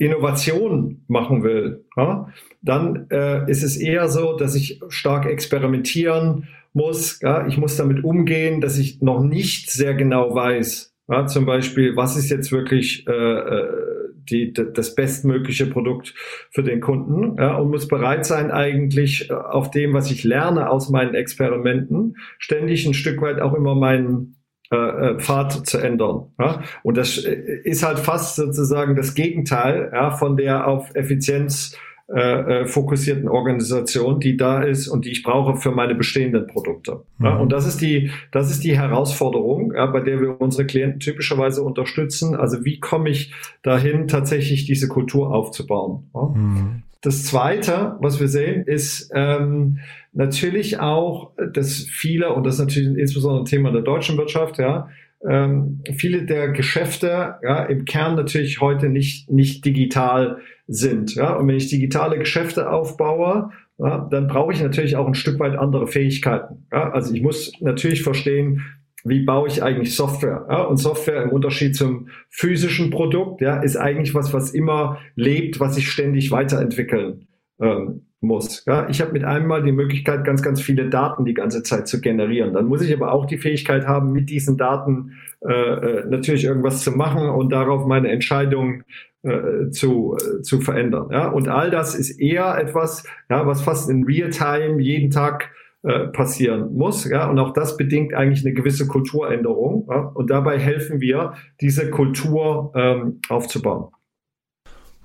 Innovation 0.00 1.02
machen 1.08 1.42
will, 1.42 1.84
ja, 1.96 2.28
dann 2.62 3.06
äh, 3.10 3.48
ist 3.50 3.62
es 3.62 3.76
eher 3.76 4.08
so, 4.08 4.36
dass 4.36 4.54
ich 4.54 4.80
stark 4.88 5.26
experimentieren 5.26 6.48
muss. 6.72 7.20
Ja, 7.20 7.46
ich 7.46 7.58
muss 7.58 7.76
damit 7.76 8.02
umgehen, 8.02 8.60
dass 8.60 8.78
ich 8.78 9.02
noch 9.02 9.22
nicht 9.22 9.70
sehr 9.70 9.94
genau 9.94 10.34
weiß. 10.34 10.94
Ja, 11.08 11.26
zum 11.26 11.44
Beispiel, 11.44 11.96
was 11.96 12.16
ist 12.16 12.30
jetzt 12.30 12.50
wirklich 12.50 13.06
äh, 13.06 13.12
äh 13.12 13.90
die, 14.28 14.52
das 14.52 14.94
bestmögliche 14.94 15.66
Produkt 15.66 16.14
für 16.50 16.62
den 16.62 16.80
Kunden 16.80 17.36
ja, 17.38 17.56
und 17.56 17.70
muss 17.70 17.88
bereit 17.88 18.24
sein, 18.24 18.50
eigentlich 18.50 19.28
äh, 19.30 19.32
auf 19.34 19.70
dem, 19.70 19.92
was 19.92 20.10
ich 20.10 20.24
lerne 20.24 20.70
aus 20.70 20.88
meinen 20.88 21.14
Experimenten, 21.14 22.16
ständig 22.38 22.86
ein 22.86 22.94
Stück 22.94 23.20
weit 23.22 23.40
auch 23.40 23.54
immer 23.54 23.74
meinen 23.74 24.36
äh, 24.70 24.76
äh 24.76 25.18
Pfad 25.18 25.66
zu 25.66 25.78
ändern. 25.78 26.26
Ja? 26.38 26.62
Und 26.82 26.96
das 26.96 27.18
ist 27.18 27.82
halt 27.82 27.98
fast 27.98 28.36
sozusagen 28.36 28.96
das 28.96 29.14
Gegenteil 29.14 29.90
ja, 29.92 30.10
von 30.12 30.36
der 30.36 30.66
auf 30.66 30.94
Effizienz 30.94 31.76
äh, 32.12 32.62
äh, 32.62 32.66
fokussierten 32.66 33.28
Organisation, 33.28 34.18
die 34.18 34.36
da 34.36 34.64
ist 34.64 34.88
und 34.88 35.04
die 35.04 35.12
ich 35.12 35.22
brauche 35.22 35.54
für 35.54 35.70
meine 35.70 35.94
bestehenden 35.94 36.48
Produkte. 36.48 37.04
Mhm. 37.18 37.24
Ja, 37.24 37.36
und 37.36 37.52
das 37.52 37.68
ist 37.68 37.80
die, 37.80 38.10
das 38.32 38.50
ist 38.50 38.64
die 38.64 38.76
Herausforderung, 38.76 39.72
ja, 39.76 39.86
bei 39.86 40.00
der 40.00 40.20
wir 40.20 40.40
unsere 40.40 40.66
Klienten 40.66 40.98
typischerweise 40.98 41.62
unterstützen. 41.62 42.34
Also 42.34 42.64
wie 42.64 42.80
komme 42.80 43.10
ich 43.10 43.32
dahin, 43.62 44.08
tatsächlich 44.08 44.66
diese 44.66 44.88
Kultur 44.88 45.32
aufzubauen? 45.32 46.10
Ja? 46.12 46.22
Mhm. 46.22 46.82
Das 47.02 47.24
Zweite, 47.24 47.96
was 48.00 48.20
wir 48.20 48.28
sehen, 48.28 48.64
ist 48.64 49.10
ähm, 49.14 49.78
natürlich 50.12 50.80
auch, 50.80 51.32
dass 51.52 51.86
viele, 51.90 52.34
und 52.34 52.44
das 52.44 52.54
ist 52.54 52.60
natürlich 52.60 52.98
insbesondere 52.98 53.42
ein 53.42 53.46
Thema 53.46 53.72
der 53.72 53.82
deutschen 53.82 54.18
Wirtschaft, 54.18 54.58
ja, 54.58 54.88
ähm, 55.28 55.82
viele 55.96 56.24
der 56.24 56.48
Geschäfte 56.48 57.36
ja, 57.42 57.64
im 57.64 57.84
Kern 57.84 58.16
natürlich 58.16 58.60
heute 58.60 58.88
nicht, 58.88 59.30
nicht 59.30 59.64
digital 59.64 60.38
sind. 60.66 61.14
Ja? 61.14 61.34
Und 61.34 61.48
wenn 61.48 61.56
ich 61.56 61.68
digitale 61.68 62.18
Geschäfte 62.18 62.70
aufbaue, 62.70 63.50
ja, 63.78 64.08
dann 64.10 64.28
brauche 64.28 64.52
ich 64.52 64.62
natürlich 64.62 64.96
auch 64.96 65.06
ein 65.06 65.14
Stück 65.14 65.38
weit 65.38 65.56
andere 65.56 65.86
Fähigkeiten. 65.86 66.66
Ja? 66.72 66.90
Also 66.90 67.14
ich 67.14 67.22
muss 67.22 67.52
natürlich 67.60 68.02
verstehen, 68.02 68.62
wie 69.04 69.20
baue 69.20 69.48
ich 69.48 69.62
eigentlich 69.62 69.96
Software? 69.96 70.46
Ja? 70.48 70.62
Und 70.62 70.76
Software 70.76 71.22
im 71.22 71.30
Unterschied 71.30 71.76
zum 71.76 72.08
physischen 72.28 72.90
Produkt 72.90 73.40
ja, 73.40 73.60
ist 73.60 73.76
eigentlich 73.76 74.14
was, 74.14 74.32
was 74.32 74.50
immer 74.50 74.98
lebt, 75.14 75.60
was 75.60 75.74
sich 75.74 75.90
ständig 75.90 76.30
weiterentwickeln 76.30 77.26
ähm, 77.60 78.02
muss. 78.20 78.64
Ja, 78.66 78.88
ich 78.88 79.00
habe 79.00 79.12
mit 79.12 79.24
einmal 79.24 79.62
die 79.62 79.72
Möglichkeit, 79.72 80.24
ganz, 80.24 80.42
ganz 80.42 80.60
viele 80.60 80.90
Daten 80.90 81.24
die 81.24 81.34
ganze 81.34 81.62
Zeit 81.62 81.88
zu 81.88 82.00
generieren. 82.00 82.52
Dann 82.52 82.66
muss 82.66 82.82
ich 82.82 82.92
aber 82.92 83.12
auch 83.12 83.24
die 83.24 83.38
Fähigkeit 83.38 83.86
haben, 83.86 84.12
mit 84.12 84.28
diesen 84.28 84.58
Daten 84.58 85.12
äh, 85.40 85.52
äh 85.52 86.06
natürlich 86.06 86.44
irgendwas 86.44 86.82
zu 86.82 86.92
machen 86.92 87.30
und 87.30 87.50
darauf 87.50 87.86
meine 87.86 88.10
Entscheidungen 88.10 88.84
äh, 89.22 89.70
zu, 89.70 90.16
äh, 90.16 90.42
zu 90.42 90.60
verändern. 90.60 91.08
Ja? 91.10 91.28
Und 91.28 91.48
all 91.48 91.70
das 91.70 91.94
ist 91.94 92.20
eher 92.20 92.58
etwas, 92.58 93.04
ja, 93.28 93.46
was 93.46 93.62
fast 93.62 93.88
in 93.88 94.04
Real-Time 94.04 94.80
jeden 94.80 95.10
Tag 95.10 95.50
äh, 95.82 96.08
passieren 96.08 96.74
muss. 96.74 97.04
Ja? 97.04 97.28
Und 97.30 97.38
auch 97.38 97.52
das 97.52 97.76
bedingt 97.76 98.14
eigentlich 98.14 98.44
eine 98.44 98.54
gewisse 98.54 98.86
Kulturänderung. 98.86 99.86
Ja? 99.90 100.00
Und 100.14 100.30
dabei 100.30 100.58
helfen 100.58 101.00
wir, 101.00 101.34
diese 101.60 101.90
Kultur 101.90 102.72
ähm, 102.74 103.20
aufzubauen. 103.28 103.88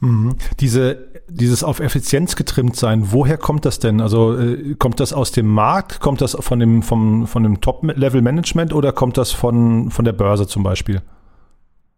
Mhm. 0.02 0.36
Diese, 0.60 1.08
dieses 1.30 1.64
auf 1.64 1.80
Effizienz 1.80 2.36
getrimmt 2.36 2.76
sein, 2.76 3.12
woher 3.12 3.38
kommt 3.38 3.66
das 3.66 3.80
denn? 3.80 4.02
Also 4.02 4.38
äh, 4.38 4.76
kommt 4.78 5.00
das 5.00 5.14
aus 5.14 5.32
dem 5.32 5.48
Markt, 5.48 6.00
kommt 6.00 6.22
das 6.22 6.36
von 6.40 6.60
dem, 6.60 6.82
vom, 6.82 7.28
von 7.28 7.44
dem 7.44 7.62
Top-Level-Management 7.62 8.74
oder 8.74 8.92
kommt 8.92 9.18
das 9.18 9.32
von, 9.32 9.90
von 9.92 10.06
der 10.06 10.14
Börse 10.14 10.48
zum 10.48 10.64
Beispiel? 10.64 11.02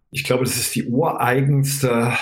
Ich 0.09 0.23
glaube, 0.23 0.45
das 0.45 0.55
ist 0.55 0.73
die 0.75 0.85
ureigenste 0.85 2.13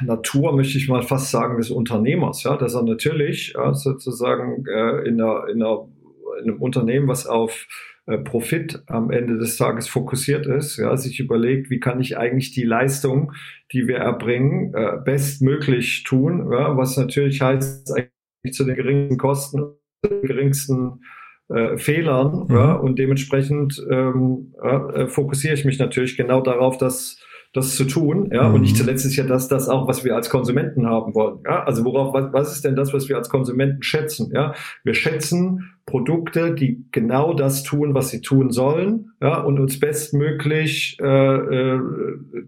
Natur, 0.00 0.56
möchte 0.56 0.76
ich 0.76 0.88
mal 0.88 1.02
fast 1.02 1.30
sagen, 1.30 1.56
des 1.58 1.70
Unternehmers. 1.70 2.42
Ja, 2.42 2.56
dass 2.56 2.74
er 2.74 2.82
natürlich 2.82 3.52
ja, 3.54 3.72
sozusagen 3.74 4.64
äh, 4.66 5.06
in, 5.08 5.20
einer, 5.20 5.46
in, 5.48 5.62
einer, 5.62 5.86
in 5.88 5.97
einem 6.42 6.60
Unternehmen, 6.60 7.08
was 7.08 7.26
auf 7.26 7.66
äh, 8.06 8.18
Profit 8.18 8.82
am 8.86 9.10
Ende 9.10 9.38
des 9.38 9.56
Tages 9.56 9.86
fokussiert 9.86 10.46
ist, 10.46 10.78
ja, 10.78 10.96
sich 10.96 11.20
überlegt, 11.20 11.68
wie 11.68 11.78
kann 11.78 12.00
ich 12.00 12.16
eigentlich 12.16 12.52
die 12.52 12.64
Leistung, 12.64 13.32
die 13.72 13.86
wir 13.86 13.98
erbringen, 13.98 14.72
äh, 14.74 14.98
bestmöglich 15.04 16.04
tun, 16.04 16.50
ja, 16.50 16.76
was 16.76 16.96
natürlich 16.96 17.42
heißt, 17.42 17.92
eigentlich 17.92 18.54
zu 18.54 18.64
den 18.64 18.76
geringsten 18.76 19.18
Kosten, 19.18 19.62
den 20.04 20.22
geringsten 20.22 21.02
äh, 21.50 21.76
Fehlern, 21.76 22.46
mhm. 22.48 22.54
ja, 22.54 22.72
und 22.74 22.98
dementsprechend 22.98 23.84
ähm, 23.90 24.54
äh, 24.62 25.06
fokussiere 25.06 25.54
ich 25.54 25.66
mich 25.66 25.78
natürlich 25.78 26.16
genau 26.16 26.40
darauf, 26.40 26.78
dass 26.78 27.22
das 27.52 27.76
zu 27.76 27.84
tun. 27.84 28.30
Ja? 28.32 28.48
Mhm. 28.48 28.54
Und 28.54 28.60
nicht 28.62 28.74
mhm. 28.74 28.80
zuletzt 28.80 29.04
ist 29.04 29.16
ja 29.16 29.24
das, 29.24 29.48
das 29.48 29.68
auch, 29.68 29.88
was 29.88 30.04
wir 30.04 30.14
als 30.14 30.30
Konsumenten 30.30 30.86
haben 30.86 31.14
wollen. 31.14 31.40
Ja? 31.44 31.64
Also 31.64 31.84
worauf, 31.84 32.12
was, 32.12 32.32
was 32.32 32.52
ist 32.54 32.64
denn 32.64 32.76
das, 32.76 32.92
was 32.92 33.08
wir 33.08 33.16
als 33.16 33.28
Konsumenten 33.28 33.82
schätzen? 33.82 34.30
Ja? 34.34 34.54
Wir 34.84 34.94
schätzen 34.94 35.74
Produkte, 35.88 36.54
die 36.54 36.84
genau 36.92 37.32
das 37.32 37.62
tun, 37.62 37.94
was 37.94 38.10
sie 38.10 38.20
tun 38.20 38.50
sollen, 38.50 39.12
ja, 39.22 39.40
und 39.40 39.58
uns 39.58 39.80
bestmöglich 39.80 40.98
äh, 41.00 41.06
äh, 41.06 41.80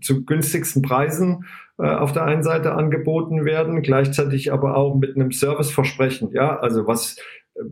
zu 0.03 0.27
günstigsten 0.27 0.83
Preisen 0.83 1.47
äh, 1.79 1.87
auf 1.87 2.13
der 2.13 2.25
einen 2.25 2.43
Seite 2.43 2.75
angeboten 2.75 3.47
werden, 3.47 3.81
gleichzeitig 3.81 4.53
aber 4.53 4.77
auch 4.77 4.95
mit 4.95 5.17
einem 5.17 5.33
Serviceversprechen, 5.33 6.33
ja, 6.33 6.59
also 6.59 6.87
was 6.87 7.17
äh, 7.55 7.63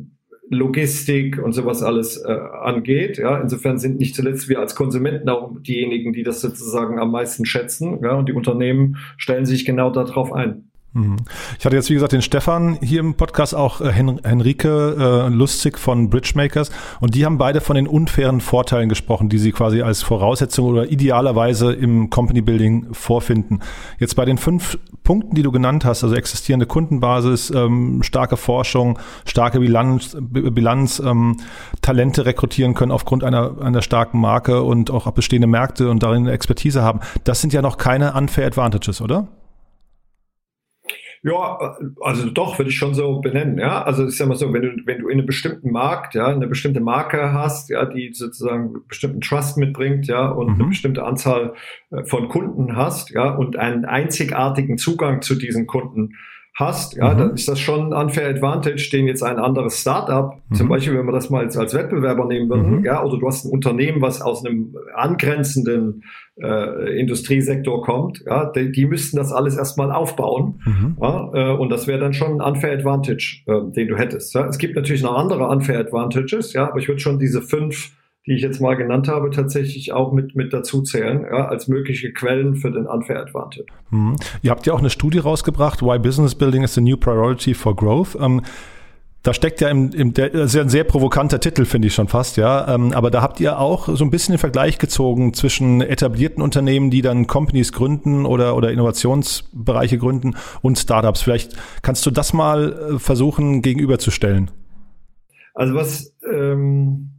Logistik 0.50 1.38
und 1.38 1.52
sowas 1.52 1.83
alles 1.83 2.16
äh, 2.24 2.33
angeht. 2.33 3.18
Ja, 3.18 3.38
insofern 3.38 3.78
sind 3.78 3.98
nicht 3.98 4.14
zuletzt 4.14 4.48
wir 4.48 4.61
als 4.61 4.74
Konsumenten 4.74 5.28
auch 5.28 5.54
diejenigen, 5.61 6.14
die 6.14 6.22
das 6.22 6.40
sozusagen 6.40 6.98
am 6.98 7.11
meisten 7.11 7.44
schätzen. 7.44 8.00
Ja, 8.02 8.14
und 8.14 8.31
die 8.31 8.33
Unternehmen 8.33 8.96
stellen 9.18 9.44
sich 9.44 9.66
genau 9.66 9.90
darauf 9.90 10.33
ein. 10.33 10.67
Mhm. 10.94 11.16
Ich 11.59 11.66
hatte 11.66 11.77
jetzt, 11.77 11.90
wie 11.90 11.94
gesagt, 11.94 12.12
den 12.12 12.22
Stefan 12.22 12.79
hier 12.81 13.01
im 13.01 13.14
Podcast, 13.14 13.55
auch 13.55 13.83
äh, 13.83 13.92
Hen 13.92 14.20
Henrike 14.24 14.96
äh, 14.98 15.29
Lustig 15.29 15.79
von 15.79 16.09
Bridgemakers 16.09 16.70
und 17.01 17.14
die 17.14 17.27
haben 17.27 17.37
beide 17.37 17.61
von 17.61 17.77
den 17.77 17.87
unfairen 17.87 18.40
Vorteilen 18.40 18.88
gesprochen, 18.88 19.29
die 19.29 19.38
sie 19.38 19.53
quasi 19.53 19.83
als 19.83 20.03
Voraussetzung 20.03 20.66
oder 20.66 20.90
idealerweise 20.90 21.74
im 21.74 22.09
Company 22.09 22.40
Building 22.40 22.88
vorfinden. 22.92 23.61
Jetzt 23.98 24.16
bei 24.16 24.24
den 24.24 24.38
fünf 24.38 24.79
Punkten, 25.05 25.35
die 25.35 25.42
du 25.42 25.53
genannt 25.53 25.85
hast, 25.85 26.05
also 26.05 26.14
existierende 26.14 26.64
Kundenbasis, 26.64 27.51
ähm, 27.51 28.03
starke 28.03 28.38
Forschung, 28.38 28.98
starke 29.27 29.61
Bilanz, 29.61 30.16
Bilanz 30.20 31.01
ähm, 31.01 31.37
Talente 31.83 32.24
rekrutieren 32.24 32.72
können 32.72 32.92
aufgrund 32.92 33.24
einer, 33.24 33.61
einer 33.61 33.83
starken 33.83 34.20
Marke 34.20 34.62
und 34.62 34.90
auch 34.90 35.11
bestehende 35.11 35.48
Märkte 35.48 35.90
und 35.90 36.03
darin 36.03 36.27
Expertise 36.27 36.83
haben, 36.83 37.01
das 37.24 37.42
sind 37.42 37.53
ja 37.53 37.61
noch 37.61 37.77
keine 37.77 38.14
unfair 38.14 38.46
Advantages, 38.46 39.03
oder? 39.03 39.29
Ja, 41.22 41.76
also 42.00 42.31
doch, 42.31 42.59
würde 42.59 42.70
ich 42.70 42.76
schon 42.76 42.94
so 42.94 43.20
benennen. 43.20 43.59
Ja, 43.59 43.83
also 43.83 44.04
ist 44.04 44.18
ja 44.18 44.26
mal 44.26 44.37
so, 44.37 44.52
wenn 44.52 44.62
du, 44.62 44.76
wenn 44.85 45.00
du 45.00 45.09
in 45.09 45.18
einem 45.18 45.26
bestimmten 45.26 45.72
Markt, 45.72 46.14
ja, 46.14 46.28
eine 46.28 46.46
bestimmte 46.46 46.81
Marke 46.81 47.33
hast, 47.33 47.70
ja, 47.70 47.85
die 47.85 48.12
sozusagen 48.12 48.68
einen 48.68 48.87
bestimmten 48.87 49.20
Trust 49.20 49.57
mitbringt, 49.57 50.07
ja, 50.07 50.28
und 50.28 50.48
mhm. 50.48 50.54
eine 50.54 50.64
bestimmte 50.68 51.04
Anzahl 51.04 51.54
äh, 51.90 52.04
von 52.04 52.28
Kunden 52.28 52.76
hast, 52.76 53.11
ja, 53.11 53.31
und 53.31 53.57
einen 53.57 53.85
einzigartigen 53.85 54.78
Zugang 54.78 55.22
zu 55.22 55.35
diesen 55.35 55.66
Kunden 55.66 56.14
hast, 56.59 56.97
ja, 56.97 57.14
mhm. 57.14 57.18
dann 57.18 57.35
ist 57.35 57.47
das 57.47 57.61
schon 57.61 57.92
ein 57.92 58.07
unfair 58.07 58.29
advantage, 58.29 58.88
den 58.90 59.07
jetzt 59.07 59.23
ein 59.23 59.38
anderes 59.38 59.81
Startup, 59.81 60.35
mhm. 60.49 60.55
zum 60.57 60.68
Beispiel, 60.68 60.99
wenn 60.99 61.07
wir 61.07 61.12
das 61.12 61.31
mal 61.31 61.44
als, 61.44 61.57
als 61.57 61.73
Wettbewerber 61.73 62.27
nehmen 62.27 62.51
würden, 62.51 62.79
mhm. 62.79 62.85
ja, 62.85 63.03
oder 63.05 63.16
du 63.16 63.27
hast 63.29 63.44
ein 63.44 63.53
Unternehmen, 63.53 64.03
was 64.03 64.21
aus 64.21 64.44
einem 64.44 64.77
angrenzenden 64.94 66.03
äh, 66.42 66.99
Industriesektor 66.99 67.83
kommt, 67.83 68.25
ja, 68.27 68.51
die, 68.51 68.73
die 68.73 68.87
müssten 68.87 69.18
das 69.18 69.33
alles 69.33 69.57
erstmal 69.57 69.92
aufbauen, 69.92 70.61
mhm. 70.64 70.97
ja, 71.01 71.31
äh, 71.33 71.57
und 71.57 71.71
das 71.71 71.87
wäre 71.87 72.01
dann 72.01 72.12
schon 72.12 72.40
ein 72.40 72.55
unfair 72.55 72.73
advantage, 72.73 73.42
äh, 73.47 73.61
den 73.77 73.87
du 73.87 73.97
hättest. 73.97 74.35
Ja. 74.35 74.47
Es 74.49 74.59
gibt 74.59 74.75
natürlich 74.75 75.03
noch 75.03 75.16
andere 75.16 75.47
unfair 75.47 75.79
advantages, 75.79 76.55
ja, 76.55 76.68
aber 76.68 76.81
ich 76.81 76.88
würde 76.88 77.01
schon 77.01 77.21
diese 77.21 77.40
fünf 77.40 77.92
die 78.29 78.35
ich 78.35 78.43
jetzt 78.43 78.61
mal 78.61 78.75
genannt 78.75 79.09
habe, 79.09 79.31
tatsächlich 79.31 79.93
auch 79.95 80.12
mit, 80.12 80.37
mit 80.37 80.53
dazu 80.53 80.83
zählen, 80.83 81.23
ja, 81.23 81.49
als 81.49 81.67
mögliche 81.67 82.12
Quellen 82.12 82.57
für 82.57 82.71
den 82.71 82.87
Unfair 82.87 83.21
Advantage. 83.21 83.64
Mhm. 83.91 84.17
Ihr 84.43 84.51
habt 84.51 84.67
ja 84.67 84.75
auch 84.75 84.81
eine 84.81 84.91
Studie 84.91 85.19
rausgebracht, 85.19 85.81
Why 85.81 85.99
Business 85.99 86.35
Building 86.35 86.62
is 86.62 86.75
the 86.75 86.83
New 86.83 86.99
Priority 86.99 87.55
for 87.55 87.75
Growth. 87.75 88.19
Ähm, 88.21 88.43
da 89.23 89.33
steckt 89.33 89.62
ja 89.62 89.69
im, 89.71 89.91
im 89.93 90.12
der, 90.12 90.29
das 90.29 90.51
ist 90.51 90.55
ja 90.55 90.61
ein 90.61 90.69
sehr 90.69 90.85
provokanter 90.85 91.41
Titel, 91.41 91.64
finde 91.64 91.88
ich 91.88 91.95
schon 91.95 92.07
fast, 92.07 92.37
ja. 92.37 92.73
Ähm, 92.73 92.93
aber 92.93 93.11
da 93.11 93.23
habt 93.23 93.41
ihr 93.41 93.59
auch 93.59 93.88
so 93.88 94.05
ein 94.05 94.11
bisschen 94.11 94.35
den 94.35 94.38
Vergleich 94.38 94.79
gezogen 94.79 95.33
zwischen 95.33 95.81
etablierten 95.81 96.43
Unternehmen, 96.43 96.91
die 96.91 97.01
dann 97.01 97.27
Companies 97.27 97.73
gründen 97.73 98.27
oder, 98.27 98.57
oder 98.57 98.71
Innovationsbereiche 98.71 99.97
gründen 99.97 100.37
und 100.61 100.79
Startups. 100.79 101.23
Vielleicht 101.23 101.57
kannst 101.81 102.05
du 102.05 102.11
das 102.11 102.35
mal 102.35 102.73
äh, 102.73 102.99
versuchen 102.99 103.62
gegenüberzustellen. 103.62 104.51
Also 105.55 105.75
was 105.75 106.14
ähm 106.31 107.17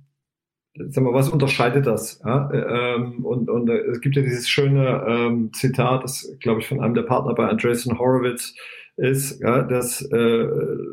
sag 0.89 1.03
mal, 1.03 1.13
was 1.13 1.29
unterscheidet 1.29 1.85
das? 1.85 2.21
Ja? 2.25 2.49
Ähm, 2.51 3.25
und, 3.25 3.49
und 3.49 3.69
äh, 3.69 3.77
es 3.91 4.01
gibt 4.01 4.15
ja 4.15 4.21
dieses 4.21 4.47
schöne 4.47 5.03
ähm, 5.07 5.51
Zitat, 5.53 6.03
das 6.03 6.35
glaube 6.39 6.61
ich 6.61 6.67
von 6.67 6.79
einem 6.79 6.93
der 6.93 7.03
Partner 7.03 7.33
bei 7.33 7.47
Andreessen 7.47 7.99
Horowitz 7.99 8.55
ist, 8.97 9.41
ja, 9.41 9.61
dass 9.61 10.01
äh, 10.11 10.47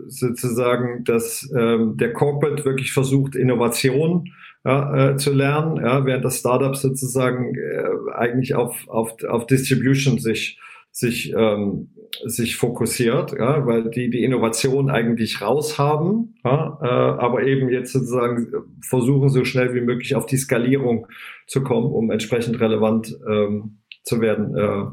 sozusagen, 0.07 1.05
dass 1.05 1.51
ähm, 1.57 1.97
der 1.97 2.13
Corporate 2.13 2.65
wirklich 2.65 2.93
versucht, 2.93 3.35
Innovation 3.35 4.33
ja, 4.65 5.11
äh, 5.11 5.17
zu 5.17 5.33
lernen, 5.33 5.77
ja, 5.77 6.05
während 6.05 6.25
das 6.25 6.39
Startup 6.39 6.77
sozusagen 6.77 7.55
äh, 7.55 8.13
eigentlich 8.15 8.55
auf, 8.55 8.87
auf, 8.89 9.13
auf 9.25 9.47
Distribution 9.47 10.19
sich 10.19 10.59
sich, 10.97 11.31
ähm, 11.37 11.91
sich 12.25 12.57
fokussiert, 12.57 13.33
ja, 13.33 13.67
weil 13.67 13.91
die 13.91 14.11
die 14.11 14.25
Innovation 14.25 14.91
eigentlich 14.91 15.41
raus 15.41 15.79
haben, 15.79 16.35
ja, 16.45 16.79
äh, 16.83 16.87
aber 16.87 17.43
eben 17.43 17.69
jetzt 17.69 17.93
sozusagen 17.93 18.49
versuchen, 18.81 19.29
so 19.29 19.45
schnell 19.45 19.75
wie 19.75 19.81
möglich 19.81 20.15
auf 20.15 20.27
die 20.27 20.37
Skalierung 20.37 21.07
zu 21.47 21.63
kommen, 21.63 21.93
um 21.93 22.11
entsprechend 22.11 22.61
relevant 22.61 23.17
ähm, 23.29 23.79
zu 24.03 24.21
werden. 24.21 24.57
Äh, 24.57 24.85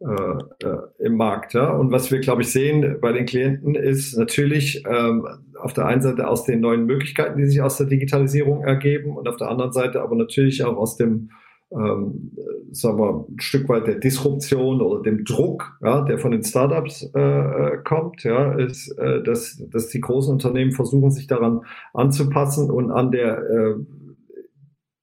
äh, 0.00 0.66
äh, 0.66 0.78
im 0.98 1.16
Markt. 1.16 1.54
Ja? 1.54 1.70
Und 1.70 1.90
was 1.90 2.10
wir, 2.10 2.18
glaube 2.18 2.42
ich, 2.42 2.52
sehen 2.52 2.98
bei 3.00 3.12
den 3.12 3.24
Klienten 3.24 3.74
ist 3.74 4.14
natürlich 4.18 4.82
ähm, 4.86 5.26
auf 5.58 5.72
der 5.72 5.86
einen 5.86 6.02
Seite 6.02 6.28
aus 6.28 6.44
den 6.44 6.60
neuen 6.60 6.84
Möglichkeiten, 6.84 7.38
die 7.38 7.46
sich 7.46 7.62
aus 7.62 7.78
der 7.78 7.86
Digitalisierung 7.86 8.64
ergeben 8.64 9.16
und 9.16 9.26
auf 9.28 9.36
der 9.36 9.48
anderen 9.48 9.72
Seite 9.72 10.02
aber 10.02 10.14
natürlich 10.14 10.62
auch 10.62 10.76
aus 10.76 10.96
dem 10.96 11.30
ähm, 11.74 12.32
sagen 12.72 12.98
wir, 12.98 13.26
ein 13.28 13.40
Stück 13.40 13.68
weit 13.68 13.86
der 13.86 13.96
Disruption 13.96 14.80
oder 14.80 15.02
dem 15.02 15.24
Druck, 15.24 15.78
ja, 15.82 16.02
der 16.02 16.18
von 16.18 16.30
den 16.30 16.44
Startups 16.44 17.10
äh, 17.14 17.20
äh, 17.20 17.78
kommt, 17.84 18.22
ja, 18.24 18.54
ist, 18.54 18.90
äh, 18.98 19.22
dass, 19.22 19.62
dass 19.70 19.88
die 19.88 20.00
großen 20.00 20.32
Unternehmen 20.32 20.72
versuchen, 20.72 21.10
sich 21.10 21.26
daran 21.26 21.62
anzupassen 21.92 22.70
und 22.70 22.90
an 22.90 23.10
der 23.10 23.38
äh, 23.38 23.74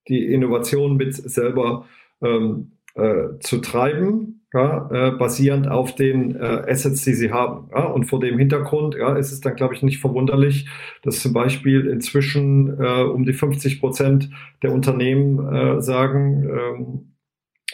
die 0.07 0.33
Innovation 0.33 0.97
mit 0.97 1.15
selber 1.15 1.85
ähm, 2.21 2.73
äh, 2.95 3.39
zu 3.39 3.59
treiben 3.59 4.40
ja, 4.53 4.89
äh, 4.91 5.11
basierend 5.11 5.67
auf 5.67 5.95
den 5.95 6.35
äh, 6.35 6.63
Assets, 6.67 7.03
die 7.03 7.13
sie 7.13 7.31
haben. 7.31 7.69
Ja, 7.71 7.85
und 7.85 8.05
vor 8.05 8.19
dem 8.19 8.37
Hintergrund 8.37 8.95
ja, 8.95 9.15
ist 9.15 9.31
es 9.31 9.39
dann, 9.39 9.55
glaube 9.55 9.75
ich, 9.75 9.81
nicht 9.81 9.99
verwunderlich, 9.99 10.67
dass 11.03 11.21
zum 11.21 11.33
Beispiel 11.33 11.87
inzwischen 11.87 12.77
äh, 12.79 13.03
um 13.03 13.23
die 13.23 13.33
50 13.33 13.79
Prozent 13.79 14.29
der 14.61 14.73
Unternehmen 14.73 15.39
äh, 15.53 15.81
sagen, 15.81 16.49
ähm, 16.49 17.11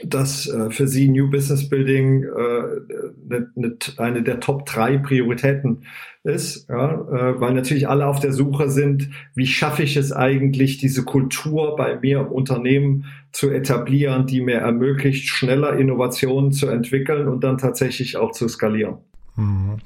dass 0.04 0.48
äh, 0.48 0.70
für 0.70 0.88
sie 0.88 1.08
New 1.10 1.30
Business 1.30 1.70
Building 1.70 2.24
äh, 2.24 2.28
ne, 3.28 3.52
ne, 3.56 3.78
eine 3.98 4.24
der 4.24 4.40
Top 4.40 4.66
drei 4.66 4.98
Prioritäten 4.98 5.84
ist, 6.24 6.70
ja, 6.70 6.94
äh, 6.94 7.40
weil 7.40 7.54
natürlich 7.54 7.88
alle 7.88 8.06
auf 8.06 8.20
der 8.20 8.34
Suche 8.34 8.70
sind, 8.70 9.10
wie 9.34 9.48
schaffe 9.48 9.84
ich 9.84 9.98
es 9.98 10.12
eigentlich, 10.12 10.78
diese 10.78 11.04
Kultur 11.04 11.76
bei 11.76 12.00
mir 12.00 12.20
im 12.20 12.28
Unternehmen 12.28 13.06
zu 13.32 13.50
etablieren, 13.50 14.28
die 14.28 14.42
mir 14.42 14.58
ermöglicht, 14.58 15.28
schneller 15.28 15.78
Innovationen 15.78 16.52
zu 16.52 16.68
entwickeln 16.68 17.28
und 17.28 17.44
dann 17.44 17.58
tatsächlich 17.58 18.18
auch 18.18 18.32
zu 18.32 18.48
skalieren. 18.48 18.98
Mhm. 19.38 19.78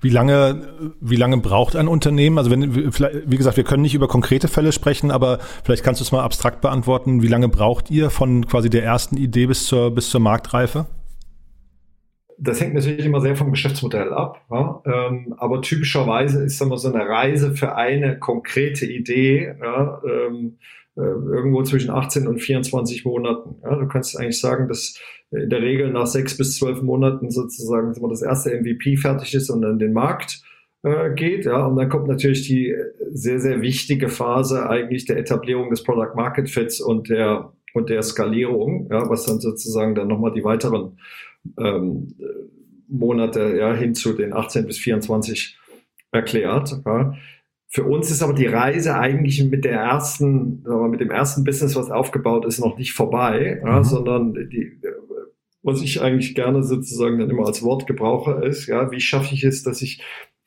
Wie 0.00 0.08
lange, 0.08 0.94
wie 1.00 1.16
lange 1.16 1.36
braucht 1.36 1.76
ein 1.76 1.88
Unternehmen? 1.88 2.38
Also 2.38 2.50
wenn, 2.50 2.74
wie 2.74 3.36
gesagt, 3.36 3.58
wir 3.58 3.64
können 3.64 3.82
nicht 3.82 3.94
über 3.94 4.08
konkrete 4.08 4.48
Fälle 4.48 4.72
sprechen, 4.72 5.10
aber 5.10 5.38
vielleicht 5.62 5.84
kannst 5.84 6.00
du 6.00 6.04
es 6.04 6.10
mal 6.10 6.22
abstrakt 6.22 6.62
beantworten. 6.62 7.22
Wie 7.22 7.28
lange 7.28 7.48
braucht 7.48 7.90
ihr 7.90 8.08
von 8.10 8.46
quasi 8.46 8.70
der 8.70 8.82
ersten 8.82 9.18
Idee 9.18 9.46
bis 9.46 9.66
zur, 9.66 9.94
bis 9.94 10.08
zur 10.08 10.20
Marktreife? 10.20 10.86
Das 12.38 12.60
hängt 12.60 12.74
natürlich 12.74 13.04
immer 13.04 13.20
sehr 13.20 13.36
vom 13.36 13.50
Geschäftsmodell 13.50 14.12
ab, 14.12 14.40
ja? 14.50 14.82
ähm, 14.86 15.34
aber 15.38 15.62
typischerweise 15.62 16.42
ist 16.42 16.60
immer 16.60 16.78
so 16.78 16.92
eine 16.92 17.08
Reise 17.08 17.54
für 17.54 17.76
eine 17.76 18.18
konkrete 18.18 18.86
Idee 18.86 19.54
ja, 19.60 20.02
ähm, 20.04 20.58
äh, 20.96 21.00
irgendwo 21.00 21.62
zwischen 21.62 21.90
18 21.90 22.26
und 22.26 22.40
24 22.40 23.04
Monaten. 23.04 23.56
Ja? 23.62 23.76
Du 23.76 23.86
kannst 23.86 24.18
eigentlich 24.18 24.40
sagen, 24.40 24.66
dass 24.66 24.98
in 25.34 25.50
der 25.50 25.62
Regel 25.62 25.90
nach 25.90 26.06
sechs 26.06 26.36
bis 26.36 26.56
zwölf 26.56 26.82
Monaten 26.82 27.30
sozusagen 27.30 27.94
das 28.08 28.22
erste 28.22 28.50
MVP 28.50 28.96
fertig 28.96 29.34
ist 29.34 29.50
und 29.50 29.62
dann 29.62 29.78
den 29.78 29.92
Markt 29.92 30.42
äh, 30.82 31.14
geht. 31.14 31.44
Ja, 31.44 31.66
und 31.66 31.76
dann 31.76 31.88
kommt 31.88 32.08
natürlich 32.08 32.46
die 32.46 32.74
sehr, 33.10 33.40
sehr 33.40 33.62
wichtige 33.62 34.08
Phase 34.08 34.68
eigentlich 34.68 35.06
der 35.06 35.18
Etablierung 35.18 35.70
des 35.70 35.82
Product 35.82 36.14
Market 36.14 36.48
Fits 36.48 36.80
und 36.80 37.08
der, 37.08 37.52
und 37.72 37.90
der 37.90 38.02
Skalierung, 38.02 38.88
ja, 38.90 39.08
was 39.08 39.26
dann 39.26 39.40
sozusagen 39.40 39.94
dann 39.94 40.08
nochmal 40.08 40.32
die 40.32 40.44
weiteren 40.44 40.98
ähm, 41.58 42.14
Monate 42.88 43.56
ja, 43.58 43.74
hin 43.74 43.94
zu 43.94 44.12
den 44.12 44.32
18 44.32 44.66
bis 44.66 44.78
24 44.78 45.58
erklärt. 46.12 46.80
Ja. 46.84 47.14
Für 47.68 47.84
uns 47.84 48.10
ist 48.10 48.22
aber 48.22 48.34
die 48.34 48.46
Reise 48.46 48.94
eigentlich 48.96 49.42
mit 49.42 49.64
der 49.64 49.80
ersten, 49.80 50.62
mit 50.90 51.00
dem 51.00 51.10
ersten 51.10 51.42
Business, 51.42 51.74
was 51.74 51.90
aufgebaut 51.90 52.44
ist, 52.44 52.60
noch 52.60 52.78
nicht 52.78 52.92
vorbei, 52.92 53.58
mhm. 53.60 53.66
ja, 53.66 53.82
sondern 53.82 54.32
die, 54.34 54.78
was 55.64 55.82
ich 55.82 56.00
eigentlich 56.00 56.34
gerne 56.34 56.62
sozusagen 56.62 57.18
dann 57.18 57.30
immer 57.30 57.46
als 57.46 57.62
Wort 57.62 57.86
gebrauche, 57.86 58.44
ist, 58.44 58.66
ja, 58.66 58.92
wie 58.92 59.00
schaffe 59.00 59.34
ich 59.34 59.42
es, 59.42 59.62
dass 59.62 59.82
ich 59.82 60.02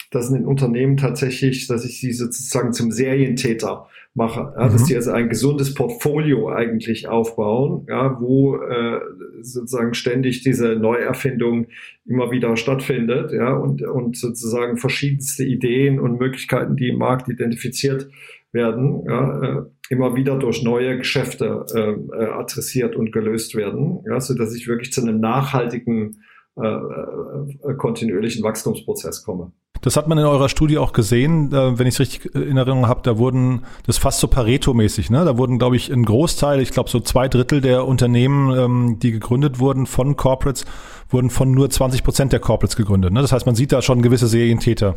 dass 0.09 0.29
ein 0.29 0.45
Unternehmen 0.45 0.95
tatsächlich, 0.95 1.67
dass 1.67 1.83
ich 1.83 1.99
sie 1.99 2.13
sozusagen 2.13 2.71
zum 2.71 2.91
Serientäter 2.91 3.87
mache, 4.13 4.53
ja, 4.57 4.67
mhm. 4.67 4.71
dass 4.71 4.85
sie 4.85 4.95
also 4.95 5.11
ein 5.11 5.29
gesundes 5.29 5.73
Portfolio 5.73 6.49
eigentlich 6.49 7.07
aufbauen, 7.07 7.85
ja, 7.89 8.19
wo 8.19 8.55
äh, 8.55 8.99
sozusagen 9.41 9.93
ständig 9.93 10.41
diese 10.43 10.75
Neuerfindung 10.75 11.67
immer 12.05 12.31
wieder 12.31 12.55
stattfindet, 12.57 13.31
ja, 13.31 13.53
und, 13.53 13.81
und 13.83 14.17
sozusagen 14.17 14.77
verschiedenste 14.77 15.43
Ideen 15.43 15.99
und 15.99 16.19
Möglichkeiten, 16.19 16.75
die 16.75 16.89
im 16.89 16.97
Markt 16.97 17.27
identifiziert 17.27 18.07
werden, 18.57 19.03
ja, 19.07 19.41
äh, 19.41 19.61
immer 19.89 20.15
wieder 20.15 20.37
durch 20.37 20.63
neue 20.63 20.97
Geschäfte 20.97 21.65
äh, 21.73 21.79
äh, 21.79 22.29
adressiert 22.31 22.95
und 22.95 23.13
gelöst 23.13 23.55
werden, 23.55 24.03
ja, 24.05 24.19
so 24.19 24.33
dass 24.33 24.53
ich 24.53 24.67
wirklich 24.67 24.91
zu 24.91 25.01
einem 25.01 25.21
nachhaltigen 25.21 26.17
äh, 26.59 26.67
äh, 26.67 27.73
kontinuierlichen 27.77 28.43
Wachstumsprozess 28.43 29.23
komme. 29.23 29.51
Das 29.83 29.95
hat 29.95 30.07
man 30.07 30.17
in 30.17 30.25
eurer 30.25 30.49
Studie 30.49 30.79
auch 30.79 30.91
gesehen, 30.91 31.51
wenn 31.51 31.85
ich 31.85 31.93
es 31.93 31.99
richtig 31.99 32.33
in 32.33 32.57
Erinnerung 32.57 32.87
habe, 32.87 33.01
da 33.03 33.19
wurden 33.19 33.61
das 33.85 33.99
fast 33.99 34.19
so 34.19 34.27
Pareto-mäßig, 34.27 35.11
ne? 35.11 35.23
Da 35.23 35.37
wurden, 35.37 35.59
glaube 35.59 35.75
ich, 35.75 35.93
ein 35.93 36.03
Großteil, 36.03 36.59
ich 36.61 36.71
glaube 36.71 36.89
so 36.89 36.99
zwei 36.99 37.27
Drittel 37.27 37.61
der 37.61 37.85
Unternehmen, 37.85 38.57
ähm, 38.57 38.97
die 38.99 39.11
gegründet 39.11 39.59
wurden 39.59 39.85
von 39.85 40.15
Corporates, 40.15 40.65
wurden 41.09 41.29
von 41.29 41.51
nur 41.51 41.69
20 41.69 42.03
Prozent 42.03 42.33
der 42.33 42.39
Corporates 42.39 42.75
gegründet. 42.75 43.13
Ne? 43.13 43.21
Das 43.21 43.31
heißt, 43.31 43.45
man 43.45 43.53
sieht 43.53 43.71
da 43.71 43.83
schon 43.83 44.01
gewisse 44.01 44.25
Serientäter. 44.25 44.95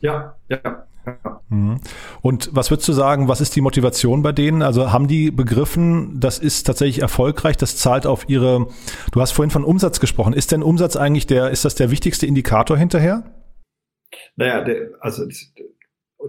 Ja, 0.00 0.36
ja, 0.48 0.86
Mhm. 1.48 1.80
Und 2.22 2.50
was 2.52 2.70
würdest 2.70 2.88
du 2.88 2.92
sagen, 2.92 3.28
was 3.28 3.40
ist 3.40 3.54
die 3.56 3.60
Motivation 3.60 4.22
bei 4.22 4.32
denen? 4.32 4.62
Also 4.62 4.92
haben 4.92 5.08
die 5.08 5.30
begriffen, 5.30 6.20
das 6.20 6.38
ist 6.38 6.64
tatsächlich 6.64 7.02
erfolgreich, 7.02 7.56
das 7.56 7.76
zahlt 7.76 8.06
auf 8.06 8.28
ihre, 8.28 8.68
du 9.12 9.20
hast 9.20 9.32
vorhin 9.32 9.50
von 9.50 9.64
Umsatz 9.64 10.00
gesprochen. 10.00 10.32
Ist 10.32 10.52
denn 10.52 10.62
Umsatz 10.62 10.96
eigentlich 10.96 11.26
der, 11.26 11.50
ist 11.50 11.64
das 11.64 11.74
der 11.74 11.90
wichtigste 11.90 12.26
Indikator 12.26 12.76
hinterher? 12.76 13.24
Naja, 14.36 14.62
der, 14.62 14.90
also 15.00 15.24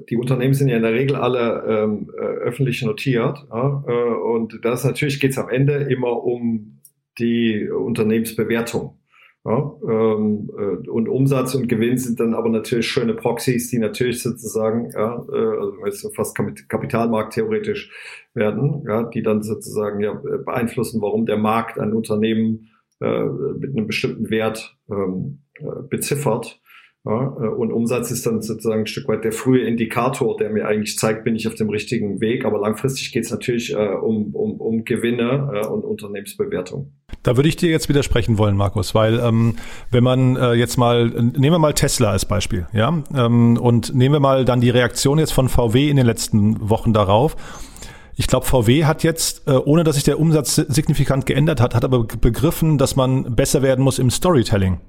die 0.10 0.18
Unternehmen 0.18 0.54
sind 0.54 0.70
ja 0.70 0.78
in 0.78 0.84
der 0.84 0.94
Regel 0.94 1.16
alle 1.16 1.64
ähm, 1.68 2.12
äh, 2.18 2.22
öffentlich 2.22 2.82
notiert. 2.82 3.38
Ja, 3.50 3.84
äh, 3.88 3.92
und 3.92 4.60
das 4.64 4.84
natürlich 4.84 5.20
geht 5.20 5.32
es 5.32 5.38
am 5.38 5.50
Ende 5.50 5.76
immer 5.76 6.24
um 6.24 6.82
die 7.20 7.70
Unternehmensbewertung. 7.70 8.98
Ja, 9.46 9.76
ähm, 9.86 10.50
äh, 10.58 10.90
und 10.90 11.10
Umsatz 11.10 11.54
und 11.54 11.68
Gewinn 11.68 11.98
sind 11.98 12.22
dann 12.22 12.34
aber 12.34 12.48
natürlich 12.48 12.88
schöne 12.88 13.14
Proxys, 13.14 13.70
die 13.70 13.78
natürlich 13.78 14.24
sozusagen, 14.24 14.90
ja, 14.92 15.26
äh, 15.34 15.84
also 15.84 16.10
fast 16.12 16.38
Kapitalmarkt 16.70 17.34
theoretisch 17.34 17.92
werden, 18.34 18.86
ja, 18.88 19.04
die 19.04 19.22
dann 19.22 19.44
sozusagen 19.44 20.00
ja, 20.00 20.14
beeinflussen, 20.14 21.02
warum 21.02 21.26
der 21.26 21.38
Markt 21.38 21.78
ein 21.78 21.92
Unternehmen 21.92 22.70
äh, 23.02 23.26
mit 23.26 23.76
einem 23.76 23.86
bestimmten 23.86 24.30
Wert 24.30 24.78
ähm, 24.90 25.40
äh, 25.56 25.82
beziffert. 25.90 26.62
Ja, 27.06 27.36
äh, 27.38 27.48
und 27.48 27.74
Umsatz 27.74 28.12
ist 28.12 28.26
dann 28.26 28.42
sozusagen 28.42 28.82
ein 28.82 28.88
Stück 28.88 29.08
weit 29.10 29.26
der 29.26 29.34
frühe 29.34 29.68
Indikator, 29.68 30.38
der 30.38 30.50
mir 30.50 30.68
eigentlich 30.68 30.98
zeigt, 30.98 31.26
bin 31.26 31.36
ich 31.36 31.48
auf 31.48 31.56
dem 31.56 31.70
richtigen 31.70 32.22
Weg. 32.22 32.46
Aber 32.46 32.60
langfristig 32.60 33.12
geht 33.12 33.26
es 33.26 33.32
natürlich 33.32 33.74
äh, 33.74 33.76
um, 33.76 34.34
um, 34.34 34.60
um 34.60 34.86
Gewinne 34.86 35.52
äh, 35.54 35.68
und 35.68 35.84
Unternehmensbewertung. 35.84 36.94
Da 37.22 37.36
würde 37.36 37.50
ich 37.50 37.58
dir 37.58 37.70
jetzt 37.70 37.90
widersprechen 37.90 38.38
wollen, 38.38 38.56
Markus, 38.56 38.96
weil 38.96 39.20
ähm, 39.20 39.56
wenn 39.92 40.04
man 40.04 40.38
äh, 40.38 40.54
jetzt 40.54 40.78
mal, 40.78 41.10
nehmen 41.10 41.52
wir 41.52 41.60
mal 41.60 41.74
Tesla 41.74 42.12
als 42.12 42.26
Beispiel, 42.26 42.68
ja, 42.74 43.04
ähm, 43.14 43.58
und 43.58 43.94
nehmen 43.94 44.14
wir 44.14 44.20
mal 44.20 44.46
dann 44.46 44.62
die 44.62 44.70
Reaktion 44.70 45.20
jetzt 45.20 45.34
von 45.34 45.50
VW 45.50 45.90
in 45.90 45.98
den 45.98 46.06
letzten 46.06 46.70
Wochen 46.70 46.94
darauf. 46.94 47.36
Ich 48.16 48.28
glaube, 48.28 48.46
VW 48.46 48.86
hat 48.86 49.04
jetzt, 49.04 49.48
äh, 49.48 49.52
ohne 49.52 49.84
dass 49.84 49.96
sich 49.96 50.04
der 50.04 50.20
Umsatz 50.20 50.56
signifikant 50.56 51.26
geändert 51.26 51.60
hat, 51.60 51.76
hat 51.76 51.84
aber 51.84 52.04
begriffen, 52.06 52.78
dass 52.78 52.96
man 52.96 53.36
besser 53.36 53.62
werden 53.62 53.84
muss 53.84 54.00
im 54.00 54.10
Storytelling. 54.10 54.80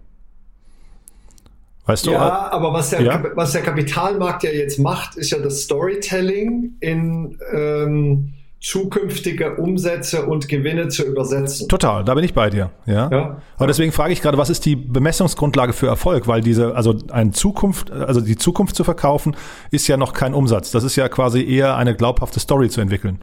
Weißt 1.87 2.07
du? 2.07 2.13
Ja, 2.13 2.51
aber 2.51 2.73
was 2.73 2.91
der, 2.91 3.03
ja? 3.03 3.23
was 3.35 3.53
der 3.53 3.63
Kapitalmarkt 3.63 4.43
ja 4.43 4.51
jetzt 4.51 4.79
macht, 4.79 5.17
ist 5.17 5.31
ja 5.31 5.39
das 5.39 5.63
Storytelling 5.63 6.77
in 6.81 7.39
ähm, 7.53 8.35
zukünftige 8.65 9.57
Umsätze 9.57 10.25
und 10.25 10.49
Gewinne 10.49 10.89
zu 10.89 11.05
übersetzen. 11.05 11.69
Total, 11.69 12.03
da 12.03 12.15
bin 12.15 12.25
ich 12.25 12.33
bei 12.33 12.49
dir. 12.49 12.71
Ja. 12.87 13.11
ja. 13.11 13.43
Aber 13.59 13.67
deswegen 13.67 13.93
frage 13.93 14.15
ich 14.15 14.23
gerade, 14.23 14.39
was 14.39 14.49
ist 14.49 14.65
die 14.65 14.75
Bemessungsgrundlage 14.75 15.75
für 15.75 15.87
Erfolg? 15.87 16.27
Weil 16.27 16.41
diese, 16.41 16.75
also 16.75 16.95
eine 17.11 17.33
Zukunft, 17.33 17.91
also 17.91 18.23
die 18.23 18.37
Zukunft 18.37 18.75
zu 18.75 18.83
verkaufen, 18.83 19.37
ist 19.71 19.87
ja 19.87 19.99
noch 19.99 20.15
kein 20.15 20.33
Umsatz. 20.33 20.71
Das 20.71 20.83
ist 20.83 20.97
ja 20.97 21.11
quasi 21.11 21.45
eher 21.45 21.77
eine 21.77 21.95
glaubhafte 21.95 22.41
Story 22.41 22.71
zu 22.71 22.81
entwickeln. 22.81 23.19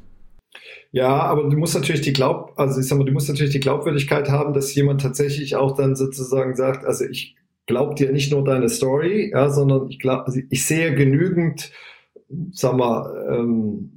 Ja, 0.91 1.21
aber 1.23 1.49
du 1.49 1.57
musst 1.57 1.73
natürlich 1.73 2.01
die 2.01 2.13
Glaub, 2.13 2.53
also 2.57 2.79
ich 2.79 2.87
sag 2.87 2.99
mal, 2.99 3.05
du 3.05 3.13
musst 3.13 3.27
natürlich 3.27 3.53
die 3.53 3.61
Glaubwürdigkeit 3.61 4.29
haben, 4.29 4.53
dass 4.53 4.75
jemand 4.75 5.01
tatsächlich 5.01 5.55
auch 5.55 5.75
dann 5.75 5.95
sozusagen 5.95 6.55
sagt, 6.55 6.85
also 6.85 7.05
ich 7.05 7.35
glaube 7.65 7.95
dir 7.95 8.11
nicht 8.11 8.31
nur 8.31 8.43
deine 8.43 8.69
Story, 8.69 9.31
ja, 9.31 9.49
sondern 9.49 9.89
ich 9.89 9.99
glaube, 9.99 10.31
ich 10.49 10.65
sehe 10.65 10.93
genügend, 10.93 11.71
sag 12.51 12.75
mal, 12.75 13.27
ähm, 13.31 13.91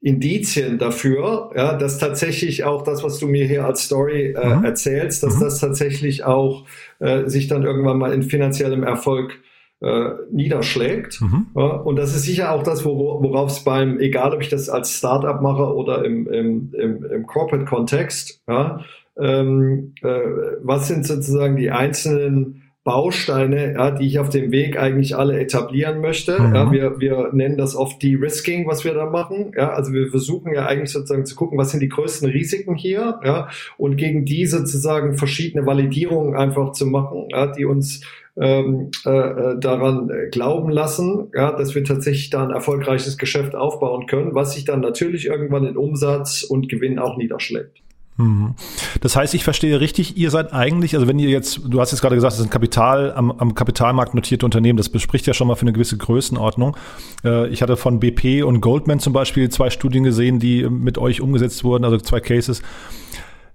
Indizien 0.00 0.78
dafür, 0.78 1.50
ja, 1.56 1.76
dass 1.76 1.98
tatsächlich 1.98 2.64
auch 2.64 2.82
das, 2.82 3.02
was 3.02 3.18
du 3.18 3.26
mir 3.26 3.46
hier 3.46 3.64
als 3.64 3.82
Story 3.82 4.32
äh, 4.32 4.56
mhm. 4.56 4.64
erzählst, 4.64 5.22
dass 5.24 5.36
mhm. 5.36 5.40
das 5.40 5.58
tatsächlich 5.58 6.24
auch 6.24 6.66
äh, 7.00 7.26
sich 7.26 7.48
dann 7.48 7.64
irgendwann 7.64 7.98
mal 7.98 8.12
in 8.12 8.22
finanziellem 8.22 8.84
Erfolg 8.84 9.40
äh, 9.80 10.10
niederschlägt. 10.30 11.20
Mhm. 11.20 11.46
Ja, 11.56 11.62
und 11.62 11.96
das 11.96 12.14
ist 12.14 12.22
sicher 12.22 12.52
auch 12.52 12.62
das, 12.62 12.84
worauf 12.84 13.50
es 13.50 13.64
beim, 13.64 13.98
egal 13.98 14.34
ob 14.34 14.40
ich 14.40 14.48
das 14.48 14.68
als 14.68 14.92
Startup 14.92 15.40
mache 15.40 15.74
oder 15.74 16.04
im, 16.04 16.28
im, 16.28 16.74
im, 16.74 17.04
im 17.04 17.26
Corporate-Kontext, 17.26 18.42
ja, 18.48 18.80
ähm, 19.20 19.94
äh, 20.02 20.20
was 20.62 20.86
sind 20.86 21.06
sozusagen 21.06 21.56
die 21.56 21.70
einzelnen 21.72 22.62
Bausteine, 22.88 23.74
ja, 23.74 23.90
die 23.90 24.06
ich 24.06 24.18
auf 24.18 24.30
dem 24.30 24.50
Weg 24.50 24.78
eigentlich 24.78 25.14
alle 25.14 25.38
etablieren 25.38 26.00
möchte. 26.00 26.40
Mhm. 26.40 26.54
Ja, 26.54 26.72
wir, 26.72 27.00
wir 27.00 27.28
nennen 27.32 27.58
das 27.58 27.76
oft 27.76 28.02
De-Risking, 28.02 28.66
was 28.66 28.82
wir 28.82 28.94
da 28.94 29.04
machen. 29.04 29.52
Ja, 29.54 29.74
also 29.74 29.92
wir 29.92 30.08
versuchen 30.08 30.54
ja 30.54 30.64
eigentlich 30.64 30.90
sozusagen 30.90 31.26
zu 31.26 31.36
gucken, 31.36 31.58
was 31.58 31.70
sind 31.70 31.80
die 31.80 31.90
größten 31.90 32.30
Risiken 32.30 32.76
hier, 32.76 33.20
ja, 33.22 33.48
und 33.76 33.98
gegen 33.98 34.24
die 34.24 34.46
sozusagen 34.46 35.18
verschiedene 35.18 35.66
Validierungen 35.66 36.34
einfach 36.34 36.72
zu 36.72 36.86
machen, 36.86 37.26
ja, 37.30 37.48
die 37.48 37.66
uns 37.66 38.00
ähm, 38.40 38.90
äh, 39.04 39.10
äh 39.10 39.58
daran 39.60 40.10
glauben 40.30 40.70
lassen, 40.70 41.26
ja, 41.34 41.52
dass 41.52 41.74
wir 41.74 41.84
tatsächlich 41.84 42.30
da 42.30 42.42
ein 42.42 42.52
erfolgreiches 42.52 43.18
Geschäft 43.18 43.54
aufbauen 43.54 44.06
können, 44.06 44.34
was 44.34 44.54
sich 44.54 44.64
dann 44.64 44.80
natürlich 44.80 45.26
irgendwann 45.26 45.66
in 45.66 45.76
Umsatz 45.76 46.42
und 46.42 46.70
Gewinn 46.70 46.98
auch 46.98 47.18
niederschlägt. 47.18 47.82
Mhm. 48.18 48.54
Das 49.00 49.14
heißt, 49.14 49.32
ich 49.34 49.44
verstehe 49.44 49.80
richtig, 49.80 50.16
ihr 50.16 50.30
seid 50.30 50.52
eigentlich, 50.52 50.94
also 50.94 51.06
wenn 51.06 51.20
ihr 51.20 51.30
jetzt, 51.30 51.60
du 51.64 51.80
hast 51.80 51.92
jetzt 51.92 52.00
gerade 52.00 52.16
gesagt, 52.16 52.34
das 52.34 52.42
ein 52.42 52.50
Kapital, 52.50 53.12
am, 53.12 53.30
am 53.30 53.54
Kapitalmarkt 53.54 54.14
notierte 54.14 54.44
Unternehmen, 54.44 54.76
das 54.76 54.88
bespricht 54.88 55.26
ja 55.28 55.34
schon 55.34 55.46
mal 55.46 55.54
für 55.54 55.62
eine 55.62 55.72
gewisse 55.72 55.96
Größenordnung. 55.96 56.76
Äh, 57.24 57.48
ich 57.48 57.62
hatte 57.62 57.76
von 57.76 58.00
BP 58.00 58.42
und 58.42 58.60
Goldman 58.60 58.98
zum 58.98 59.12
Beispiel 59.12 59.48
zwei 59.50 59.70
Studien 59.70 60.02
gesehen, 60.02 60.40
die 60.40 60.68
mit 60.68 60.98
euch 60.98 61.20
umgesetzt 61.20 61.62
wurden, 61.62 61.84
also 61.84 61.96
zwei 61.98 62.18
Cases. 62.18 62.60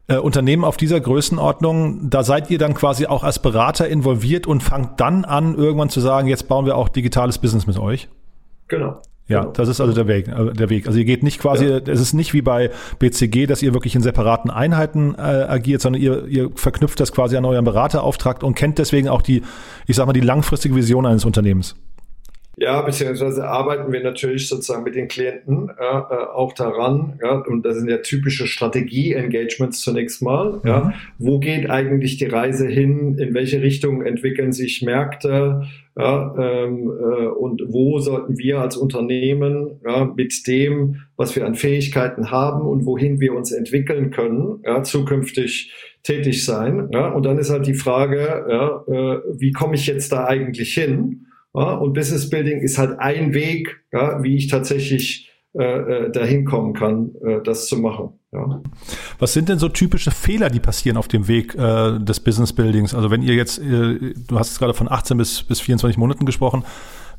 Äh, 0.08 0.17
Unternehmen 0.17 0.63
auf 0.63 0.78
dieser 0.78 1.02
Größenordnung, 1.02 2.10
da 2.10 2.23
seid 2.23 2.49
ihr 2.49 2.58
dann 2.58 2.73
quasi 2.73 3.06
auch 3.06 3.23
als 3.23 3.41
Berater 3.41 3.89
involviert 3.89 4.47
und 4.47 4.63
fangt 4.63 5.02
dann 5.02 5.26
an, 5.26 5.56
irgendwann 5.56 5.89
zu 5.89 5.99
sagen, 5.99 6.30
jetzt 6.30 6.47
bauen 6.47 6.65
wir 6.65 6.78
auch 6.78 6.88
digitales 6.88 7.38
Business 7.38 7.67
mit 7.67 7.78
euch? 7.78 8.08
Genau. 8.69 9.02
Ja, 9.27 9.41
genau. 9.41 9.53
das 9.53 9.69
ist 9.69 9.79
also 9.79 9.93
der 9.93 10.07
Weg, 10.07 10.27
äh, 10.27 10.53
der 10.53 10.69
Weg. 10.69 10.86
Also 10.86 10.99
ihr 10.99 11.05
geht 11.05 11.23
nicht 11.23 11.39
quasi, 11.39 11.65
ja. 11.65 11.77
es 11.77 12.01
ist 12.01 12.13
nicht 12.13 12.33
wie 12.33 12.41
bei 12.41 12.71
BCG, 12.99 13.45
dass 13.45 13.62
ihr 13.62 13.73
wirklich 13.73 13.95
in 13.95 14.01
separaten 14.01 14.51
Einheiten 14.51 15.15
äh, 15.15 15.21
agiert, 15.21 15.81
sondern 15.81 16.01
ihr, 16.01 16.25
ihr 16.27 16.49
verknüpft 16.55 16.99
das 16.99 17.13
quasi 17.13 17.38
an 17.38 17.45
euren 17.45 17.63
Beraterauftrag 17.63 18.43
und 18.43 18.55
kennt 18.55 18.79
deswegen 18.79 19.07
auch 19.07 19.21
die, 19.21 19.43
ich 19.88 19.95
sag 19.95 20.07
mal, 20.07 20.13
die 20.13 20.19
langfristige 20.19 20.75
Vision 20.75 21.05
eines 21.05 21.23
Unternehmens. 21.23 21.75
Ja, 22.56 22.82
beziehungsweise 22.82 23.48
arbeiten 23.48 23.92
wir 23.92 24.04
natürlich 24.04 24.48
sozusagen 24.48 24.84
mit 24.84 24.94
den 24.94 25.08
Klienten 25.08 25.70
äh, 25.70 25.84
äh, 25.84 26.26
auch 26.34 26.54
daran, 26.54 27.20
ja, 27.24 27.38
und 27.39 27.66
das 27.66 27.78
sind 27.78 27.89
ja 27.89 27.98
typische 27.98 28.46
Strategie-Engagements 28.46 29.82
zunächst 29.82 30.22
mal. 30.22 30.54
Mhm. 30.54 30.62
Ja, 30.63 30.94
wo 31.18 31.39
geht 31.39 31.70
eigentlich 31.72 32.18
die 32.18 32.26
Reise 32.26 32.68
hin? 32.68 33.18
In 33.18 33.34
welche 33.34 33.62
Richtung 33.62 34.04
entwickeln 34.04 34.52
sich 34.52 34.84
Märkte? 34.84 35.63
Ja, 35.98 36.36
ähm, 36.38 36.92
äh, 36.92 37.26
und 37.28 37.63
wo 37.68 38.00
sollten 38.00 38.38
wir 38.38 38.60
als 38.60 38.78
Unternehmen 38.78 39.80
ja, 39.86 40.06
mit 40.06 40.46
dem, 40.48 40.98
was 41.18 41.36
wir 41.36 41.46
an 41.46 41.56
Fähigkeiten 41.56 42.30
haben 42.30 42.68
und 42.68 42.86
wohin 42.86 43.20
wir 43.20 43.34
uns 43.34 43.52
entwickeln 43.52 44.12
können, 44.12 44.60
ja, 44.63 44.84
zukünftig 44.84 45.72
tätig 46.04 46.46
sein? 46.46 46.89
Ja? 46.92 47.10
Und 47.10 47.26
dann 47.26 47.39
ist 47.39 47.50
halt 47.50 47.66
die 47.66 47.74
Frage, 47.74 48.46
ja, 48.48 48.84
äh, 48.88 49.22
wie 49.39 49.52
komme 49.52 49.76
ich 49.76 49.88
jetzt 49.88 50.12
da 50.12 50.26
eigentlich 50.26 50.74
hin? 50.74 51.28
Ja, 51.56 51.76
und 51.76 51.94
Business 51.94 52.30
Building 52.30 52.62
ist 52.62 52.78
halt 52.78 53.00
ein 53.00 53.34
Weg, 53.34 53.84
ja, 53.92 54.24
wie 54.24 54.36
ich 54.36 54.48
tatsächlich 54.48 55.30
äh, 55.56 55.63
äh, 55.63 56.12
dahin 56.12 56.46
kommen 56.46 56.74
kann, 56.74 57.12
äh, 57.24 57.44
das 57.44 57.68
zu 57.68 57.78
machen. 57.78 58.20
Ja. 58.32 58.63
Was 59.20 59.34
sind 59.34 59.50
denn 59.50 59.60
so 59.60 59.70
typische 59.70 60.10
Fehler, 60.10 60.50
die 60.50 60.60
passieren 60.60 60.98
auf 60.98 61.08
dem 61.08 61.28
Weg 61.28 61.54
äh, 61.54 62.00
des 62.00 62.20
Business 62.22 62.54
Buildings? 62.54 62.96
Also 62.96 63.12
wenn 63.12 63.22
ihr 63.22 63.36
jetzt, 63.36 63.60
äh, 63.60 64.16
du 64.28 64.39
hast 64.39 64.58
gerade 64.58 64.74
von 64.74 64.89
18 64.92 65.16
bis, 65.16 65.44
bis 65.44 65.60
24 65.62 66.00
Monaten 66.00 66.26
gesprochen, 66.26 66.63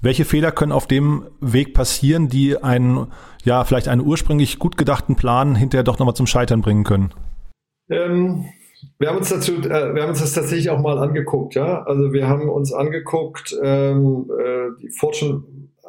welche 0.01 0.25
Fehler 0.25 0.51
können 0.51 0.73
auf 0.73 0.88
dem 0.88 1.27
Weg 1.40 1.75
passieren, 1.75 2.29
die 2.29 2.61
einen, 2.61 3.07
ja, 3.44 3.62
vielleicht 3.62 3.87
einen 3.87 4.01
ursprünglich 4.01 4.59
gut 4.59 4.77
gedachten 4.77 5.14
Plan 5.14 5.55
hinterher 5.55 5.85
doch 5.85 6.01
nochmal 6.01 6.16
zum 6.16 6.27
Scheitern 6.27 6.61
bringen 6.61 6.83
können? 6.83 7.12
Ähm, 7.88 8.47
wir 8.99 9.09
haben 9.09 9.18
uns 9.18 9.29
dazu, 9.29 9.55
äh, 9.55 9.94
wir 9.94 10.03
haben 10.03 10.11
uns 10.11 10.20
das 10.20 10.33
tatsächlich 10.33 10.70
auch 10.70 10.81
mal 10.81 10.99
angeguckt, 10.99 11.55
ja. 11.55 11.83
Also 11.83 12.12
wir 12.12 12.29
haben 12.29 12.49
uns 12.49 12.73
angeguckt, 12.73 13.57
ähm, 13.62 14.31
äh, 14.38 14.81
die 14.83 14.90
Fortune 14.90 15.44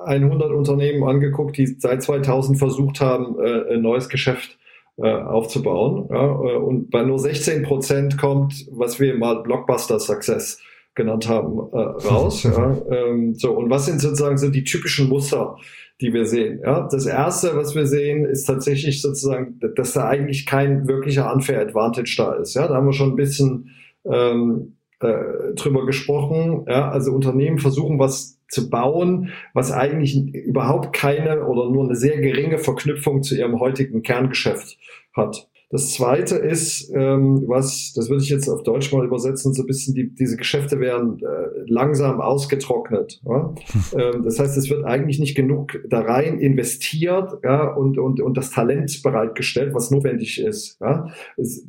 100 0.05 0.51
Unternehmen 0.51 1.03
angeguckt, 1.03 1.57
die 1.57 1.67
seit 1.79 2.03
2000 2.03 2.57
versucht 2.57 3.01
haben, 3.01 3.37
äh, 3.39 3.75
ein 3.75 3.81
neues 3.81 4.09
Geschäft 4.09 4.57
äh, 4.97 5.11
aufzubauen. 5.11 6.07
Ja? 6.09 6.25
Äh, 6.25 6.57
und 6.57 6.89
bei 6.89 7.03
nur 7.03 7.19
16 7.19 7.63
Prozent 7.63 8.17
kommt, 8.17 8.65
was 8.71 8.99
wir 8.99 9.15
mal 9.17 9.41
Blockbuster 9.43 9.99
Success 9.99 10.61
genannt 10.93 11.27
haben, 11.27 11.59
äh, 11.73 12.07
raus. 12.07 12.43
ja? 12.43 12.77
Ähm, 12.89 13.35
so 13.35 13.51
und 13.51 13.69
was 13.69 13.85
sind 13.85 13.99
sozusagen 13.99 14.37
so 14.37 14.49
die 14.49 14.63
typischen 14.63 15.09
Muster? 15.09 15.57
Die 16.01 16.13
wir 16.13 16.25
sehen. 16.25 16.59
Ja, 16.63 16.87
das 16.91 17.05
erste, 17.05 17.55
was 17.55 17.75
wir 17.75 17.85
sehen, 17.85 18.25
ist 18.25 18.45
tatsächlich 18.45 19.01
sozusagen, 19.01 19.59
dass 19.75 19.93
da 19.93 20.07
eigentlich 20.07 20.45
kein 20.45 20.87
wirklicher 20.87 21.31
Unfair 21.33 21.61
Advantage 21.61 22.15
da 22.17 22.33
ist. 22.33 22.53
Ja, 22.53 22.67
da 22.67 22.75
haben 22.75 22.87
wir 22.87 22.93
schon 22.93 23.11
ein 23.11 23.15
bisschen 23.15 23.71
ähm, 24.05 24.75
äh, 24.99 25.53
drüber 25.55 25.85
gesprochen. 25.85 26.65
Ja, 26.67 26.89
also 26.89 27.11
Unternehmen 27.11 27.59
versuchen 27.59 27.97
was 27.99 28.39
zu 28.49 28.69
bauen, 28.69 29.31
was 29.53 29.71
eigentlich 29.71 30.15
überhaupt 30.33 30.93
keine 30.93 31.45
oder 31.45 31.69
nur 31.69 31.85
eine 31.85 31.95
sehr 31.95 32.19
geringe 32.19 32.57
Verknüpfung 32.57 33.23
zu 33.23 33.35
ihrem 33.35 33.59
heutigen 33.59 34.03
Kerngeschäft 34.03 34.77
hat. 35.13 35.47
Das 35.69 35.93
zweite 35.93 36.35
ist, 36.35 36.91
ähm, 36.93 37.43
was, 37.47 37.93
das 37.95 38.09
würde 38.09 38.23
ich 38.23 38.29
jetzt 38.29 38.47
auf 38.47 38.63
Deutsch 38.63 38.93
mal 38.93 39.05
übersetzen, 39.05 39.53
so 39.53 39.63
ein 39.63 39.67
bisschen 39.67 39.95
die, 39.95 40.13
diese 40.13 40.37
Geschäfte 40.37 40.79
werden 40.79 41.19
äh, 41.19 41.63
langsam 41.65 42.21
ausgetrocknet. 42.21 43.21
Ja? 43.25 43.53
ähm, 43.97 44.23
das 44.23 44.39
heißt, 44.39 44.57
es 44.57 44.69
wird 44.69 44.85
eigentlich 44.85 45.19
nicht 45.19 45.35
genug 45.35 45.79
da 45.89 46.01
rein 46.01 46.39
investiert 46.39 47.39
ja, 47.43 47.73
und, 47.73 47.97
und, 47.97 48.21
und 48.21 48.37
das 48.37 48.51
Talent 48.51 49.01
bereitgestellt, 49.03 49.73
was 49.73 49.91
notwendig 49.91 50.39
ist. 50.39 50.79
Ja? 50.81 51.09
Es 51.37 51.67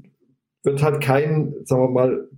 wird 0.63 0.83
halt 0.83 1.01
kein, 1.01 1.55
sagen 1.65 1.83
wir 1.83 1.91
mal, 1.91 2.29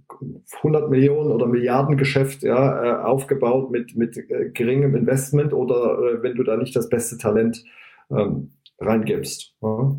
100 0.58 0.90
Millionen 0.90 1.30
oder 1.30 1.46
Milliarden 1.46 1.96
Geschäft 1.96 2.42
ja, 2.42 2.82
äh, 2.82 3.04
aufgebaut 3.04 3.70
mit, 3.70 3.96
mit 3.96 4.16
äh, 4.16 4.50
geringem 4.50 4.94
Investment 4.94 5.52
oder 5.52 5.98
äh, 5.98 6.22
wenn 6.22 6.34
du 6.34 6.42
da 6.42 6.56
nicht 6.56 6.74
das 6.74 6.88
beste 6.88 7.18
Talent 7.18 7.64
ähm, 8.10 8.52
reingibst. 8.78 9.54
Ja? 9.60 9.96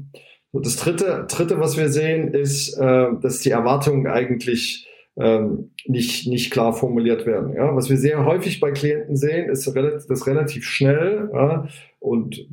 Das 0.54 0.78
dritte, 0.78 1.28
dritte, 1.30 1.60
was 1.60 1.78
wir 1.78 1.90
sehen, 1.90 2.34
ist, 2.34 2.78
äh, 2.78 3.08
dass 3.22 3.40
die 3.40 3.52
Erwartungen 3.52 4.08
eigentlich 4.08 4.88
ähm, 5.18 5.72
nicht, 5.86 6.28
nicht 6.28 6.52
klar 6.52 6.74
formuliert 6.74 7.26
werden. 7.26 7.54
Ja? 7.54 7.76
Was 7.76 7.90
wir 7.90 7.98
sehr 7.98 8.26
häufig 8.26 8.60
bei 8.60 8.72
Klienten 8.72 9.16
sehen, 9.16 9.50
ist 9.50 9.68
relativ, 9.76 10.08
das 10.08 10.26
relativ 10.28 10.66
schnell 10.66 11.30
ja? 11.34 11.68
und 12.00 12.48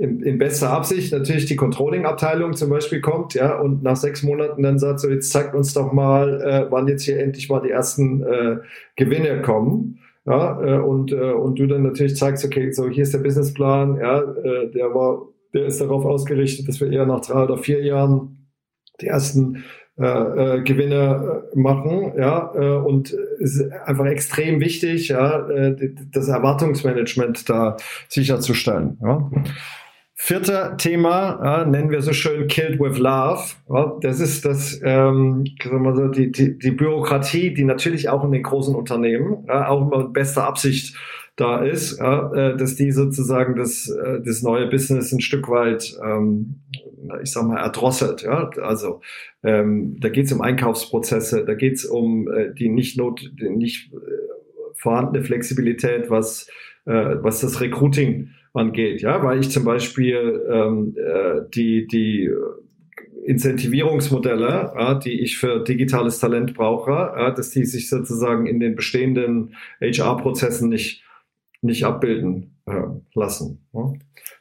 in, 0.00 0.22
in 0.22 0.38
bester 0.38 0.70
Absicht 0.70 1.12
natürlich 1.12 1.46
die 1.46 1.56
Controlling-Abteilung 1.56 2.54
zum 2.54 2.70
Beispiel 2.70 3.00
kommt, 3.00 3.34
ja, 3.34 3.58
und 3.58 3.82
nach 3.82 3.96
sechs 3.96 4.22
Monaten 4.22 4.62
dann 4.62 4.78
sagt, 4.78 5.00
so 5.00 5.10
jetzt 5.10 5.30
zeigt 5.30 5.54
uns 5.54 5.74
doch 5.74 5.92
mal, 5.92 6.40
äh, 6.40 6.66
wann 6.70 6.88
jetzt 6.88 7.02
hier 7.02 7.20
endlich 7.20 7.50
mal 7.50 7.60
die 7.60 7.70
ersten 7.70 8.22
äh, 8.22 8.56
Gewinne 8.96 9.42
kommen. 9.42 9.98
Ja, 10.26 10.62
äh, 10.62 10.78
und, 10.78 11.12
äh, 11.12 11.32
und 11.32 11.58
du 11.58 11.66
dann 11.66 11.82
natürlich 11.82 12.16
zeigst, 12.16 12.44
okay, 12.44 12.70
so 12.72 12.88
hier 12.88 13.02
ist 13.02 13.12
der 13.12 13.18
Businessplan, 13.18 13.98
ja, 13.98 14.20
äh, 14.20 14.70
der 14.70 14.94
war 14.94 15.28
der 15.54 15.66
ist 15.66 15.80
darauf 15.80 16.04
ausgerichtet, 16.04 16.68
dass 16.68 16.80
wir 16.80 16.90
eher 16.90 17.06
nach 17.06 17.20
drei 17.20 17.44
oder 17.44 17.58
vier 17.58 17.82
Jahren 17.82 18.48
die 19.00 19.06
ersten 19.06 19.64
äh, 19.98 20.04
äh, 20.06 20.62
Gewinne 20.62 21.42
äh, 21.52 21.58
machen, 21.58 22.14
ja, 22.16 22.52
äh, 22.54 22.76
und 22.76 23.14
es 23.40 23.56
ist 23.56 23.72
einfach 23.84 24.06
extrem 24.06 24.60
wichtig, 24.60 25.08
ja, 25.08 25.46
äh, 25.48 25.76
das 26.10 26.28
Erwartungsmanagement 26.28 27.48
da 27.48 27.76
sicherzustellen. 28.08 28.98
Ja. 29.02 29.30
Vierte 30.14 30.74
Thema 30.78 31.40
ja, 31.42 31.64
nennen 31.64 31.90
wir 31.90 32.02
so 32.02 32.12
schön 32.12 32.46
Killed 32.46 32.78
with 32.78 32.98
Love. 32.98 33.42
Ja, 33.68 33.96
das 34.00 34.20
ist 34.20 34.44
das, 34.44 34.80
ähm, 34.84 35.44
sagen 35.62 35.82
wir 35.82 35.94
so, 35.94 36.08
die, 36.08 36.30
die, 36.30 36.58
die 36.58 36.70
Bürokratie, 36.70 37.52
die 37.52 37.64
natürlich 37.64 38.08
auch 38.08 38.24
in 38.24 38.32
den 38.32 38.42
großen 38.42 38.74
Unternehmen, 38.74 39.44
ja, 39.48 39.68
auch 39.68 39.80
immer 39.80 40.04
mit 40.04 40.12
bester 40.12 40.44
Absicht 40.46 40.96
da 41.40 41.64
ist, 41.64 41.98
ja, 41.98 42.32
äh, 42.32 42.56
dass 42.56 42.76
die 42.76 42.90
sozusagen 42.90 43.56
das, 43.56 43.88
äh, 43.88 44.20
das 44.24 44.42
neue 44.42 44.66
Business 44.66 45.12
ein 45.12 45.20
Stück 45.20 45.48
weit, 45.48 45.96
ähm, 46.04 46.60
ich 47.22 47.32
sag 47.32 47.46
mal, 47.46 47.58
erdrosselt. 47.58 48.22
Ja? 48.22 48.50
Also 48.60 49.00
ähm, 49.42 49.96
da 50.00 50.10
geht 50.10 50.26
es 50.26 50.32
um 50.32 50.42
Einkaufsprozesse, 50.42 51.44
da 51.44 51.54
geht 51.54 51.74
es 51.74 51.84
um 51.86 52.30
äh, 52.30 52.52
die 52.52 52.68
nicht 52.68 52.98
not, 52.98 53.20
die 53.40 53.48
nicht 53.48 53.92
äh, 53.92 53.96
vorhandene 54.74 55.24
Flexibilität, 55.24 56.10
was, 56.10 56.48
äh, 56.84 57.16
was 57.20 57.40
das 57.40 57.60
Recruiting 57.60 58.30
angeht. 58.52 59.00
Ja, 59.00 59.22
weil 59.22 59.40
ich 59.40 59.50
zum 59.50 59.64
Beispiel 59.64 60.44
ähm, 60.50 60.94
äh, 60.96 61.40
die, 61.54 61.86
die 61.86 62.30
Incentivierungsmodelle, 63.24 64.72
ja, 64.76 64.94
die 64.94 65.20
ich 65.20 65.38
für 65.38 65.62
digitales 65.62 66.18
Talent 66.18 66.54
brauche, 66.54 66.90
ja, 66.90 67.30
dass 67.30 67.50
die 67.50 67.64
sich 67.64 67.88
sozusagen 67.88 68.46
in 68.46 68.60
den 68.60 68.74
bestehenden 68.74 69.54
HR-Prozessen 69.80 70.68
nicht 70.68 71.02
nicht 71.62 71.84
abbilden 71.84 72.56
äh, 72.66 72.82
lassen. 73.14 73.66
Ja. 73.72 73.92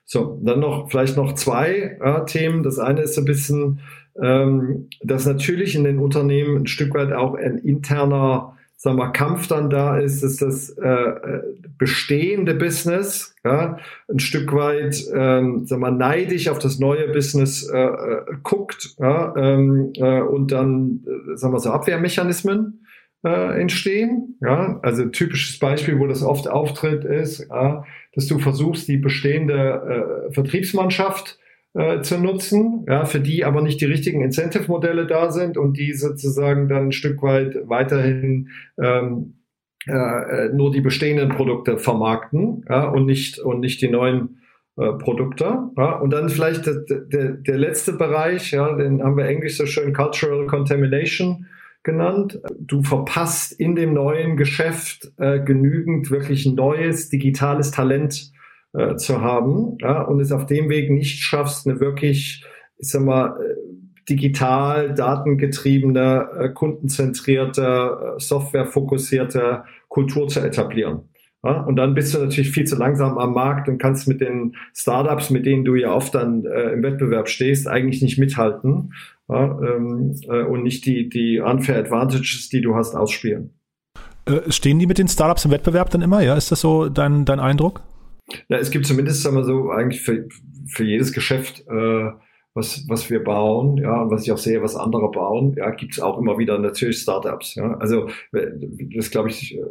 So, 0.05 0.39
dann 0.43 0.59
noch 0.59 0.89
vielleicht 0.89 1.17
noch 1.17 1.33
zwei 1.33 1.97
äh, 2.01 2.25
Themen. 2.25 2.63
Das 2.63 2.79
eine 2.79 3.01
ist 3.01 3.15
so 3.15 3.21
ein 3.21 3.25
bisschen, 3.25 3.81
ähm, 4.21 4.89
dass 5.01 5.25
natürlich 5.25 5.75
in 5.75 5.83
den 5.83 5.99
Unternehmen 5.99 6.57
ein 6.57 6.67
Stück 6.67 6.93
weit 6.93 7.13
auch 7.13 7.35
ein 7.35 7.57
interner 7.59 8.55
sagen 8.79 8.97
wir, 8.97 9.09
Kampf 9.09 9.47
dann 9.47 9.69
da 9.69 9.97
ist, 9.97 10.23
ist 10.23 10.41
das 10.41 10.69
äh, 10.69 10.87
äh, 10.87 11.41
bestehende 11.77 12.55
Business 12.55 13.35
ja, 13.43 13.77
ein 14.09 14.19
Stück 14.19 14.53
weit 14.53 15.03
ähm, 15.13 15.65
sagen 15.65 15.81
wir, 15.81 15.91
neidisch 15.91 16.47
auf 16.47 16.59
das 16.59 16.79
neue 16.79 17.09
Business 17.09 17.69
äh, 17.69 17.77
äh, 17.77 18.21
guckt 18.41 18.95
ja, 18.97 19.35
ähm, 19.35 19.91
äh, 19.97 20.21
und 20.21 20.53
dann 20.53 21.05
sagen 21.35 21.53
wir 21.53 21.59
so 21.59 21.71
Abwehrmechanismen 21.71 22.85
äh, 23.23 23.61
entstehen. 23.61 24.37
Ja? 24.41 24.79
Also 24.81 25.05
typisches 25.05 25.59
Beispiel, 25.59 25.99
wo 25.99 26.07
das 26.07 26.23
oft 26.23 26.47
auftritt, 26.47 27.03
ist, 27.03 27.47
ja, 27.49 27.83
dass 28.13 28.27
du 28.27 28.39
versuchst, 28.39 28.87
die 28.87 28.97
bestehende 28.97 30.27
äh, 30.29 30.33
Vertriebsmannschaft 30.33 31.39
äh, 31.73 32.01
zu 32.01 32.17
nutzen, 32.17 32.85
ja, 32.87 33.05
für 33.05 33.19
die 33.19 33.45
aber 33.45 33.61
nicht 33.61 33.79
die 33.81 33.85
richtigen 33.85 34.21
Incentive-Modelle 34.23 35.05
da 35.05 35.31
sind 35.31 35.57
und 35.57 35.77
die 35.77 35.93
sozusagen 35.93 36.67
dann 36.67 36.87
ein 36.87 36.91
Stück 36.91 37.21
weit 37.21 37.57
weiterhin 37.65 38.49
ähm, 38.81 39.35
äh, 39.87 40.49
nur 40.49 40.71
die 40.71 40.81
bestehenden 40.81 41.29
Produkte 41.29 41.77
vermarkten 41.77 42.65
ja, 42.67 42.89
und 42.89 43.05
nicht 43.05 43.39
und 43.39 43.59
nicht 43.59 43.81
die 43.81 43.89
neuen 43.89 44.41
äh, 44.77 44.93
Produkte. 44.93 45.69
Ja. 45.77 45.99
Und 45.99 46.11
dann 46.11 46.29
vielleicht 46.29 46.65
der, 46.65 46.83
der, 46.87 47.31
der 47.33 47.57
letzte 47.57 47.93
Bereich, 47.93 48.51
ja, 48.51 48.73
den 48.75 49.03
haben 49.03 49.17
wir 49.17 49.25
englisch 49.25 49.57
so 49.57 49.65
schön 49.65 49.93
Cultural 49.93 50.47
Contamination 50.47 51.45
genannt. 51.89 52.39
Du 52.59 52.83
verpasst 52.83 53.51
in 53.51 53.75
dem 53.75 53.93
neuen 53.93 54.37
Geschäft 54.37 55.11
äh, 55.17 55.39
genügend 55.39 56.11
wirklich 56.11 56.45
neues 56.45 57.09
digitales 57.09 57.71
Talent 57.71 58.31
äh, 58.73 58.95
zu 58.95 59.21
haben 59.21 59.77
ja, 59.81 60.03
und 60.03 60.19
es 60.19 60.31
auf 60.31 60.45
dem 60.45 60.69
Weg 60.69 60.91
nicht 60.91 61.23
schaffst, 61.23 61.67
eine 61.67 61.79
wirklich, 61.79 62.45
ich 62.77 62.89
sag 62.89 63.01
mal, 63.01 63.37
äh, 63.41 63.55
digital, 64.07 64.93
datengetriebene, 64.93 66.29
äh, 66.39 66.49
kundenzentrierte, 66.49 68.15
äh, 68.17 68.19
softwarefokussierte 68.19 69.63
Kultur 69.87 70.27
zu 70.27 70.41
etablieren. 70.41 71.09
Ja, 71.43 71.61
und 71.61 71.77
dann 71.77 71.93
bist 71.93 72.13
du 72.13 72.19
natürlich 72.19 72.51
viel 72.51 72.65
zu 72.65 72.75
langsam 72.75 73.17
am 73.17 73.33
Markt 73.33 73.69
und 73.69 73.77
kannst 73.77 74.07
mit 74.07 74.19
den 74.19 74.55
Startups, 74.75 75.29
mit 75.29 75.45
denen 75.45 75.63
du 75.63 75.73
ja 75.75 75.93
oft 75.93 76.13
dann 76.13 76.43
äh, 76.45 76.73
im 76.73 76.83
Wettbewerb 76.83 77.29
stehst, 77.29 77.67
eigentlich 77.67 78.01
nicht 78.01 78.19
mithalten 78.19 78.91
ja, 79.29 79.59
ähm, 79.61 80.15
äh, 80.27 80.43
und 80.43 80.63
nicht 80.63 80.85
die, 80.85 81.07
die 81.09 81.39
unfair 81.39 81.77
advantages, 81.77 82.49
die 82.49 82.61
du 82.61 82.75
hast, 82.75 82.95
ausspielen. 82.95 83.53
Äh, 84.25 84.51
stehen 84.51 84.79
die 84.79 84.87
mit 84.87 84.97
den 84.97 85.07
Startups 85.07 85.45
im 85.45 85.51
Wettbewerb 85.51 85.89
dann 85.91 86.01
immer? 86.01 86.21
Ja, 86.21 86.35
ist 86.35 86.51
das 86.51 86.61
so 86.61 86.89
dein, 86.89 87.25
dein 87.25 87.39
Eindruck? 87.39 87.81
Ja, 88.47 88.57
es 88.57 88.71
gibt 88.71 88.85
zumindest, 88.85 89.23
sagen 89.23 89.35
wir 89.35 89.43
so, 89.43 89.71
eigentlich 89.71 90.01
für, 90.01 90.27
für 90.67 90.83
jedes 90.83 91.13
Geschäft, 91.13 91.65
äh, 91.67 92.11
was, 92.53 92.85
was 92.87 93.09
wir 93.09 93.23
bauen, 93.23 93.77
ja, 93.77 94.01
und 94.01 94.11
was 94.11 94.23
ich 94.23 94.31
auch 94.31 94.37
sehe, 94.37 94.61
was 94.61 94.75
andere 94.75 95.09
bauen, 95.11 95.53
ja, 95.55 95.69
gibt 95.71 95.93
es 95.93 95.99
auch 95.99 96.17
immer 96.17 96.37
wieder 96.37 96.57
natürlich 96.57 96.99
Startups. 96.99 97.55
Ja. 97.55 97.75
Also 97.77 98.09
das 98.95 99.11
glaube 99.11 99.29
ich, 99.29 99.55
äh, 99.55 99.61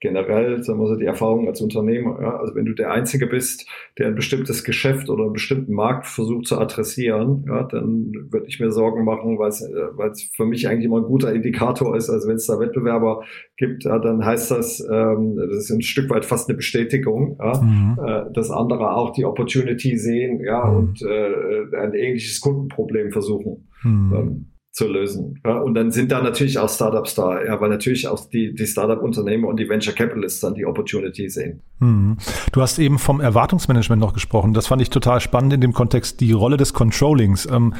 generell, 0.00 0.62
sagen 0.62 0.80
wir 0.80 0.86
so, 0.86 0.96
die 0.96 1.06
Erfahrung 1.06 1.48
als 1.48 1.60
Unternehmer. 1.60 2.20
Ja? 2.20 2.36
Also 2.36 2.54
wenn 2.54 2.64
du 2.64 2.72
der 2.72 2.92
Einzige 2.92 3.26
bist, 3.26 3.68
der 3.98 4.06
ein 4.06 4.14
bestimmtes 4.14 4.62
Geschäft 4.62 5.10
oder 5.10 5.24
einen 5.24 5.32
bestimmten 5.32 5.72
Markt 5.72 6.06
versucht 6.06 6.46
zu 6.46 6.58
adressieren, 6.58 7.44
ja, 7.48 7.64
dann 7.64 8.12
würde 8.30 8.46
ich 8.46 8.60
mir 8.60 8.70
Sorgen 8.70 9.04
machen, 9.04 9.38
weil 9.38 9.48
es 9.48 9.62
äh, 9.62 10.28
für 10.36 10.46
mich 10.46 10.68
eigentlich 10.68 10.84
immer 10.84 10.98
ein 10.98 11.04
guter 11.04 11.32
Indikator 11.32 11.96
ist. 11.96 12.10
Also 12.10 12.28
wenn 12.28 12.36
es 12.36 12.46
da 12.46 12.60
Wettbewerber 12.60 13.24
gibt, 13.56 13.84
ja, 13.84 13.98
dann 13.98 14.24
heißt 14.24 14.52
das, 14.52 14.80
ähm, 14.80 15.36
das 15.36 15.64
ist 15.64 15.70
ein 15.70 15.82
Stück 15.82 16.10
weit 16.10 16.24
fast 16.24 16.48
eine 16.48 16.56
Bestätigung, 16.56 17.36
ja, 17.40 17.60
mhm. 17.60 17.98
äh, 18.04 18.32
dass 18.32 18.50
andere 18.50 18.94
auch 18.94 19.10
die 19.10 19.24
Opportunity 19.24 19.96
sehen 19.96 20.40
ja, 20.44 20.64
mhm. 20.64 20.76
und 20.76 21.02
äh, 21.02 21.76
ein 21.76 21.94
ähnliches 21.94 22.40
Kundenproblem 22.40 23.10
versuchen. 23.10 23.68
Mhm. 23.82 24.14
Ähm, 24.14 24.46
zu 24.78 24.86
lösen. 24.86 25.40
Ja, 25.44 25.58
und 25.58 25.74
dann 25.74 25.90
sind 25.90 26.12
da 26.12 26.22
natürlich 26.22 26.58
auch 26.58 26.68
Startups 26.68 27.16
da, 27.16 27.42
ja, 27.44 27.60
weil 27.60 27.68
natürlich 27.68 28.06
auch 28.06 28.24
die, 28.30 28.54
die 28.54 28.66
Startup-Unternehmer 28.66 29.48
und 29.48 29.58
die 29.58 29.68
Venture 29.68 29.92
Capitalists 29.92 30.40
dann 30.40 30.54
die 30.54 30.64
Opportunity 30.64 31.28
sehen. 31.28 31.60
Mhm. 31.80 32.16
Du 32.52 32.62
hast 32.62 32.78
eben 32.78 33.00
vom 33.00 33.20
Erwartungsmanagement 33.20 34.00
noch 34.00 34.14
gesprochen. 34.14 34.54
Das 34.54 34.68
fand 34.68 34.80
ich 34.80 34.90
total 34.90 35.20
spannend 35.20 35.52
in 35.52 35.60
dem 35.60 35.72
Kontext, 35.72 36.20
die 36.20 36.30
Rolle 36.32 36.56
des 36.56 36.72
Controllings. 36.72 37.46
Ähm, 37.50 37.74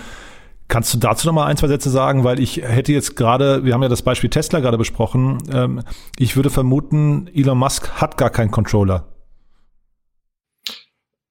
Kannst 0.70 0.92
du 0.92 0.98
dazu 0.98 1.26
noch 1.26 1.32
mal 1.32 1.46
ein, 1.46 1.56
zwei 1.56 1.68
Sätze 1.68 1.88
sagen? 1.88 2.24
Weil 2.24 2.40
ich 2.40 2.58
hätte 2.58 2.92
jetzt 2.92 3.16
gerade, 3.16 3.64
wir 3.64 3.72
haben 3.72 3.82
ja 3.82 3.88
das 3.88 4.02
Beispiel 4.02 4.28
Tesla 4.28 4.60
gerade 4.60 4.76
besprochen, 4.76 5.38
ähm, 5.50 5.80
ich 6.18 6.36
würde 6.36 6.50
vermuten, 6.50 7.26
Elon 7.32 7.56
Musk 7.56 7.90
hat 7.92 8.18
gar 8.18 8.28
keinen 8.28 8.50
Controller. 8.50 9.06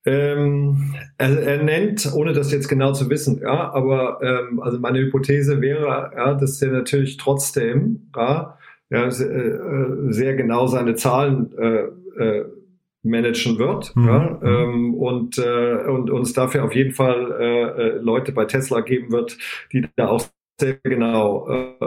Ähm, 0.08 0.96
er, 1.18 1.38
er, 1.44 1.64
nennt, 1.64 2.10
ohne 2.14 2.32
das 2.32 2.50
jetzt 2.54 2.70
genau 2.70 2.94
zu 2.94 3.10
wissen, 3.10 3.42
ja, 3.42 3.74
aber 3.74 4.20
ähm, 4.22 4.62
also 4.62 4.80
meine 4.80 5.00
Hypothese 5.00 5.60
wäre, 5.60 6.12
ja, 6.16 6.34
dass 6.34 6.62
er 6.62 6.72
natürlich 6.72 7.18
trotzdem 7.18 8.10
ja, 8.16 8.58
ja, 8.90 9.12
sehr, 9.12 9.30
äh, 9.30 10.14
sehr 10.14 10.36
genau 10.36 10.68
seine 10.68 10.96
Zahlen 10.96 11.52
äh, 11.58 12.24
äh, 12.24 12.46
managen 13.04 13.60
wird 13.60 13.94
mhm. 13.98 14.08
ja, 14.08 14.40
ähm, 14.44 14.94
und, 14.96 15.38
äh, 15.40 15.84
und 15.88 16.10
uns 16.10 16.32
dafür 16.32 16.64
auf 16.64 16.74
jeden 16.74 16.94
Fall 16.94 17.36
äh, 17.38 17.64
äh, 17.66 17.98
Leute 17.98 18.32
bei 18.32 18.46
Tesla 18.46 18.80
geben 18.80 19.12
wird, 19.12 19.38
die 19.74 19.90
da 19.98 20.08
auch 20.08 20.26
sehr 20.58 20.78
genau 20.84 21.50
äh, 21.50 21.86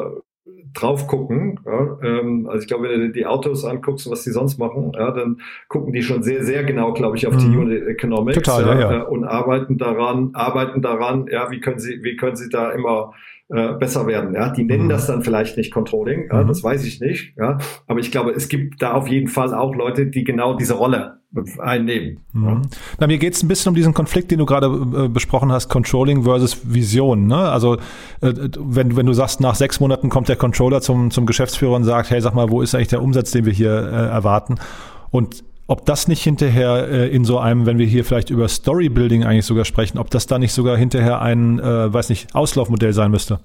drauf 0.75 1.07
gucken. 1.07 1.61
Ja, 1.65 1.99
ähm, 2.03 2.47
also 2.49 2.63
ich 2.63 2.69
glaube, 2.69 2.89
wenn 2.89 3.01
du 3.01 3.11
die 3.11 3.27
Autos 3.27 3.65
anguckst, 3.65 4.11
was 4.11 4.23
die 4.23 4.31
sonst 4.31 4.59
machen, 4.59 4.93
ja, 4.95 5.11
dann 5.11 5.41
gucken 5.69 5.93
die 5.93 6.03
schon 6.03 6.23
sehr, 6.23 6.45
sehr 6.45 6.65
genau, 6.65 6.93
glaube 6.93 7.17
ich, 7.17 7.27
auf 7.27 7.37
die 7.37 7.47
mhm. 7.47 7.61
Unit 7.61 7.87
Economics 7.87 8.39
Total, 8.39 8.67
ja, 8.67 8.81
ja. 8.81 9.03
Äh, 9.03 9.05
und 9.07 9.25
arbeiten 9.25 9.79
daran, 9.79 10.31
arbeiten 10.35 10.83
daran, 10.83 11.27
ja, 11.31 11.51
wie 11.51 11.61
können 11.61 11.79
sie, 11.79 12.03
wie 12.03 12.17
können 12.17 12.37
sie 12.37 12.49
da 12.49 12.71
immer 12.71 13.13
äh, 13.49 13.73
besser 13.75 14.07
werden. 14.07 14.35
Ja, 14.35 14.51
die 14.51 14.65
nennen 14.65 14.85
mhm. 14.85 14.91
das 14.91 15.07
dann 15.07 15.23
vielleicht 15.23 15.57
nicht 15.57 15.73
Controlling, 15.73 16.29
ja, 16.31 16.43
mhm. 16.43 16.49
das 16.49 16.63
weiß 16.63 16.85
ich 16.85 17.01
nicht. 17.01 17.37
Ja, 17.37 17.59
aber 17.87 18.01
ich 18.01 18.11
glaube, 18.11 18.31
es 18.31 18.49
gibt 18.49 18.81
da 18.83 18.93
auf 18.93 19.09
jeden 19.09 19.29
Fall 19.29 19.53
auch 19.55 19.75
Leute, 19.75 20.07
die 20.07 20.25
genau 20.25 20.55
diese 20.55 20.75
Rolle 20.75 21.20
einnehmen. 21.59 22.21
Mhm. 22.33 22.63
Na, 22.99 23.07
mir 23.07 23.19
geht 23.19 23.35
es 23.35 23.43
ein 23.43 23.49
bisschen 23.49 23.71
um 23.71 23.75
diesen 23.75 23.95
Konflikt, 23.95 24.31
den 24.31 24.39
du 24.39 24.47
gerade 24.47 24.67
äh, 24.67 25.09
besprochen 25.09 25.53
hast, 25.53 25.69
Controlling 25.69 26.25
versus 26.25 26.61
Vision. 26.65 27.27
Ne? 27.27 27.37
Also 27.37 27.77
äh, 28.21 28.33
wenn, 28.59 28.97
wenn 28.97 29.07
du 29.07 29.13
sagst, 29.13 29.41
nach 29.41 29.55
sechs 29.55 29.79
Monaten 29.81 30.09
kommt 30.09 30.29
der 30.29 30.37
Controller 30.37 30.81
zum, 30.81 31.11
zum 31.11 31.27
Geschäftsführer 31.27 31.77
und 31.77 31.85
sagt, 31.85 32.11
hey, 32.11 32.21
sag 32.21 32.35
mal, 32.35 32.51
wo 32.51 32.63
ist 32.63 32.75
eigentlich 32.75 32.89
der 32.89 33.03
Umsatz, 33.03 33.31
den 33.31 33.45
wir 33.47 33.53
hier 33.53 33.73
äh, 33.73 34.09
erwarten? 34.09 34.57
Und 35.11 35.45
ob 35.69 35.87
das 35.87 36.09
nicht 36.09 36.23
hinterher 36.25 36.89
äh, 36.89 37.09
in 37.15 37.25
so 37.25 37.39
einem, 37.39 37.65
wenn 37.65 37.79
wir 37.79 37.87
hier 37.87 38.05
vielleicht 38.05 38.31
über 38.31 38.49
Storybuilding 38.49 39.25
eigentlich 39.25 39.47
sogar 39.47 39.65
sprechen, 39.65 39.99
ob 39.99 40.11
das 40.11 40.27
da 40.27 40.37
nicht 40.39 40.53
sogar 40.53 40.77
hinterher 40.77 41.23
ein, 41.23 41.61
äh, 41.61 41.93
weiß 41.93 42.09
nicht, 42.09 42.35
Auslaufmodell 42.35 42.93
sein 42.93 43.13
müsste? 43.13 43.39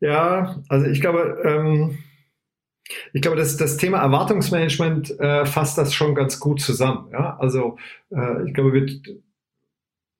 Ja, 0.00 0.56
also 0.68 0.86
ich 0.86 1.00
glaube, 1.00 1.38
ähm, 1.44 1.98
ich 3.12 3.22
glaube, 3.22 3.36
das, 3.36 3.56
das 3.56 3.76
Thema 3.76 3.98
Erwartungsmanagement 3.98 5.18
äh, 5.20 5.46
fasst 5.46 5.78
das 5.78 5.94
schon 5.94 6.14
ganz 6.14 6.40
gut 6.40 6.60
zusammen. 6.60 7.08
Ja? 7.12 7.36
Also 7.38 7.78
äh, 8.10 8.46
ich 8.46 8.54
glaube, 8.54 8.72
wir 8.72 8.86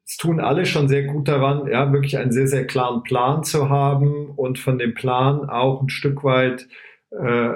es 0.08 0.16
tun 0.16 0.38
alle 0.38 0.66
schon 0.66 0.88
sehr 0.88 1.02
gut 1.02 1.26
daran, 1.26 1.66
ja, 1.66 1.92
wirklich 1.92 2.16
einen 2.16 2.30
sehr, 2.30 2.46
sehr 2.46 2.64
klaren 2.64 3.02
Plan 3.02 3.42
zu 3.42 3.68
haben 3.68 4.30
und 4.30 4.58
von 4.58 4.78
dem 4.78 4.94
Plan 4.94 5.48
auch 5.50 5.82
ein 5.82 5.88
Stück 5.88 6.22
weit 6.22 6.68
äh, 7.10 7.54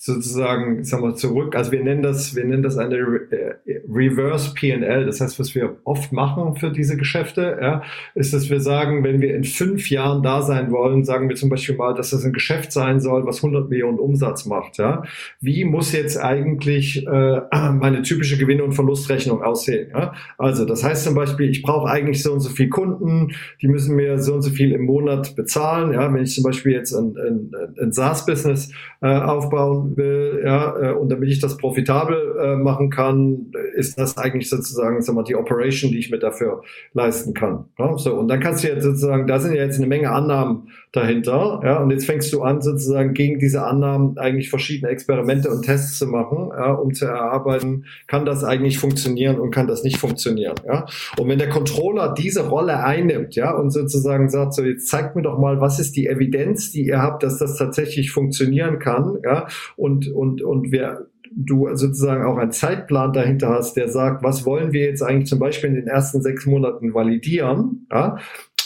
sozusagen, 0.00 0.84
sagen 0.84 1.02
wir 1.02 1.16
zurück. 1.16 1.56
Also 1.56 1.72
wir 1.72 1.82
nennen 1.82 2.02
das, 2.02 2.36
wir 2.36 2.44
nennen 2.44 2.62
das 2.62 2.78
eine 2.78 2.94
äh, 2.94 3.80
Reverse 3.92 4.54
P&L. 4.54 5.06
Das 5.06 5.20
heißt, 5.20 5.40
was 5.40 5.56
wir 5.56 5.76
oft 5.82 6.12
machen 6.12 6.54
für 6.54 6.70
diese 6.70 6.96
Geschäfte, 6.96 7.58
ja, 7.60 7.82
ist, 8.14 8.32
dass 8.32 8.48
wir 8.48 8.60
sagen, 8.60 9.02
wenn 9.02 9.20
wir 9.20 9.34
in 9.34 9.42
fünf 9.42 9.90
Jahren 9.90 10.22
da 10.22 10.42
sein 10.42 10.70
wollen, 10.70 11.02
sagen 11.02 11.28
wir 11.28 11.34
zum 11.34 11.50
Beispiel 11.50 11.74
mal, 11.74 11.94
dass 11.94 12.10
das 12.10 12.24
ein 12.24 12.32
Geschäft 12.32 12.70
sein 12.70 13.00
soll, 13.00 13.26
was 13.26 13.38
100 13.38 13.68
Millionen 13.68 13.98
Umsatz 13.98 14.46
macht. 14.46 14.78
Ja, 14.78 15.02
wie 15.40 15.64
muss 15.64 15.90
jetzt 15.92 16.16
eigentlich 16.16 17.04
äh, 17.04 17.40
meine 17.72 18.02
typische 18.02 18.38
Gewinn- 18.38 18.62
und 18.62 18.74
Verlustrechnung 18.74 19.42
aussehen? 19.42 19.90
Ja? 19.92 20.14
Also 20.38 20.64
das 20.64 20.84
heißt 20.84 21.02
zum 21.02 21.16
Beispiel, 21.16 21.50
ich 21.50 21.62
brauche 21.62 21.90
eigentlich 21.90 22.22
so 22.22 22.32
und 22.32 22.40
so 22.40 22.50
viel 22.50 22.68
Kunden, 22.68 23.32
die 23.60 23.66
müssen 23.66 23.96
mir 23.96 24.20
so 24.20 24.34
und 24.34 24.42
so 24.42 24.50
viel 24.50 24.70
im 24.70 24.84
Monat 24.84 25.34
bezahlen. 25.34 25.92
Ja, 25.92 26.14
wenn 26.14 26.22
ich 26.22 26.36
zum 26.36 26.44
Beispiel 26.44 26.70
jetzt 26.70 26.94
ein, 26.94 27.16
ein, 27.16 27.50
ein 27.80 27.92
SaaS-Business 27.92 28.70
äh, 29.00 29.08
aufbauen 29.08 29.87
will, 29.96 30.42
ja, 30.44 30.76
äh, 30.80 30.92
und 30.92 31.08
damit 31.10 31.28
ich 31.28 31.40
das 31.40 31.56
profitabel 31.56 32.36
äh, 32.38 32.56
machen 32.56 32.90
kann, 32.90 33.52
ist 33.74 33.98
das 33.98 34.16
eigentlich 34.16 34.48
sozusagen, 34.48 35.00
sag 35.02 35.14
mal, 35.14 35.22
die 35.22 35.36
Operation, 35.36 35.90
die 35.90 35.98
ich 35.98 36.10
mir 36.10 36.18
dafür 36.18 36.62
leisten 36.92 37.34
kann. 37.34 37.66
Ja? 37.78 37.96
So, 37.96 38.14
und 38.14 38.28
dann 38.28 38.40
kannst 38.40 38.64
du 38.64 38.68
jetzt 38.68 38.82
sozusagen, 38.82 39.26
da 39.26 39.38
sind 39.38 39.54
ja 39.54 39.62
jetzt 39.62 39.78
eine 39.78 39.86
Menge 39.86 40.10
Annahmen 40.10 40.68
dahinter, 40.92 41.60
ja, 41.64 41.78
und 41.82 41.90
jetzt 41.90 42.06
fängst 42.06 42.32
du 42.32 42.42
an, 42.42 42.62
sozusagen 42.62 43.12
gegen 43.12 43.38
diese 43.38 43.64
Annahmen 43.64 44.16
eigentlich 44.16 44.48
verschiedene 44.48 44.90
Experimente 44.90 45.50
und 45.50 45.62
Tests 45.62 45.98
zu 45.98 46.06
machen, 46.06 46.50
ja, 46.56 46.72
um 46.72 46.94
zu 46.94 47.04
erarbeiten, 47.04 47.84
kann 48.06 48.24
das 48.24 48.42
eigentlich 48.42 48.78
funktionieren 48.78 49.38
und 49.38 49.50
kann 49.50 49.66
das 49.66 49.84
nicht 49.84 49.98
funktionieren, 49.98 50.56
ja. 50.66 50.86
Und 51.18 51.28
wenn 51.28 51.38
der 51.38 51.50
Controller 51.50 52.14
diese 52.16 52.48
Rolle 52.48 52.82
einnimmt, 52.82 53.34
ja, 53.34 53.54
und 53.54 53.70
sozusagen 53.70 54.30
sagt, 54.30 54.54
so, 54.54 54.62
jetzt 54.62 54.88
zeigt 54.88 55.14
mir 55.14 55.22
doch 55.22 55.38
mal, 55.38 55.60
was 55.60 55.78
ist 55.78 55.94
die 55.96 56.06
Evidenz, 56.06 56.72
die 56.72 56.86
ihr 56.86 57.02
habt, 57.02 57.22
dass 57.22 57.38
das 57.38 57.56
tatsächlich 57.56 58.10
funktionieren 58.10 58.78
kann, 58.78 59.18
ja, 59.22 59.46
und, 59.76 60.08
und, 60.08 60.42
und 60.42 60.72
wir 60.72 61.06
du 61.30 61.68
sozusagen 61.74 62.24
auch 62.24 62.38
einen 62.38 62.52
Zeitplan 62.52 63.12
dahinter 63.12 63.50
hast, 63.50 63.76
der 63.76 63.88
sagt, 63.88 64.22
was 64.22 64.46
wollen 64.46 64.72
wir 64.72 64.86
jetzt 64.86 65.02
eigentlich 65.02 65.28
zum 65.28 65.38
Beispiel 65.38 65.68
in 65.68 65.76
den 65.76 65.86
ersten 65.86 66.22
sechs 66.22 66.46
Monaten 66.46 66.94
validieren, 66.94 67.86
ja, 67.90 68.18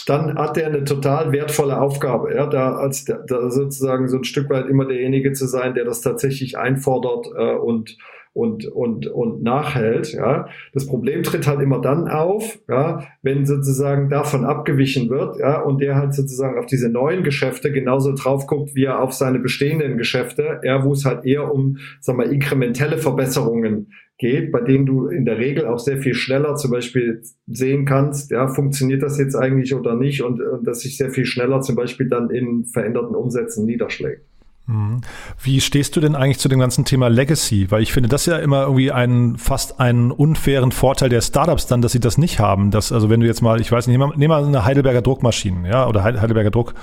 dann 0.05 0.35
hat 0.35 0.57
er 0.57 0.67
eine 0.67 0.83
total 0.83 1.31
wertvolle 1.31 1.79
Aufgabe, 1.79 2.33
ja, 2.35 2.47
da 2.47 2.75
als 2.75 3.05
da 3.05 3.49
sozusagen 3.49 4.07
so 4.07 4.17
ein 4.17 4.23
Stück 4.23 4.49
weit 4.49 4.67
immer 4.67 4.85
derjenige 4.85 5.33
zu 5.33 5.47
sein, 5.47 5.73
der 5.73 5.85
das 5.85 6.01
tatsächlich 6.01 6.57
einfordert 6.57 7.27
äh, 7.37 7.55
und 7.55 7.97
und, 8.33 8.65
und, 8.65 9.07
und 9.07 9.43
nachhält. 9.43 10.11
Ja. 10.13 10.47
Das 10.73 10.87
Problem 10.87 11.23
tritt 11.23 11.47
halt 11.47 11.61
immer 11.61 11.79
dann 11.79 12.07
auf, 12.07 12.59
ja, 12.67 13.03
wenn 13.21 13.45
sozusagen 13.45 14.09
davon 14.09 14.43
abgewichen 14.43 15.09
wird 15.09 15.37
ja, 15.37 15.61
und 15.61 15.81
der 15.81 15.95
halt 15.95 16.15
sozusagen 16.15 16.57
auf 16.57 16.65
diese 16.65 16.89
neuen 16.89 17.23
Geschäfte 17.23 17.71
genauso 17.71 18.13
drauf 18.15 18.47
guckt, 18.47 18.73
wie 18.73 18.85
er 18.85 19.01
auf 19.01 19.13
seine 19.13 19.39
bestehenden 19.39 19.97
Geschäfte, 19.97 20.59
ja, 20.63 20.83
wo 20.83 20.93
es 20.93 21.05
halt 21.05 21.25
eher 21.25 21.53
um 21.53 21.77
sag 21.99 22.17
mal, 22.17 22.31
inkrementelle 22.31 22.97
Verbesserungen 22.97 23.91
geht, 24.17 24.51
bei 24.51 24.61
denen 24.61 24.85
du 24.85 25.07
in 25.07 25.25
der 25.25 25.37
Regel 25.37 25.65
auch 25.65 25.79
sehr 25.79 25.97
viel 25.97 26.13
schneller 26.13 26.55
zum 26.55 26.71
Beispiel 26.71 27.23
sehen 27.47 27.85
kannst, 27.85 28.31
ja, 28.31 28.47
funktioniert 28.47 29.03
das 29.03 29.17
jetzt 29.17 29.35
eigentlich 29.35 29.73
oder 29.73 29.95
nicht 29.95 30.23
und, 30.23 30.41
und 30.41 30.65
dass 30.65 30.81
sich 30.81 30.97
sehr 30.97 31.09
viel 31.09 31.25
schneller 31.25 31.61
zum 31.61 31.75
Beispiel 31.75 32.07
dann 32.07 32.29
in 32.29 32.65
veränderten 32.65 33.15
Umsätzen 33.15 33.65
niederschlägt. 33.65 34.21
Mhm. 34.65 35.01
Wie 35.41 35.59
stehst 35.59 35.95
du 35.95 35.99
denn 35.99 36.15
eigentlich 36.15 36.39
zu 36.39 36.47
dem 36.47 36.59
ganzen 36.59 36.85
Thema 36.85 37.09
Legacy? 37.09 37.69
Weil 37.69 37.81
ich 37.81 37.91
finde 37.91 38.07
das 38.07 38.25
ja 38.25 38.37
immer 38.37 38.63
irgendwie 38.63 38.91
einen 38.91 39.37
fast 39.37 39.79
einen 39.79 40.11
unfairen 40.11 40.71
Vorteil 40.71 41.09
der 41.09 41.21
Startups 41.21 41.67
dann, 41.67 41.81
dass 41.81 41.91
sie 41.91 41.99
das 41.99 42.17
nicht 42.17 42.39
haben. 42.39 42.71
Dass, 42.71 42.91
also 42.91 43.09
wenn 43.09 43.19
du 43.19 43.27
jetzt 43.27 43.41
mal, 43.41 43.59
ich 43.59 43.71
weiß 43.71 43.87
nicht, 43.87 43.97
nehmen 43.97 44.13
wir 44.17 44.27
mal 44.29 44.45
eine 44.45 44.63
Heidelberger 44.63 45.01
Druckmaschine, 45.01 45.67
ja, 45.67 45.87
oder 45.87 46.03
Heidelberger 46.03 46.51
Druck. 46.51 46.75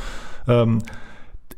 Ähm, 0.46 0.80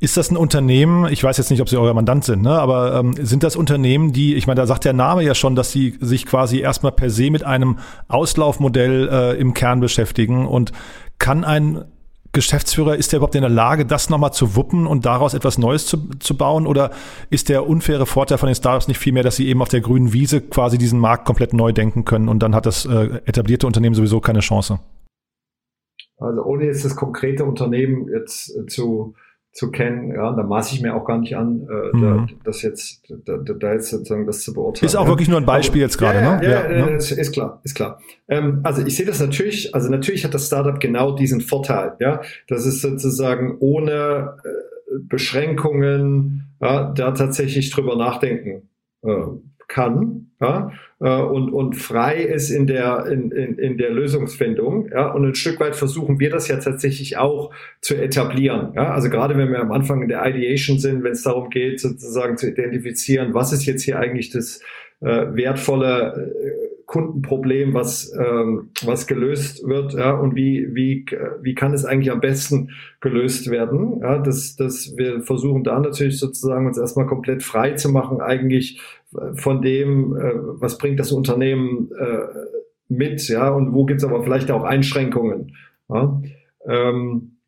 ist 0.03 0.17
das 0.17 0.33
ein 0.33 0.37
Unternehmen, 0.37 1.07
ich 1.13 1.23
weiß 1.23 1.37
jetzt 1.37 1.53
nicht, 1.53 1.61
ob 1.61 1.69
sie 1.69 1.77
euer 1.77 1.95
Mandant 1.95 2.25
sind, 2.25 2.43
ne? 2.43 2.59
aber 2.59 2.99
ähm, 2.99 3.15
sind 3.21 3.45
das 3.45 3.55
Unternehmen, 3.55 4.13
die, 4.13 4.35
ich 4.35 4.49
meine, 4.49 4.61
da 4.61 4.67
sagt 4.67 4.85
der 4.85 4.95
Name 4.95 5.23
ja 5.23 5.33
schon, 5.33 5.55
dass 5.55 5.71
sie 5.71 5.97
sich 6.01 6.27
quasi 6.27 6.59
erstmal 6.59 6.91
per 6.91 7.09
se 7.09 7.31
mit 7.31 7.45
einem 7.45 7.79
Auslaufmodell 8.09 9.09
äh, 9.09 9.41
im 9.41 9.55
Kern 9.55 9.79
beschäftigen 9.79 10.45
und 10.45 10.73
kann 11.21 11.45
ein 11.45 11.85
Geschäftsführer, 12.33 12.97
ist 12.97 13.13
der 13.13 13.19
überhaupt 13.19 13.37
in 13.37 13.43
der 13.43 13.51
Lage, 13.51 13.87
das 13.87 14.11
nochmal 14.11 14.33
zu 14.33 14.57
wuppen 14.57 14.89
und 14.89 15.07
daraus 15.07 15.35
etwas 15.35 15.57
Neues 15.57 15.87
zu, 15.87 16.09
zu 16.19 16.37
bauen? 16.37 16.67
Oder 16.67 16.91
ist 17.31 17.49
der 17.49 17.69
unfaire 17.69 18.07
Vorteil 18.07 18.39
von 18.39 18.49
den 18.49 18.57
Startups 18.57 18.89
nicht 18.89 18.99
vielmehr, 18.99 19.23
dass 19.23 19.37
sie 19.37 19.47
eben 19.47 19.63
auf 19.63 19.69
der 19.69 19.83
grünen 19.83 20.13
Wiese 20.13 20.41
quasi 20.41 20.79
diesen 20.79 20.99
Markt 20.99 21.27
komplett 21.27 21.53
neu 21.53 21.73
denken 21.73 22.05
können 22.05 22.29
und 22.29 22.43
dann 22.43 22.57
hat 22.57 22.67
das 22.67 22.87
äh, 22.87 23.21
etablierte 23.25 23.69
Unternehmen 23.69 23.95
sowieso 23.95 24.21
keine 24.21 24.41
Chance? 24.41 24.81
Also 26.17 26.43
ohne 26.43 26.65
jetzt 26.65 26.85
das 26.85 26.97
konkrete 26.97 27.45
Unternehmen 27.45 28.09
jetzt 28.09 28.51
äh, 28.57 28.67
zu 28.67 29.15
zu 29.53 29.71
kennen. 29.71 30.15
Ja, 30.15 30.33
da 30.33 30.43
maße 30.43 30.75
ich 30.75 30.81
mir 30.81 30.95
auch 30.95 31.05
gar 31.05 31.19
nicht 31.19 31.37
an, 31.37 31.69
äh, 31.69 31.97
mhm. 31.97 32.01
da, 32.01 32.27
das 32.45 32.63
jetzt, 32.63 33.03
da, 33.09 33.37
da, 33.37 33.73
jetzt 33.73 33.91
sozusagen 33.91 34.27
das 34.27 34.41
zu 34.41 34.55
beurteilen. 34.55 34.87
Ist 34.87 34.97
auch 34.97 35.05
ja. 35.05 35.09
wirklich 35.09 35.29
nur 35.29 35.39
ein 35.39 35.47
Beispiel 35.47 35.83
Aber, 35.83 35.87
jetzt 35.87 35.99
gerade, 35.99 36.21
ja, 36.21 36.37
ne? 36.37 36.45
Ja, 36.45 36.71
ja, 36.71 36.79
ja, 36.79 36.87
ist, 36.97 37.11
ist 37.13 37.33
klar, 37.33 37.61
ist 37.63 37.75
klar. 37.75 38.01
Ähm, 38.29 38.61
also 38.63 38.85
ich 38.85 38.97
sehe 38.97 39.07
das 39.07 39.21
natürlich, 39.21 39.75
also 39.75 39.91
natürlich 39.91 40.25
hat 40.25 40.33
das 40.33 40.47
Startup 40.47 40.81
genau 40.81 41.15
diesen 41.15 41.43
Vorteil, 41.43 41.93
ja, 42.01 42.23
dass 42.49 42.65
es 42.65 42.81
sozusagen 42.81 43.59
ohne 43.61 44.37
äh, 44.43 44.49
Beschränkungen 45.01 46.55
ja, 46.61 46.91
da 46.91 47.11
tatsächlich 47.13 47.71
drüber 47.71 47.97
nachdenken 47.97 48.69
äh, 49.03 49.25
kann 49.73 50.33
ja, 50.43 50.73
äh, 51.01 51.23
und, 51.23 51.51
und 51.51 51.77
frei 51.77 52.17
ist 52.17 52.51
in 52.51 52.67
der, 52.67 53.07
in, 53.07 53.31
in, 53.31 53.59
in 53.59 53.79
der 53.79 53.91
Lösungsfindung. 53.91 54.89
Ja, 54.91 55.13
und 55.13 55.25
ein 55.25 55.35
Stück 55.35 55.61
weit 55.61 55.77
versuchen 55.77 56.19
wir 56.19 56.31
das 56.31 56.49
ja 56.49 56.57
tatsächlich 56.57 57.17
auch 57.17 57.55
zu 57.81 57.95
etablieren. 57.95 58.73
Ja, 58.75 58.93
also 58.93 59.09
gerade 59.09 59.37
wenn 59.37 59.51
wir 59.51 59.61
am 59.61 59.71
Anfang 59.71 60.03
in 60.03 60.09
der 60.09 60.27
Ideation 60.27 60.79
sind, 60.79 61.05
wenn 61.05 61.13
es 61.13 61.23
darum 61.23 61.49
geht, 61.49 61.81
sozusagen 61.81 62.37
zu 62.37 62.49
identifizieren, 62.49 63.35
was 63.35 63.53
ist 63.53 63.65
jetzt 63.65 63.83
hier 63.85 63.99
eigentlich 63.99 64.31
das 64.31 64.61
äh, 65.01 65.07
wertvolle 65.07 66.33
äh, 66.35 66.72
Kundenproblem, 66.93 67.73
was, 67.73 68.13
ähm, 68.19 68.69
was 68.85 69.07
gelöst 69.07 69.67
wird, 69.67 69.95
ja, 69.95 70.13
und 70.13 70.37
wie, 70.37 70.75
wie, 70.75 71.07
wie 71.41 71.55
kann 71.55 71.73
es 71.73 71.87
eigentlich 71.87 72.13
am 72.13 72.21
besten 72.21 72.73
gelöst 73.01 73.51
werden. 73.51 74.01
Ja, 74.03 74.19
das, 74.19 74.57
das 74.57 74.95
wir 74.99 75.23
versuchen 75.23 75.65
da 75.65 75.81
natürlich 75.81 76.19
sozusagen 76.19 76.67
uns 76.67 76.77
erstmal 76.77 77.07
komplett 77.07 77.43
frei 77.43 77.73
zu 77.73 77.89
machen, 77.89 78.21
eigentlich 78.21 78.79
von 79.35 79.63
dem, 79.63 80.15
äh, 80.17 80.33
was 80.61 80.77
bringt 80.77 81.01
das 81.01 81.13
Unternehmen 81.13 81.91
äh, 81.99 82.27
mit, 82.89 83.27
ja, 83.27 83.49
und 83.49 83.73
wo 83.73 83.87
gibt 83.87 84.03
es 84.03 84.05
aber 84.05 84.23
vielleicht 84.23 84.51
auch 84.51 84.65
Einschränkungen. 84.65 85.57
Ja. 85.89 86.21
Ähm, 86.67 87.39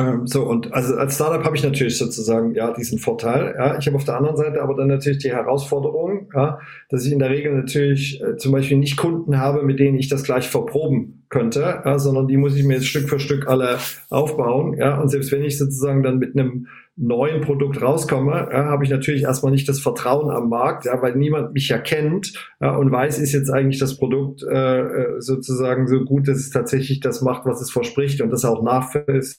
ähm, 0.00 0.26
so, 0.26 0.42
und 0.44 0.72
also 0.72 0.94
als 0.94 1.14
Startup 1.14 1.44
habe 1.44 1.56
ich 1.56 1.62
natürlich 1.62 1.98
sozusagen 1.98 2.54
ja 2.54 2.72
diesen 2.72 2.98
Vorteil. 2.98 3.54
Ja. 3.56 3.78
Ich 3.78 3.86
habe 3.86 3.96
auf 3.96 4.04
der 4.04 4.16
anderen 4.16 4.36
Seite 4.36 4.62
aber 4.62 4.74
dann 4.74 4.88
natürlich 4.88 5.18
die 5.18 5.30
Herausforderung, 5.30 6.30
ja, 6.34 6.58
dass 6.88 7.04
ich 7.04 7.12
in 7.12 7.18
der 7.18 7.30
Regel 7.30 7.54
natürlich 7.54 8.20
äh, 8.22 8.36
zum 8.36 8.52
Beispiel 8.52 8.78
nicht 8.78 8.96
Kunden 8.96 9.38
habe, 9.38 9.62
mit 9.62 9.78
denen 9.78 9.98
ich 9.98 10.08
das 10.08 10.22
gleich 10.22 10.48
verproben 10.48 11.26
könnte, 11.28 11.82
ja, 11.84 11.98
sondern 11.98 12.28
die 12.28 12.36
muss 12.36 12.56
ich 12.56 12.64
mir 12.64 12.74
jetzt 12.74 12.86
Stück 12.86 13.08
für 13.08 13.20
Stück 13.20 13.46
alle 13.46 13.78
aufbauen. 14.08 14.76
Ja. 14.78 15.00
Und 15.00 15.08
selbst 15.08 15.32
wenn 15.32 15.44
ich 15.44 15.58
sozusagen 15.58 16.02
dann 16.02 16.18
mit 16.18 16.36
einem 16.36 16.66
neuen 16.96 17.40
Produkt 17.40 17.80
rauskomme, 17.80 18.48
ja, 18.52 18.64
habe 18.66 18.84
ich 18.84 18.90
natürlich 18.90 19.22
erstmal 19.22 19.52
nicht 19.52 19.68
das 19.68 19.80
Vertrauen 19.80 20.30
am 20.30 20.48
Markt, 20.48 20.84
ja, 20.84 21.00
weil 21.02 21.16
niemand 21.16 21.52
mich 21.54 21.68
ja 21.68 21.78
kennt 21.78 22.32
ja, 22.60 22.74
und 22.76 22.90
weiß, 22.90 23.18
ist 23.18 23.32
jetzt 23.32 23.50
eigentlich 23.50 23.80
das 23.80 23.96
Produkt 23.96 24.42
äh, 24.42 24.80
äh 24.80 25.20
sozusagen 25.20 25.86
so 25.88 26.04
gut, 26.04 26.28
dass 26.28 26.38
es 26.38 26.50
tatsächlich 26.50 27.00
das 27.00 27.22
macht, 27.22 27.46
was 27.46 27.60
es 27.60 27.70
verspricht 27.70 28.20
und 28.20 28.30
das 28.30 28.44
auch 28.44 28.62
nachfällt 28.62 29.36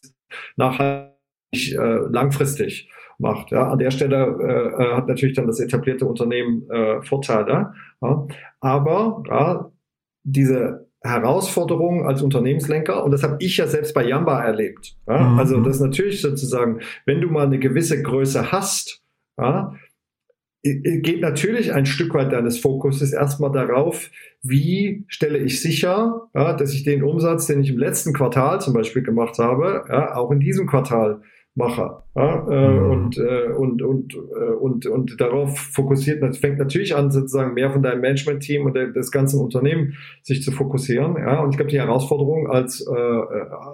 nachhaltig 0.55 1.11
äh, 1.53 1.97
langfristig 2.09 2.89
macht. 3.17 3.51
Ja, 3.51 3.69
an 3.69 3.79
der 3.79 3.91
Stelle 3.91 4.37
äh, 4.41 4.83
äh, 4.83 4.95
hat 4.95 5.07
natürlich 5.07 5.35
dann 5.35 5.47
das 5.47 5.59
etablierte 5.59 6.05
Unternehmen 6.05 6.69
äh, 6.69 7.01
Vorteile. 7.03 7.73
Ja. 8.01 8.27
Aber 8.59 9.23
ja, 9.27 9.71
diese 10.23 10.87
Herausforderung 11.03 12.05
als 12.05 12.21
Unternehmenslenker, 12.21 13.03
und 13.03 13.11
das 13.11 13.23
habe 13.23 13.37
ich 13.39 13.57
ja 13.57 13.67
selbst 13.67 13.93
bei 13.93 14.05
Yamba 14.05 14.43
erlebt. 14.43 14.95
Ja. 15.07 15.19
Mhm. 15.19 15.39
Also 15.39 15.61
das 15.61 15.77
ist 15.77 15.81
natürlich 15.81 16.21
sozusagen, 16.21 16.81
wenn 17.05 17.21
du 17.21 17.27
mal 17.29 17.45
eine 17.45 17.59
gewisse 17.59 18.01
Größe 18.01 18.51
hast, 18.51 19.01
ja, 19.39 19.73
geht 20.63 21.21
natürlich 21.21 21.73
ein 21.73 21.85
Stück 21.85 22.13
weit 22.13 22.31
deines 22.31 22.59
Fokuses 22.59 23.13
erstmal 23.13 23.51
darauf, 23.51 24.11
wie 24.43 25.05
stelle 25.07 25.39
ich 25.39 25.61
sicher, 25.61 26.29
ja, 26.35 26.53
dass 26.53 26.73
ich 26.73 26.83
den 26.83 27.03
Umsatz, 27.03 27.47
den 27.47 27.61
ich 27.61 27.69
im 27.69 27.79
letzten 27.79 28.13
Quartal 28.13 28.61
zum 28.61 28.73
Beispiel 28.73 29.01
gemacht 29.01 29.39
habe, 29.39 29.85
ja, 29.89 30.15
auch 30.15 30.31
in 30.31 30.39
diesem 30.39 30.67
Quartal 30.67 31.21
mache. 31.53 31.97
Ja, 32.15 32.47
äh, 32.49 32.69
mhm. 32.69 32.91
und, 32.91 33.17
äh, 33.17 33.51
und, 33.57 33.81
und, 33.81 34.13
äh, 34.13 34.53
und, 34.53 34.85
und 34.85 35.19
darauf 35.19 35.57
fokussiert, 35.57 36.21
das 36.21 36.37
fängt 36.37 36.57
natürlich 36.59 36.95
an, 36.95 37.11
sozusagen 37.11 37.53
mehr 37.53 37.71
von 37.71 37.83
deinem 37.83 38.01
Management-Team 38.01 38.65
und 38.65 38.73
des 38.73 39.11
ganzen 39.11 39.39
Unternehmen 39.39 39.95
sich 40.21 40.43
zu 40.43 40.51
fokussieren. 40.51 41.17
Ja, 41.17 41.41
und 41.41 41.51
ich 41.51 41.57
glaube, 41.57 41.71
die 41.71 41.79
Herausforderung 41.79 42.49
als, 42.49 42.85
äh, 42.85 42.93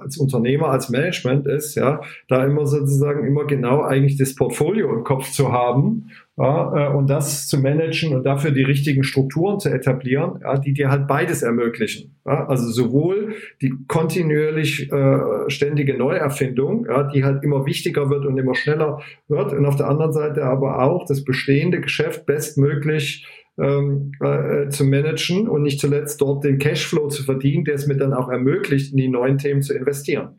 als 0.02 0.18
Unternehmer, 0.18 0.70
als 0.70 0.90
Management 0.90 1.46
ist, 1.48 1.76
ja, 1.76 2.02
da 2.28 2.44
immer 2.46 2.66
sozusagen 2.66 3.26
immer 3.28 3.46
genau 3.46 3.84
eigentlich 3.84 4.18
das 4.18 4.36
Portfolio 4.36 4.92
im 4.94 5.04
Kopf 5.04 5.32
zu 5.32 5.52
haben 5.52 6.10
ja, 6.38 6.92
äh, 6.92 6.96
und 6.96 7.10
das 7.10 7.48
zu 7.48 7.60
managen 7.60 8.16
und 8.16 8.24
dafür 8.24 8.52
die 8.52 8.64
richtigen 8.64 9.04
Strukturen 9.04 9.60
zu 9.60 9.70
etablieren, 9.70 10.40
ja, 10.44 10.58
die 10.58 10.74
dir 10.74 10.90
halt 10.90 11.08
beides 11.08 11.42
ermöglichen. 11.42 12.16
Ja, 12.26 12.48
also 12.48 12.70
sowohl 12.70 13.34
die 13.62 13.74
kontinuierlich 13.88 14.92
äh, 14.92 15.50
ständige 15.50 15.98
Neuerfindung, 15.98 16.86
ja, 16.88 17.04
die 17.04 17.24
halt 17.24 17.44
immer 17.44 17.66
wichtiger 17.66 18.12
wird 18.12 18.26
und 18.26 18.38
immer 18.38 18.54
schneller 18.54 19.02
wird, 19.28 19.52
und 19.52 19.66
auf 19.66 19.78
der 19.78 19.88
anderen 19.88 20.14
Seite 20.14 20.44
aber 20.44 20.84
auch 20.84 21.08
das 21.08 21.24
bestehende 21.24 21.82
Geschäft 21.82 22.28
bestmöglich 22.28 23.26
ähm, 23.60 24.12
äh, 24.20 24.70
zu 24.70 24.86
managen 24.86 25.48
und 25.48 25.64
nicht 25.64 25.80
zuletzt 25.80 26.22
dort 26.22 26.44
den 26.44 26.60
Cashflow 26.60 27.08
zu 27.08 27.24
verdienen, 27.24 27.66
der 27.66 27.74
es 27.74 27.88
mir 27.88 27.98
dann 27.98 28.14
auch 28.14 28.30
ermöglicht, 28.30 28.92
in 28.92 28.98
die 28.98 29.10
neuen 29.10 29.40
Themen 29.40 29.64
zu 29.64 29.74
investieren. 29.74 30.36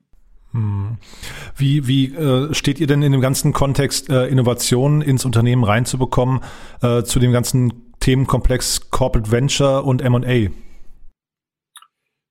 Wie, 1.57 1.87
wie 1.87 2.15
äh, 2.15 2.55
steht 2.55 2.81
ihr 2.81 2.87
denn 2.87 3.03
in 3.03 3.13
dem 3.13 3.21
ganzen 3.21 3.53
Kontext, 3.53 4.11
äh, 4.11 4.27
Innovationen 4.27 5.03
ins 5.03 5.25
Unternehmen 5.25 5.65
reinzubekommen, 5.65 6.41
äh, 6.83 7.03
zu 7.03 7.19
dem 7.19 7.33
ganzen 7.33 7.95
Themenkomplex 8.01 8.91
Corporate 8.91 9.31
Venture 9.31 9.85
und 9.85 10.09
MA? 10.09 10.51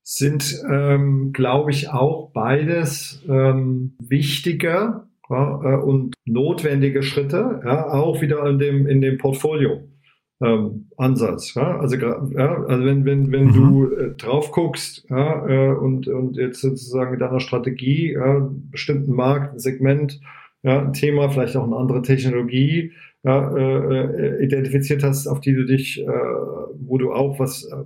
Sind, 0.03 0.55
ähm, 0.71 1.33
glaube 1.33 1.71
ich, 1.71 1.89
auch 1.89 2.31
beides 2.33 3.23
ähm, 3.27 3.95
wichtige 3.99 5.03
ja, 5.29 5.61
äh, 5.63 5.81
und 5.81 6.15
notwendige 6.25 7.03
Schritte, 7.03 7.61
ja, 7.65 7.89
auch 7.89 8.21
wieder 8.21 8.45
in 8.45 8.59
dem, 8.59 8.87
in 8.87 9.01
dem 9.01 9.17
Portfolio 9.17 9.81
ähm, 10.41 10.89
Ansatz. 10.97 11.53
Ja? 11.55 11.79
Also, 11.79 11.95
ja, 11.97 12.63
also 12.63 12.85
wenn, 12.85 13.05
wenn, 13.05 13.31
wenn 13.31 13.47
mhm. 13.47 13.53
du 13.53 13.91
äh, 13.91 14.11
drauf 14.15 14.51
guckst 14.51 15.05
ja, 15.09 15.47
äh, 15.47 15.73
und, 15.73 16.07
und 16.07 16.37
jetzt 16.37 16.61
sozusagen 16.61 17.11
mit 17.11 17.21
deiner 17.21 17.39
Strategie 17.39 18.13
ja, 18.13 18.47
bestimmten 18.71 19.13
Markt, 19.13 19.53
ein 19.53 19.59
Segment, 19.59 20.19
ja, 20.63 20.81
ein 20.81 20.93
Thema, 20.93 21.29
vielleicht 21.29 21.55
auch 21.55 21.65
eine 21.65 21.75
andere 21.75 22.01
Technologie 22.01 22.91
ja, 23.23 23.55
äh, 23.55 24.37
äh 24.39 24.43
identifiziert 24.43 25.03
hast, 25.03 25.27
auf 25.27 25.39
die 25.39 25.53
du 25.53 25.65
dich, 25.65 26.01
äh, 26.01 26.07
wo 26.07 26.97
du 26.97 27.13
auch 27.13 27.39
was 27.39 27.63
äh, 27.65 27.83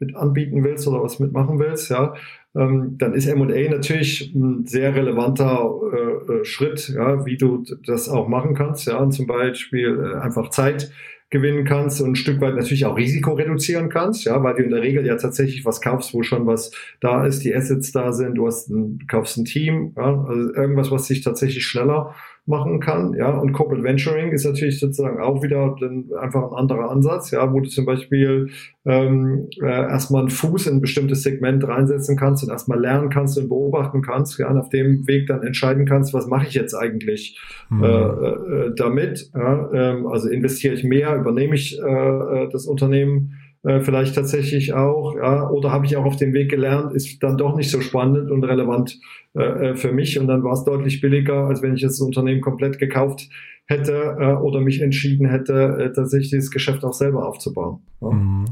mit 0.00 0.16
anbieten 0.16 0.64
willst 0.64 0.88
oder 0.88 1.02
was 1.02 1.20
mitmachen 1.20 1.58
willst, 1.60 1.90
ja, 1.90 2.14
ähm, 2.56 2.96
dann 2.98 3.14
ist 3.14 3.26
M&A 3.26 3.70
natürlich 3.70 4.34
ein 4.34 4.66
sehr 4.66 4.94
relevanter 4.94 5.70
äh, 5.92 6.44
Schritt, 6.44 6.88
ja, 6.88 7.24
wie 7.24 7.36
du 7.36 7.64
das 7.86 8.08
auch 8.08 8.28
machen 8.28 8.54
kannst, 8.54 8.86
ja, 8.86 8.98
und 8.98 9.12
zum 9.12 9.26
Beispiel 9.26 10.16
einfach 10.16 10.50
Zeit 10.50 10.90
gewinnen 11.34 11.64
kannst 11.64 12.00
und 12.00 12.12
ein 12.12 12.16
Stück 12.16 12.40
weit 12.40 12.54
natürlich 12.54 12.86
auch 12.86 12.96
Risiko 12.96 13.32
reduzieren 13.32 13.88
kannst, 13.88 14.24
ja, 14.24 14.40
weil 14.44 14.54
du 14.54 14.62
in 14.62 14.70
der 14.70 14.82
Regel 14.82 15.04
ja 15.04 15.16
tatsächlich 15.16 15.64
was 15.64 15.80
kaufst, 15.80 16.14
wo 16.14 16.22
schon 16.22 16.46
was 16.46 16.70
da 17.00 17.26
ist, 17.26 17.40
die 17.44 17.52
Assets 17.52 17.90
da 17.90 18.12
sind, 18.12 18.36
du 18.36 18.46
hast 18.46 18.70
ein, 18.70 19.00
kaufst 19.08 19.36
ein 19.36 19.44
Team, 19.44 19.92
ja, 19.96 20.24
also 20.28 20.54
irgendwas, 20.54 20.92
was 20.92 21.08
sich 21.08 21.22
tatsächlich 21.22 21.66
schneller 21.66 22.14
machen 22.46 22.78
kann. 22.78 23.14
Ja, 23.14 23.30
und 23.30 23.52
Corporate 23.52 23.82
Venturing 23.82 24.30
ist 24.30 24.44
natürlich 24.44 24.78
sozusagen 24.78 25.18
auch 25.18 25.42
wieder 25.42 25.74
dann 25.80 26.10
einfach 26.20 26.52
ein 26.52 26.58
anderer 26.58 26.90
Ansatz, 26.90 27.30
ja, 27.30 27.50
wo 27.50 27.60
du 27.60 27.70
zum 27.70 27.86
Beispiel 27.86 28.50
ähm, 28.84 29.48
äh, 29.62 29.66
erstmal 29.66 30.20
einen 30.20 30.30
Fuß 30.30 30.66
in 30.66 30.76
ein 30.76 30.80
bestimmtes 30.82 31.22
Segment 31.22 31.66
reinsetzen 31.66 32.18
kannst 32.18 32.44
und 32.44 32.50
erstmal 32.50 32.78
lernen 32.78 33.08
kannst 33.08 33.38
und 33.38 33.48
beobachten 33.48 34.02
kannst, 34.02 34.38
ja, 34.38 34.50
und 34.50 34.58
auf 34.58 34.68
dem 34.68 35.06
Weg 35.06 35.26
dann 35.26 35.42
entscheiden 35.42 35.86
kannst, 35.86 36.12
was 36.12 36.26
mache 36.26 36.46
ich 36.46 36.52
jetzt 36.52 36.74
eigentlich 36.74 37.40
mhm. 37.70 37.82
äh, 37.82 37.88
äh, 37.88 38.74
damit. 38.76 39.30
Ja, 39.34 39.70
ähm, 39.72 40.06
also 40.06 40.28
investiere 40.28 40.74
ich 40.74 40.84
mehr, 40.84 41.23
übernehme 41.24 41.54
ich 41.54 41.78
äh, 41.78 41.82
äh 41.82 42.48
das 42.52 42.66
Unternehmen 42.66 43.34
äh, 43.64 43.80
vielleicht 43.80 44.14
tatsächlich 44.14 44.74
auch, 44.74 45.16
ja, 45.16 45.48
oder 45.48 45.72
habe 45.72 45.86
ich 45.86 45.96
auch 45.96 46.04
auf 46.04 46.16
dem 46.16 46.34
Weg 46.34 46.50
gelernt, 46.50 46.92
ist 46.92 47.22
dann 47.22 47.38
doch 47.38 47.56
nicht 47.56 47.70
so 47.70 47.80
spannend 47.80 48.30
und 48.30 48.44
relevant 48.44 49.00
äh, 49.34 49.70
äh 49.70 49.76
für 49.76 49.92
mich 49.92 50.18
und 50.18 50.26
dann 50.26 50.42
war 50.42 50.52
es 50.52 50.64
deutlich 50.64 51.00
billiger, 51.00 51.46
als 51.46 51.62
wenn 51.62 51.74
ich 51.74 51.82
das 51.82 52.00
Unternehmen 52.00 52.40
komplett 52.40 52.78
gekauft 52.78 53.28
hätte 53.66 54.16
äh, 54.20 54.34
oder 54.34 54.60
mich 54.60 54.82
entschieden 54.82 55.26
hätte, 55.26 55.78
äh, 55.80 55.92
tatsächlich 55.92 56.30
dieses 56.30 56.50
Geschäft 56.50 56.84
auch 56.84 56.92
selber 56.92 57.26
aufzubauen. 57.26 57.80
Ja. 58.02 58.10
Mhm. 58.10 58.44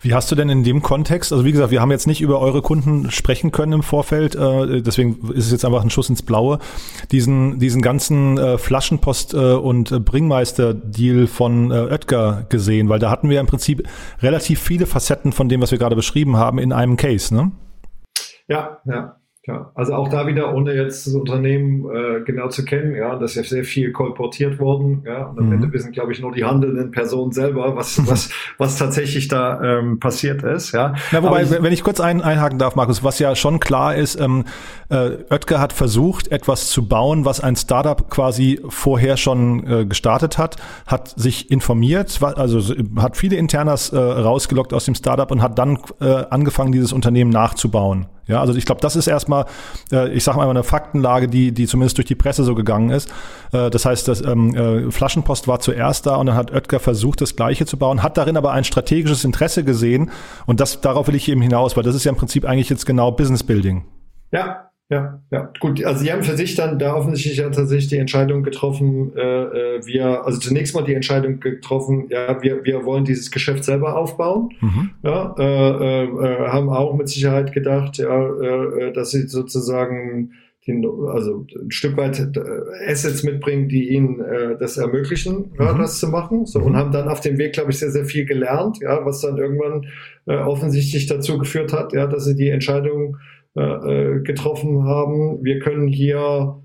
Wie 0.00 0.14
hast 0.14 0.30
du 0.30 0.36
denn 0.36 0.48
in 0.48 0.62
dem 0.62 0.80
Kontext, 0.80 1.32
also 1.32 1.44
wie 1.44 1.50
gesagt, 1.50 1.72
wir 1.72 1.80
haben 1.80 1.90
jetzt 1.90 2.06
nicht 2.06 2.20
über 2.20 2.40
eure 2.40 2.62
Kunden 2.62 3.10
sprechen 3.10 3.50
können 3.50 3.72
im 3.72 3.82
Vorfeld, 3.82 4.36
äh, 4.36 4.80
deswegen 4.80 5.28
ist 5.32 5.46
es 5.46 5.50
jetzt 5.50 5.64
einfach 5.64 5.82
ein 5.82 5.90
Schuss 5.90 6.08
ins 6.08 6.22
Blaue, 6.22 6.60
diesen, 7.10 7.58
diesen 7.58 7.82
ganzen 7.82 8.38
äh, 8.38 8.58
Flaschenpost- 8.58 9.34
äh, 9.34 9.56
und 9.56 10.04
Bringmeister-Deal 10.04 11.26
von 11.26 11.72
äh, 11.72 11.88
Oetker 11.90 12.46
gesehen, 12.48 12.88
weil 12.88 13.00
da 13.00 13.10
hatten 13.10 13.28
wir 13.28 13.40
im 13.40 13.46
Prinzip 13.46 13.82
relativ 14.22 14.60
viele 14.60 14.86
Facetten 14.86 15.32
von 15.32 15.48
dem, 15.48 15.60
was 15.60 15.72
wir 15.72 15.78
gerade 15.78 15.96
beschrieben 15.96 16.36
haben, 16.36 16.58
in 16.58 16.72
einem 16.72 16.96
Case, 16.96 17.34
ne? 17.34 17.50
Ja, 18.46 18.78
ja. 18.84 19.19
Ja, 19.46 19.72
also 19.74 19.94
auch 19.94 20.08
da 20.08 20.26
wieder, 20.26 20.54
ohne 20.54 20.74
jetzt 20.74 21.06
das 21.06 21.14
Unternehmen 21.14 21.86
äh, 21.90 22.20
genau 22.26 22.48
zu 22.48 22.62
kennen, 22.62 22.94
ja, 22.94 23.16
das 23.16 23.30
ist 23.30 23.36
ja 23.36 23.42
sehr 23.44 23.64
viel 23.64 23.90
kolportiert 23.90 24.58
worden, 24.58 25.02
ja, 25.06 25.28
und 25.28 25.38
am 25.38 25.46
mhm. 25.46 25.52
Ende 25.52 25.72
wissen, 25.72 25.92
glaube 25.92 26.12
ich, 26.12 26.20
nur 26.20 26.32
die 26.32 26.44
handelnden 26.44 26.90
Personen 26.90 27.32
selber, 27.32 27.74
was, 27.74 28.06
was, 28.10 28.30
was 28.58 28.76
tatsächlich 28.76 29.28
da 29.28 29.62
ähm, 29.62 29.98
passiert 29.98 30.42
ist, 30.42 30.72
ja. 30.72 30.94
ja 31.10 31.22
wobei, 31.22 31.44
ich, 31.44 31.50
wenn 31.50 31.72
ich 31.72 31.82
kurz 31.82 32.00
ein, 32.00 32.20
einhaken 32.20 32.58
darf, 32.58 32.76
Markus, 32.76 33.02
was 33.02 33.18
ja 33.18 33.34
schon 33.34 33.60
klar 33.60 33.94
ist, 33.94 34.20
ähm, 34.20 34.44
äh, 34.90 35.12
Oetker 35.30 35.58
hat 35.58 35.72
versucht, 35.72 36.28
etwas 36.28 36.68
zu 36.68 36.86
bauen, 36.86 37.24
was 37.24 37.40
ein 37.40 37.56
Startup 37.56 38.10
quasi 38.10 38.60
vorher 38.68 39.16
schon 39.16 39.66
äh, 39.66 39.86
gestartet 39.86 40.36
hat, 40.36 40.56
hat 40.86 41.14
sich 41.18 41.50
informiert, 41.50 42.20
also 42.22 42.60
hat 42.96 43.16
viele 43.16 43.36
Internas 43.36 43.90
äh, 43.90 43.98
rausgelockt 43.98 44.74
aus 44.74 44.84
dem 44.84 44.94
Startup 44.94 45.30
und 45.30 45.40
hat 45.40 45.58
dann 45.58 45.78
äh, 46.02 46.24
angefangen, 46.28 46.72
dieses 46.72 46.92
Unternehmen 46.92 47.30
nachzubauen. 47.30 48.06
Ja, 48.30 48.40
also 48.40 48.54
ich 48.54 48.64
glaube, 48.64 48.80
das 48.80 48.94
ist 48.94 49.08
erstmal, 49.08 49.29
äh, 49.92 50.12
ich 50.12 50.24
sage 50.24 50.38
mal 50.38 50.48
eine 50.48 50.62
Faktenlage, 50.62 51.28
die, 51.28 51.52
die 51.52 51.66
zumindest 51.66 51.98
durch 51.98 52.06
die 52.06 52.14
Presse 52.14 52.44
so 52.44 52.54
gegangen 52.54 52.90
ist. 52.90 53.10
Äh, 53.52 53.70
das 53.70 53.84
heißt, 53.84 54.08
das 54.08 54.24
ähm, 54.24 54.54
äh, 54.54 54.90
Flaschenpost 54.90 55.48
war 55.48 55.60
zuerst 55.60 56.06
da 56.06 56.16
und 56.16 56.26
dann 56.26 56.36
hat 56.36 56.52
Oetker 56.52 56.80
versucht, 56.80 57.20
das 57.20 57.36
Gleiche 57.36 57.66
zu 57.66 57.76
bauen, 57.76 58.02
hat 58.02 58.16
darin 58.16 58.36
aber 58.36 58.52
ein 58.52 58.64
strategisches 58.64 59.24
Interesse 59.24 59.64
gesehen 59.64 60.10
und 60.46 60.60
das 60.60 60.80
darauf 60.80 61.08
will 61.08 61.14
ich 61.14 61.28
eben 61.28 61.42
hinaus, 61.42 61.76
weil 61.76 61.82
das 61.82 61.94
ist 61.94 62.04
ja 62.04 62.10
im 62.10 62.18
Prinzip 62.18 62.44
eigentlich 62.44 62.70
jetzt 62.70 62.86
genau 62.86 63.12
Business 63.12 63.42
Building. 63.42 63.84
Ja, 64.32 64.69
ja, 64.90 65.22
ja, 65.30 65.52
gut. 65.60 65.84
Also 65.84 66.02
sie 66.02 66.12
haben 66.12 66.24
für 66.24 66.36
sich 66.36 66.56
dann 66.56 66.80
da 66.80 66.96
offensichtlich 66.96 67.36
ja 67.38 67.48
tatsächlich 67.50 67.86
die 67.86 67.98
Entscheidung 67.98 68.42
getroffen, 68.42 69.12
äh, 69.16 69.20
äh, 69.20 69.86
wir, 69.86 70.26
also 70.26 70.40
zunächst 70.40 70.74
mal 70.74 70.82
die 70.82 70.94
Entscheidung 70.94 71.38
getroffen, 71.38 72.06
ja, 72.08 72.42
wir, 72.42 72.64
wir 72.64 72.84
wollen 72.84 73.04
dieses 73.04 73.30
Geschäft 73.30 73.62
selber 73.62 73.96
aufbauen. 73.96 74.50
Mhm. 74.60 74.90
Ja, 75.04 75.34
äh, 75.38 75.44
äh, 75.44 76.04
äh 76.04 76.48
haben 76.48 76.70
auch 76.70 76.96
mit 76.96 77.08
Sicherheit 77.08 77.52
gedacht, 77.52 77.98
ja, 77.98 78.30
äh, 78.40 78.92
dass 78.92 79.12
sie 79.12 79.28
sozusagen 79.28 80.32
die, 80.66 80.86
also 81.06 81.46
ein 81.56 81.70
Stück 81.70 81.96
weit 81.96 82.18
äh, 82.18 82.90
Assets 82.90 83.22
mitbringen, 83.22 83.68
die 83.68 83.90
ihnen 83.90 84.20
äh, 84.20 84.58
das 84.58 84.76
ermöglichen, 84.76 85.52
mhm. 85.52 85.60
ja, 85.60 85.72
das 85.72 86.00
zu 86.00 86.08
machen. 86.08 86.46
So, 86.46 86.58
mhm. 86.58 86.66
und 86.66 86.76
haben 86.76 86.90
dann 86.90 87.08
auf 87.08 87.20
dem 87.20 87.38
Weg, 87.38 87.52
glaube 87.52 87.70
ich, 87.70 87.78
sehr, 87.78 87.92
sehr 87.92 88.06
viel 88.06 88.24
gelernt, 88.24 88.78
ja, 88.80 89.04
was 89.06 89.20
dann 89.20 89.38
irgendwann 89.38 89.86
äh, 90.26 90.36
offensichtlich 90.36 91.06
dazu 91.06 91.38
geführt 91.38 91.72
hat, 91.72 91.92
ja, 91.92 92.08
dass 92.08 92.24
sie 92.24 92.34
die 92.34 92.48
Entscheidung 92.48 93.18
äh, 93.56 93.62
äh, 93.62 94.22
getroffen 94.22 94.84
haben. 94.84 95.42
Wir 95.42 95.58
können 95.58 95.88
hier 95.88 96.62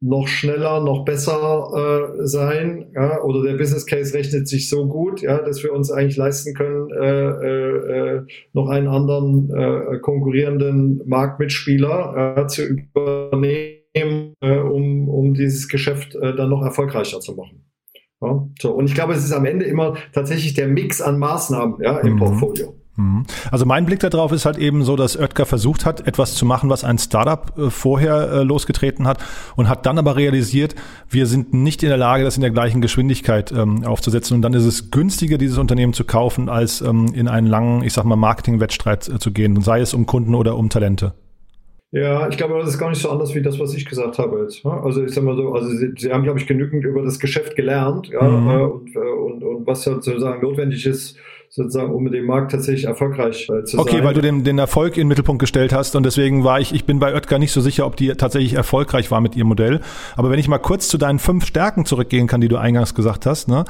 noch 0.00 0.28
schneller, 0.28 0.80
noch 0.82 1.04
besser 1.04 1.70
äh, 1.74 2.26
sein, 2.26 2.90
ja, 2.94 3.20
oder 3.22 3.42
der 3.42 3.58
Business 3.58 3.84
Case 3.84 4.14
rechnet 4.14 4.48
sich 4.48 4.70
so 4.70 4.86
gut, 4.86 5.20
ja, 5.20 5.42
dass 5.42 5.62
wir 5.62 5.72
uns 5.72 5.90
eigentlich 5.90 6.16
leisten 6.16 6.54
können, 6.54 6.90
äh, 6.90 7.30
äh, 7.30 8.18
äh 8.18 8.22
noch 8.54 8.68
einen 8.68 8.88
anderen 8.88 9.50
äh, 9.50 9.98
konkurrierenden 9.98 11.02
Marktmitspieler 11.04 12.36
äh, 12.38 12.46
zu 12.46 12.64
übernehmen, 12.64 14.34
äh, 14.40 14.56
um, 14.56 15.08
um 15.08 15.34
dieses 15.34 15.68
Geschäft 15.68 16.14
äh, 16.14 16.34
dann 16.34 16.48
noch 16.48 16.62
erfolgreicher 16.62 17.20
zu 17.20 17.34
machen. 17.34 17.66
Ja, 18.22 18.48
so. 18.60 18.72
Und 18.72 18.86
ich 18.86 18.94
glaube, 18.94 19.14
es 19.14 19.24
ist 19.24 19.32
am 19.32 19.44
Ende 19.46 19.64
immer 19.64 19.96
tatsächlich 20.12 20.54
der 20.54 20.68
Mix 20.68 21.02
an 21.02 21.18
Maßnahmen 21.18 21.82
ja, 21.82 21.98
im 21.98 22.14
mhm. 22.14 22.18
Portfolio. 22.18 22.79
Mhm. 22.96 23.24
Also 23.50 23.66
mein 23.66 23.86
Blick 23.86 24.00
darauf 24.00 24.32
ist 24.32 24.44
halt 24.44 24.58
eben 24.58 24.84
so, 24.84 24.96
dass 24.96 25.16
Oetker 25.18 25.46
versucht 25.46 25.86
hat, 25.86 26.06
etwas 26.06 26.34
zu 26.34 26.44
machen, 26.44 26.70
was 26.70 26.84
ein 26.84 26.98
Startup 26.98 27.52
äh, 27.56 27.70
vorher 27.70 28.30
äh, 28.30 28.42
losgetreten 28.42 29.06
hat 29.06 29.18
und 29.56 29.68
hat 29.68 29.86
dann 29.86 29.98
aber 29.98 30.16
realisiert, 30.16 30.74
wir 31.08 31.26
sind 31.26 31.54
nicht 31.54 31.82
in 31.82 31.88
der 31.88 31.98
Lage, 31.98 32.24
das 32.24 32.36
in 32.36 32.42
der 32.42 32.50
gleichen 32.50 32.80
Geschwindigkeit 32.80 33.52
ähm, 33.52 33.84
aufzusetzen 33.84 34.34
und 34.34 34.42
dann 34.42 34.54
ist 34.54 34.64
es 34.64 34.90
günstiger, 34.90 35.38
dieses 35.38 35.58
Unternehmen 35.58 35.92
zu 35.92 36.04
kaufen, 36.04 36.48
als 36.48 36.80
ähm, 36.80 37.12
in 37.14 37.28
einen 37.28 37.46
langen, 37.46 37.82
ich 37.82 37.92
sag 37.92 38.04
mal, 38.04 38.16
Marketing-Wettstreit 38.16 39.08
äh, 39.08 39.18
zu 39.18 39.32
gehen, 39.32 39.60
sei 39.62 39.80
es 39.80 39.94
um 39.94 40.06
Kunden 40.06 40.34
oder 40.34 40.56
um 40.56 40.68
Talente. 40.68 41.14
Ja, 41.92 42.28
ich 42.28 42.36
glaube, 42.36 42.56
das 42.60 42.68
ist 42.68 42.78
gar 42.78 42.90
nicht 42.90 43.02
so 43.02 43.10
anders 43.10 43.34
wie 43.34 43.42
das, 43.42 43.58
was 43.58 43.74
ich 43.74 43.84
gesagt 43.84 44.18
habe 44.18 44.42
jetzt. 44.42 44.64
Ne? 44.64 44.70
Also 44.70 45.02
ich 45.02 45.12
sag 45.12 45.24
mal 45.24 45.34
so, 45.36 45.52
also 45.52 45.68
sie, 45.68 45.92
sie 45.96 46.12
haben, 46.12 46.22
glaube 46.22 46.38
ich, 46.38 46.46
genügend 46.46 46.84
über 46.84 47.02
das 47.02 47.18
Geschäft 47.18 47.56
gelernt, 47.56 48.08
ja, 48.08 48.22
mhm. 48.22 48.48
und, 48.48 48.96
und, 48.96 49.42
und 49.42 49.66
was 49.66 49.82
sozusagen 49.82 50.40
notwendig 50.40 50.86
ist, 50.86 51.16
sozusagen, 51.52 51.92
um 51.92 52.04
mit 52.04 52.14
dem 52.14 52.26
Markt 52.26 52.52
tatsächlich 52.52 52.84
erfolgreich 52.84 53.48
äh, 53.50 53.64
zu 53.64 53.76
okay, 53.78 53.90
sein. 53.90 53.98
Okay, 53.98 54.04
weil 54.04 54.14
du 54.14 54.20
den, 54.20 54.44
den 54.44 54.58
Erfolg 54.58 54.96
in 54.96 55.02
den 55.02 55.08
Mittelpunkt 55.08 55.40
gestellt 55.40 55.72
hast 55.72 55.96
und 55.96 56.04
deswegen 56.04 56.44
war 56.44 56.60
ich, 56.60 56.72
ich 56.72 56.84
bin 56.84 57.00
bei 57.00 57.12
Oetker 57.12 57.40
nicht 57.40 57.50
so 57.50 57.60
sicher, 57.60 57.86
ob 57.86 57.96
die 57.96 58.08
tatsächlich 58.12 58.54
erfolgreich 58.54 59.10
war 59.10 59.20
mit 59.20 59.34
ihrem 59.34 59.48
Modell. 59.48 59.80
Aber 60.16 60.30
wenn 60.30 60.38
ich 60.38 60.46
mal 60.46 60.58
kurz 60.58 60.86
zu 60.88 60.96
deinen 60.96 61.18
fünf 61.18 61.44
Stärken 61.44 61.84
zurückgehen 61.84 62.28
kann, 62.28 62.40
die 62.40 62.48
du 62.48 62.56
eingangs 62.56 62.94
gesagt 62.94 63.26
hast, 63.26 63.48
ne? 63.48 63.64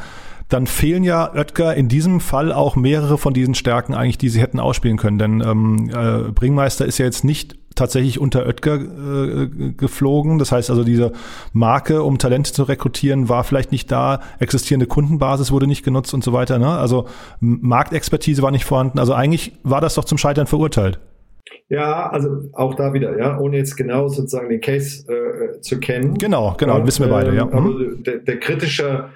dann 0.51 0.67
fehlen 0.67 1.05
ja 1.05 1.33
Oetker 1.33 1.75
in 1.75 1.89
diesem 1.89 2.21
Fall 2.21 2.53
auch 2.53 2.77
mehrere 2.77 3.17
von 3.17 3.33
diesen 3.33 3.55
Stärken 3.55 3.95
eigentlich, 3.95 4.19
die 4.19 4.29
sie 4.29 4.43
hätten 4.43 4.61
ausspielen 4.61 4.99
können. 4.99 5.19
Denn 5.19 5.41
ähm, 5.41 5.91
äh, 5.91 6.31
Bringmeister 6.33 6.85
ist 6.85 6.99
ja 6.99 7.07
jetzt 7.07 7.25
nicht 7.25 7.60
tatsächlich 7.75 8.19
unter 8.19 8.47
Oetker 8.47 8.75
äh, 8.77 9.47
geflogen. 9.77 10.39
Das 10.39 10.53
heißt 10.53 10.71
also, 10.71 10.85
diese 10.85 11.13
Marke, 11.53 12.03
um 12.03 12.19
Talente 12.19 12.53
zu 12.53 12.65
rekrutieren, 12.65 13.29
war 13.29 13.45
vielleicht 13.45 13.73
nicht 13.73 13.91
da. 13.91 14.21
Existierende 14.39 14.87
Kundenbasis 14.87 15.53
wurde 15.53 15.67
nicht 15.67 15.85
genutzt 15.85 16.15
und 16.15 16.25
so 16.25 16.33
weiter. 16.33 16.59
Ne? 16.59 16.69
Also 16.69 17.07
Marktexpertise 17.41 18.43
war 18.43 18.51
nicht 18.51 18.65
vorhanden. 18.65 18.99
Also 18.99 19.15
eigentlich 19.15 19.53
war 19.63 19.81
das 19.81 19.95
doch 19.95 20.05
zum 20.05 20.19
Scheitern 20.19 20.47
verurteilt. 20.47 20.99
Ja, 21.69 22.11
also 22.11 22.49
auch 22.53 22.75
da 22.75 22.93
wieder, 22.93 23.17
ja, 23.19 23.39
ohne 23.39 23.57
jetzt 23.57 23.77
genau 23.77 24.09
sozusagen 24.09 24.49
den 24.49 24.61
Case 24.61 25.05
äh, 25.09 25.61
zu 25.61 25.79
kennen. 25.79 26.19
Genau, 26.19 26.55
genau, 26.59 26.79
ja, 26.79 26.87
wissen 26.87 27.05
wir 27.05 27.13
beide, 27.13 27.35
ja. 27.35 27.49
Ähm, 27.51 27.65
mhm. 27.65 28.03
der, 28.03 28.19
der 28.19 28.41
kritische 28.41 29.11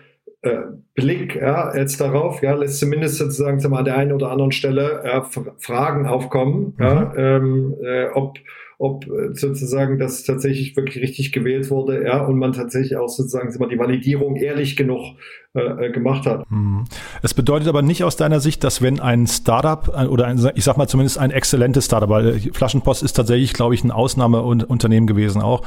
Blick 0.95 1.36
ja, 1.36 1.74
jetzt 1.74 2.01
darauf, 2.01 2.42
ja, 2.42 2.55
lässt 2.55 2.78
zumindest 2.78 3.16
sozusagen 3.16 3.61
mal 3.68 3.78
an 3.78 3.84
der 3.84 3.97
einen 3.97 4.12
oder 4.12 4.30
anderen 4.30 4.53
Stelle 4.53 5.03
ja, 5.05 5.26
Fragen 5.59 6.07
aufkommen, 6.07 6.74
mhm. 6.76 6.84
ja, 6.84 7.14
ähm, 7.16 7.74
äh, 7.82 8.07
ob, 8.14 8.38
ob 8.78 9.05
sozusagen 9.32 9.99
das 9.99 10.24
tatsächlich 10.24 10.76
wirklich 10.76 11.03
richtig 11.03 11.32
gewählt 11.32 11.70
wurde, 11.70 12.05
ja, 12.05 12.24
und 12.24 12.38
man 12.38 12.53
tatsächlich 12.53 12.97
auch 12.97 13.09
sozusagen 13.09 13.53
mal, 13.59 13.68
die 13.68 13.78
Validierung 13.78 14.36
ehrlich 14.36 14.76
genug 14.76 15.16
äh, 15.55 15.86
äh, 15.86 15.92
gemacht 15.92 16.26
hat. 16.26 16.49
Mhm. 16.51 16.84
Es 17.22 17.34
bedeutet 17.34 17.68
aber 17.68 17.82
nicht 17.82 18.05
aus 18.05 18.16
deiner 18.16 18.40
Sicht, 18.40 18.62
dass 18.62 18.82
wenn 18.82 19.01
ein 19.01 19.26
Startup 19.26 19.88
oder 20.09 20.26
ein, 20.26 20.51
ich 20.55 20.64
sag 20.64 20.76
mal 20.76 20.88
zumindest 20.88 21.18
ein 21.18 21.30
exzellentes 21.30 21.86
Startup, 21.86 22.09
weil 22.09 22.38
Flaschenpost 22.53 23.03
ist 23.03 23.14
tatsächlich, 23.14 23.53
glaube 23.53 23.74
ich, 23.74 23.82
ein 23.82 23.90
Ausnahmeunternehmen 23.90 25.07
gewesen 25.07 25.42
auch, 25.42 25.62
äh, 25.62 25.64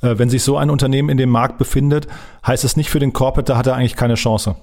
wenn 0.00 0.28
sich 0.28 0.42
so 0.42 0.56
ein 0.56 0.70
Unternehmen 0.70 1.08
in 1.08 1.16
dem 1.16 1.30
Markt 1.30 1.58
befindet, 1.58 2.06
heißt 2.46 2.64
es 2.64 2.76
nicht 2.76 2.90
für 2.90 2.98
den 2.98 3.12
Corporate, 3.12 3.52
da 3.52 3.58
hat 3.58 3.66
er 3.66 3.74
eigentlich 3.74 3.96
keine 3.96 4.14
Chance. 4.14 4.56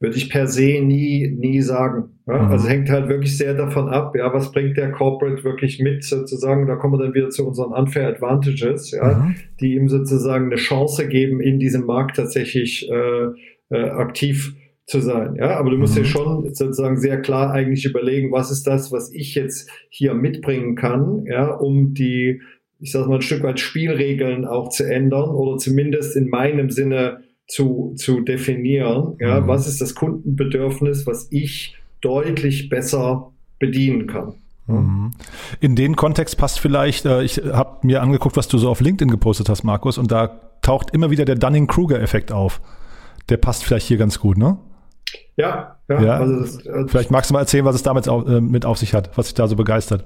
Würde 0.00 0.16
ich 0.16 0.28
per 0.28 0.48
se 0.48 0.80
nie, 0.82 1.34
nie 1.38 1.62
sagen. 1.62 2.10
Ja? 2.26 2.42
Mhm. 2.42 2.50
Also 2.50 2.68
hängt 2.68 2.90
halt 2.90 3.08
wirklich 3.08 3.38
sehr 3.38 3.54
davon 3.54 3.88
ab, 3.88 4.14
ja, 4.16 4.32
was 4.34 4.52
bringt 4.52 4.76
der 4.76 4.90
Corporate 4.90 5.44
wirklich 5.44 5.80
mit, 5.80 6.04
sozusagen, 6.04 6.66
da 6.66 6.76
kommen 6.76 6.94
wir 6.94 7.04
dann 7.04 7.14
wieder 7.14 7.30
zu 7.30 7.46
unseren 7.46 7.72
Unfair 7.72 8.08
Advantages, 8.08 8.90
ja, 8.90 9.14
mhm. 9.14 9.36
die 9.60 9.74
ihm 9.74 9.88
sozusagen 9.88 10.46
eine 10.46 10.56
Chance 10.56 11.08
geben, 11.08 11.40
in 11.40 11.58
diesem 11.58 11.86
Markt 11.86 12.16
tatsächlich 12.16 12.90
äh, 12.90 13.26
äh, 13.70 13.90
aktiv 13.90 14.54
zu 14.86 15.00
sein. 15.00 15.36
Ja, 15.36 15.56
aber 15.58 15.70
du 15.70 15.78
musst 15.78 15.96
mhm. 15.96 16.02
dir 16.02 16.06
schon 16.06 16.54
sozusagen 16.54 16.98
sehr 16.98 17.22
klar 17.22 17.52
eigentlich 17.52 17.86
überlegen, 17.86 18.32
was 18.32 18.50
ist 18.50 18.66
das, 18.66 18.92
was 18.92 19.12
ich 19.12 19.34
jetzt 19.34 19.70
hier 19.88 20.12
mitbringen 20.14 20.74
kann, 20.74 21.24
ja, 21.26 21.50
um 21.50 21.94
die 21.94 22.42
ich 22.84 22.92
sage 22.92 23.08
mal, 23.08 23.14
ein 23.14 23.22
Stück 23.22 23.42
weit 23.42 23.60
Spielregeln 23.60 24.44
auch 24.44 24.68
zu 24.68 24.84
ändern 24.84 25.30
oder 25.30 25.56
zumindest 25.56 26.16
in 26.16 26.28
meinem 26.28 26.68
Sinne 26.68 27.22
zu, 27.48 27.94
zu 27.96 28.20
definieren. 28.20 29.16
Ja, 29.20 29.40
mhm. 29.40 29.48
was 29.48 29.66
ist 29.66 29.80
das 29.80 29.94
Kundenbedürfnis, 29.94 31.06
was 31.06 31.28
ich 31.30 31.78
deutlich 32.02 32.68
besser 32.68 33.32
bedienen 33.58 34.06
kann. 34.06 34.34
Mhm. 34.66 35.12
In 35.60 35.76
den 35.76 35.96
Kontext 35.96 36.36
passt 36.36 36.60
vielleicht, 36.60 37.06
äh, 37.06 37.22
ich 37.22 37.38
habe 37.38 37.86
mir 37.86 38.02
angeguckt, 38.02 38.36
was 38.36 38.48
du 38.48 38.58
so 38.58 38.68
auf 38.68 38.82
LinkedIn 38.82 39.10
gepostet 39.10 39.48
hast, 39.48 39.64
Markus, 39.64 39.96
und 39.96 40.12
da 40.12 40.38
taucht 40.60 40.90
immer 40.90 41.10
wieder 41.10 41.24
der 41.24 41.36
Dunning-Kruger-Effekt 41.36 42.32
auf. 42.32 42.60
Der 43.30 43.38
passt 43.38 43.64
vielleicht 43.64 43.86
hier 43.86 43.96
ganz 43.96 44.20
gut, 44.20 44.36
ne? 44.36 44.58
Ja, 45.36 45.78
ja. 45.88 46.02
ja 46.02 46.16
also 46.18 46.40
das, 46.40 46.66
also 46.66 46.88
vielleicht 46.88 47.10
magst 47.10 47.30
du 47.30 47.34
mal 47.34 47.40
erzählen, 47.40 47.64
was 47.64 47.76
es 47.76 47.82
damit 47.82 48.10
auf, 48.10 48.28
äh, 48.28 48.42
mit 48.42 48.66
auf 48.66 48.76
sich 48.76 48.92
hat, 48.92 49.16
was 49.16 49.28
sich 49.28 49.34
da 49.34 49.48
so 49.48 49.56
begeistert. 49.56 50.04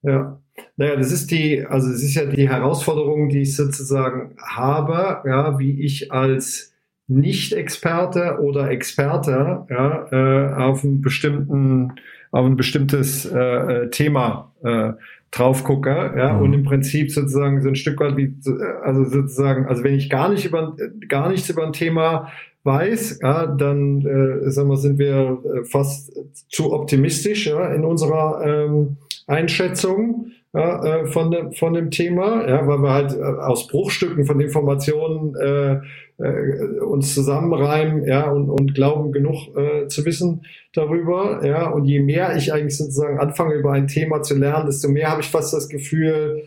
Ja, 0.00 0.40
naja, 0.76 0.96
das 0.96 1.12
ist 1.12 1.30
die, 1.30 1.64
also 1.64 1.90
es 1.90 2.02
ist 2.02 2.14
ja 2.14 2.26
die 2.26 2.48
Herausforderung, 2.48 3.28
die 3.28 3.42
ich 3.42 3.56
sozusagen 3.56 4.36
habe, 4.38 5.22
ja, 5.28 5.58
wie 5.58 5.82
ich 5.82 6.12
als 6.12 6.74
Nicht-Experte 7.08 8.38
oder 8.40 8.70
Experte 8.70 9.66
ja, 9.70 10.06
äh, 10.10 10.54
auf 10.54 10.84
einen 10.84 11.00
bestimmten 11.00 11.92
auf 12.32 12.44
ein 12.44 12.56
bestimmtes 12.56 13.24
äh, 13.24 13.38
äh, 13.38 13.90
Thema 13.90 14.52
äh, 14.62 14.92
drauf 15.30 15.64
gucke, 15.64 16.14
ja, 16.16 16.34
mhm. 16.34 16.42
und 16.42 16.52
im 16.52 16.64
Prinzip 16.64 17.10
sozusagen 17.10 17.62
so 17.62 17.68
ein 17.68 17.76
Stück 17.76 18.00
weit 18.00 18.16
wie, 18.16 18.34
also 18.82 19.04
sozusagen, 19.04 19.66
also 19.66 19.84
wenn 19.84 19.94
ich 19.94 20.10
gar 20.10 20.28
nicht 20.28 20.44
über, 20.44 20.76
gar 21.08 21.30
nichts 21.30 21.48
über 21.48 21.64
ein 21.64 21.72
Thema 21.72 22.30
weiß, 22.64 23.20
ja, 23.22 23.46
dann 23.46 24.04
äh, 24.04 24.50
sagen 24.50 24.68
wir, 24.68 24.76
sind 24.76 24.98
wir 24.98 25.38
äh, 25.44 25.64
fast 25.64 26.12
zu 26.48 26.72
optimistisch 26.72 27.46
ja, 27.46 27.72
in 27.72 27.84
unserer 27.84 28.44
ähm, 28.44 28.96
Einschätzung 29.26 30.32
ja, 30.56 30.84
äh, 30.84 31.06
von, 31.06 31.30
dem, 31.30 31.52
von 31.52 31.74
dem 31.74 31.90
Thema, 31.90 32.48
ja, 32.48 32.66
weil 32.66 32.78
wir 32.78 32.92
halt 32.92 33.12
äh, 33.12 33.22
aus 33.22 33.66
Bruchstücken 33.68 34.24
von 34.24 34.40
Informationen 34.40 35.34
äh, 35.36 35.80
äh, 36.18 36.80
uns 36.80 37.14
zusammenreimen 37.14 38.06
ja, 38.06 38.30
und, 38.30 38.48
und 38.48 38.74
glauben 38.74 39.12
genug 39.12 39.54
äh, 39.56 39.86
zu 39.88 40.04
wissen 40.06 40.46
darüber. 40.72 41.44
Ja, 41.44 41.68
und 41.68 41.84
je 41.84 42.00
mehr 42.00 42.36
ich 42.36 42.54
eigentlich 42.54 42.78
sozusagen 42.78 43.18
anfange, 43.18 43.54
über 43.54 43.72
ein 43.72 43.86
Thema 43.86 44.22
zu 44.22 44.34
lernen, 44.34 44.66
desto 44.66 44.88
mehr 44.88 45.10
habe 45.10 45.20
ich 45.20 45.28
fast 45.28 45.52
das 45.52 45.68
Gefühl, 45.68 46.42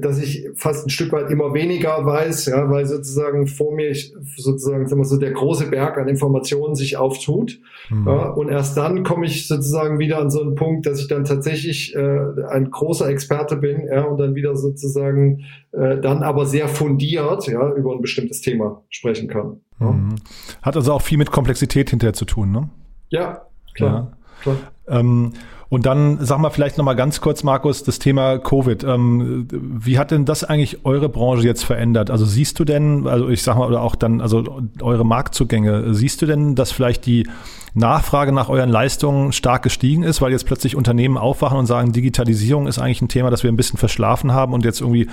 dass 0.00 0.22
ich 0.22 0.48
fast 0.54 0.86
ein 0.86 0.90
Stück 0.90 1.12
weit 1.12 1.30
immer 1.30 1.52
weniger 1.52 2.04
weiß, 2.04 2.46
ja, 2.46 2.70
weil 2.70 2.86
sozusagen 2.86 3.48
vor 3.48 3.74
mir 3.74 3.92
sozusagen 4.36 4.86
sagen 4.86 5.00
wir 5.00 5.04
so 5.04 5.16
der 5.16 5.32
große 5.32 5.70
Berg 5.70 5.98
an 5.98 6.06
Informationen 6.06 6.76
sich 6.76 6.96
auftut. 6.96 7.58
Mhm. 7.90 8.06
Ja, 8.06 8.28
und 8.30 8.48
erst 8.48 8.76
dann 8.76 9.02
komme 9.02 9.26
ich 9.26 9.48
sozusagen 9.48 9.98
wieder 9.98 10.18
an 10.18 10.30
so 10.30 10.40
einen 10.40 10.54
Punkt, 10.54 10.86
dass 10.86 11.00
ich 11.00 11.08
dann 11.08 11.24
tatsächlich 11.24 11.96
äh, 11.96 12.44
ein 12.48 12.70
großer 12.70 13.08
Experte 13.08 13.56
bin, 13.56 13.86
ja, 13.86 14.04
und 14.04 14.18
dann 14.18 14.36
wieder 14.36 14.54
sozusagen 14.54 15.44
äh, 15.72 15.98
dann 15.98 16.22
aber 16.22 16.46
sehr 16.46 16.68
fundiert, 16.68 17.48
ja, 17.48 17.72
über 17.72 17.92
ein 17.92 18.00
bestimmtes 18.00 18.40
Thema 18.40 18.84
sprechen 18.88 19.28
kann. 19.28 19.60
Ja. 19.80 19.90
Mhm. 19.90 20.14
Hat 20.62 20.76
also 20.76 20.92
auch 20.92 21.02
viel 21.02 21.18
mit 21.18 21.32
Komplexität 21.32 21.90
hinterher 21.90 22.14
zu 22.14 22.24
tun, 22.24 22.52
ne? 22.52 22.68
Ja, 23.08 23.46
klar. 23.74 24.12
Ja. 24.44 24.52
klar. 24.52 24.56
Ähm, 24.86 25.32
und 25.70 25.84
dann 25.84 26.24
sag 26.24 26.38
mal 26.38 26.48
vielleicht 26.50 26.78
noch 26.78 26.84
mal 26.84 26.94
ganz 26.94 27.20
kurz, 27.20 27.42
Markus, 27.42 27.82
das 27.82 27.98
Thema 27.98 28.38
Covid. 28.38 28.84
Ähm, 28.84 29.46
wie 29.50 29.98
hat 29.98 30.10
denn 30.10 30.24
das 30.24 30.42
eigentlich 30.42 30.86
eure 30.86 31.10
Branche 31.10 31.44
jetzt 31.44 31.64
verändert? 31.64 32.10
Also 32.10 32.24
siehst 32.24 32.58
du 32.58 32.64
denn, 32.64 33.06
also 33.06 33.28
ich 33.28 33.42
sag 33.42 33.56
mal, 33.56 33.68
oder 33.68 33.82
auch 33.82 33.94
dann, 33.94 34.22
also 34.22 34.62
eure 34.80 35.04
Marktzugänge, 35.04 35.92
siehst 35.92 36.22
du 36.22 36.26
denn, 36.26 36.54
dass 36.54 36.72
vielleicht 36.72 37.04
die 37.04 37.28
Nachfrage 37.74 38.32
nach 38.32 38.48
euren 38.48 38.70
Leistungen 38.70 39.32
stark 39.32 39.62
gestiegen 39.62 40.04
ist, 40.04 40.22
weil 40.22 40.32
jetzt 40.32 40.46
plötzlich 40.46 40.74
Unternehmen 40.74 41.18
aufwachen 41.18 41.58
und 41.58 41.66
sagen, 41.66 41.92
Digitalisierung 41.92 42.66
ist 42.66 42.78
eigentlich 42.78 43.02
ein 43.02 43.08
Thema, 43.08 43.30
das 43.30 43.42
wir 43.42 43.52
ein 43.52 43.56
bisschen 43.56 43.78
verschlafen 43.78 44.32
haben 44.32 44.54
und 44.54 44.64
jetzt 44.64 44.80
irgendwie 44.80 45.08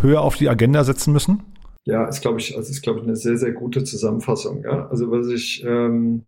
höher 0.00 0.20
auf 0.20 0.36
die 0.36 0.48
Agenda 0.48 0.84
setzen 0.84 1.12
müssen? 1.12 1.42
Ja, 1.84 2.06
ist 2.06 2.20
glaube 2.20 2.38
ich, 2.38 2.56
also 2.56 2.70
ist 2.70 2.82
glaube 2.82 3.00
ich 3.00 3.06
eine 3.06 3.16
sehr 3.16 3.36
sehr 3.38 3.52
gute 3.52 3.82
Zusammenfassung. 3.82 4.62
Ja? 4.62 4.88
Also 4.88 5.10
was 5.10 5.26
ich, 5.28 5.64
ähm, 5.66 6.24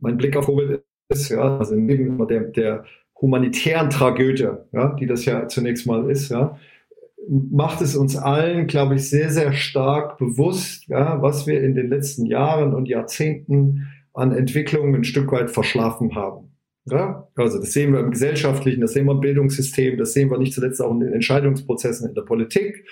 mein 0.00 0.18
Blick 0.18 0.36
auf 0.36 0.46
Covid 0.46 0.82
ist, 1.10 1.30
ja, 1.30 1.58
also 1.58 1.74
neben 1.74 2.26
der, 2.26 2.40
der 2.40 2.84
humanitären 3.20 3.90
Tragödie, 3.90 4.50
ja, 4.72 4.94
die 4.94 5.06
das 5.06 5.24
ja 5.24 5.48
zunächst 5.48 5.86
mal 5.86 6.10
ist, 6.10 6.30
ja, 6.30 6.58
macht 7.28 7.80
es 7.80 7.96
uns 7.96 8.16
allen, 8.16 8.66
glaube 8.66 8.94
ich, 8.94 9.10
sehr, 9.10 9.30
sehr 9.30 9.52
stark 9.52 10.18
bewusst, 10.18 10.86
ja, 10.88 11.20
was 11.20 11.46
wir 11.46 11.62
in 11.62 11.74
den 11.74 11.88
letzten 11.88 12.26
Jahren 12.26 12.74
und 12.74 12.88
Jahrzehnten 12.88 13.88
an 14.14 14.32
Entwicklungen 14.32 14.94
ein 14.94 15.04
Stück 15.04 15.30
weit 15.32 15.50
verschlafen 15.50 16.14
haben. 16.14 16.52
Ja, 16.86 17.28
also 17.36 17.58
das 17.58 17.72
sehen 17.72 17.92
wir 17.92 18.00
im 18.00 18.10
gesellschaftlichen, 18.10 18.80
das 18.80 18.92
sehen 18.92 19.04
wir 19.04 19.12
im 19.12 19.20
Bildungssystem, 19.20 19.98
das 19.98 20.14
sehen 20.14 20.30
wir 20.30 20.38
nicht 20.38 20.54
zuletzt 20.54 20.80
auch 20.80 20.90
in 20.90 21.00
den 21.00 21.12
Entscheidungsprozessen 21.12 22.08
in 22.08 22.14
der 22.14 22.22
Politik. 22.22 22.86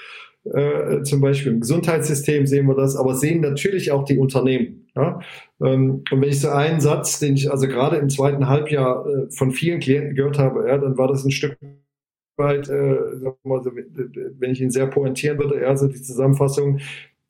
Äh, 0.55 1.03
zum 1.03 1.21
Beispiel 1.21 1.53
im 1.53 1.61
Gesundheitssystem 1.61 2.47
sehen 2.47 2.67
wir 2.67 2.75
das, 2.75 2.97
aber 2.97 3.15
sehen 3.15 3.41
natürlich 3.41 3.91
auch 3.91 4.05
die 4.05 4.19
Unternehmen. 4.19 4.89
Ja? 4.95 5.21
Ähm, 5.61 6.05
und 6.11 6.21
wenn 6.21 6.29
ich 6.29 6.41
so 6.41 6.49
einen 6.49 6.81
Satz, 6.81 7.19
den 7.19 7.35
ich 7.35 7.51
also 7.51 7.67
gerade 7.67 7.97
im 7.97 8.09
zweiten 8.09 8.49
Halbjahr 8.49 9.07
äh, 9.07 9.31
von 9.31 9.51
vielen 9.51 9.81
Klienten 9.81 10.15
gehört 10.15 10.39
habe, 10.39 10.69
ja, 10.69 10.79
dann 10.79 10.97
war 10.99 11.09
das 11.09 11.25
ein 11.25 11.31
Stück 11.31 11.57
weit, 12.37 12.69
äh, 12.69 12.99
wenn 13.45 14.51
ich 14.51 14.61
ihn 14.61 14.71
sehr 14.71 14.87
pointieren 14.87 15.39
würde, 15.39 15.61
ja, 15.61 15.77
so 15.77 15.89
die 15.89 16.03
Zusammenfassung, 16.03 16.81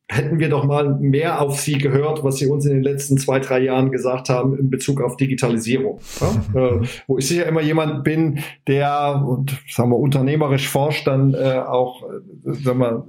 hätten 0.08 0.38
wir 0.38 0.48
doch 0.48 0.64
mal 0.64 0.94
mehr 1.00 1.40
auf 1.40 1.60
Sie 1.60 1.78
gehört, 1.78 2.22
was 2.22 2.36
Sie 2.36 2.46
uns 2.46 2.64
in 2.64 2.74
den 2.74 2.82
letzten 2.82 3.18
zwei, 3.18 3.40
drei 3.40 3.60
Jahren 3.60 3.90
gesagt 3.90 4.28
haben 4.28 4.56
in 4.56 4.70
Bezug 4.70 5.00
auf 5.00 5.16
Digitalisierung. 5.16 6.00
Ja? 6.20 6.60
äh, 6.60 6.86
wo 7.06 7.18
ich 7.18 7.26
sicher 7.26 7.46
immer 7.46 7.60
jemand 7.60 8.04
bin, 8.04 8.40
der 8.68 9.24
und 9.26 9.56
sagen 9.68 9.90
wir 9.90 9.98
unternehmerisch 9.98 10.68
forscht, 10.68 11.06
dann 11.06 11.34
äh, 11.34 11.58
auch, 11.58 12.04
äh, 12.04 12.52
sagen 12.52 12.78
wir, 12.78 13.06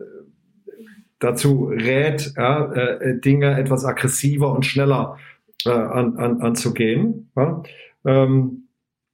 dazu 1.19 1.65
rät, 1.65 2.33
ja, 2.35 2.71
äh, 2.73 3.19
Dinge 3.19 3.59
etwas 3.59 3.85
aggressiver 3.85 4.53
und 4.53 4.65
schneller 4.65 5.17
äh, 5.65 5.69
an, 5.69 6.17
an, 6.17 6.41
anzugehen. 6.41 7.31
Ja? 7.35 7.61
Ähm, 8.05 8.63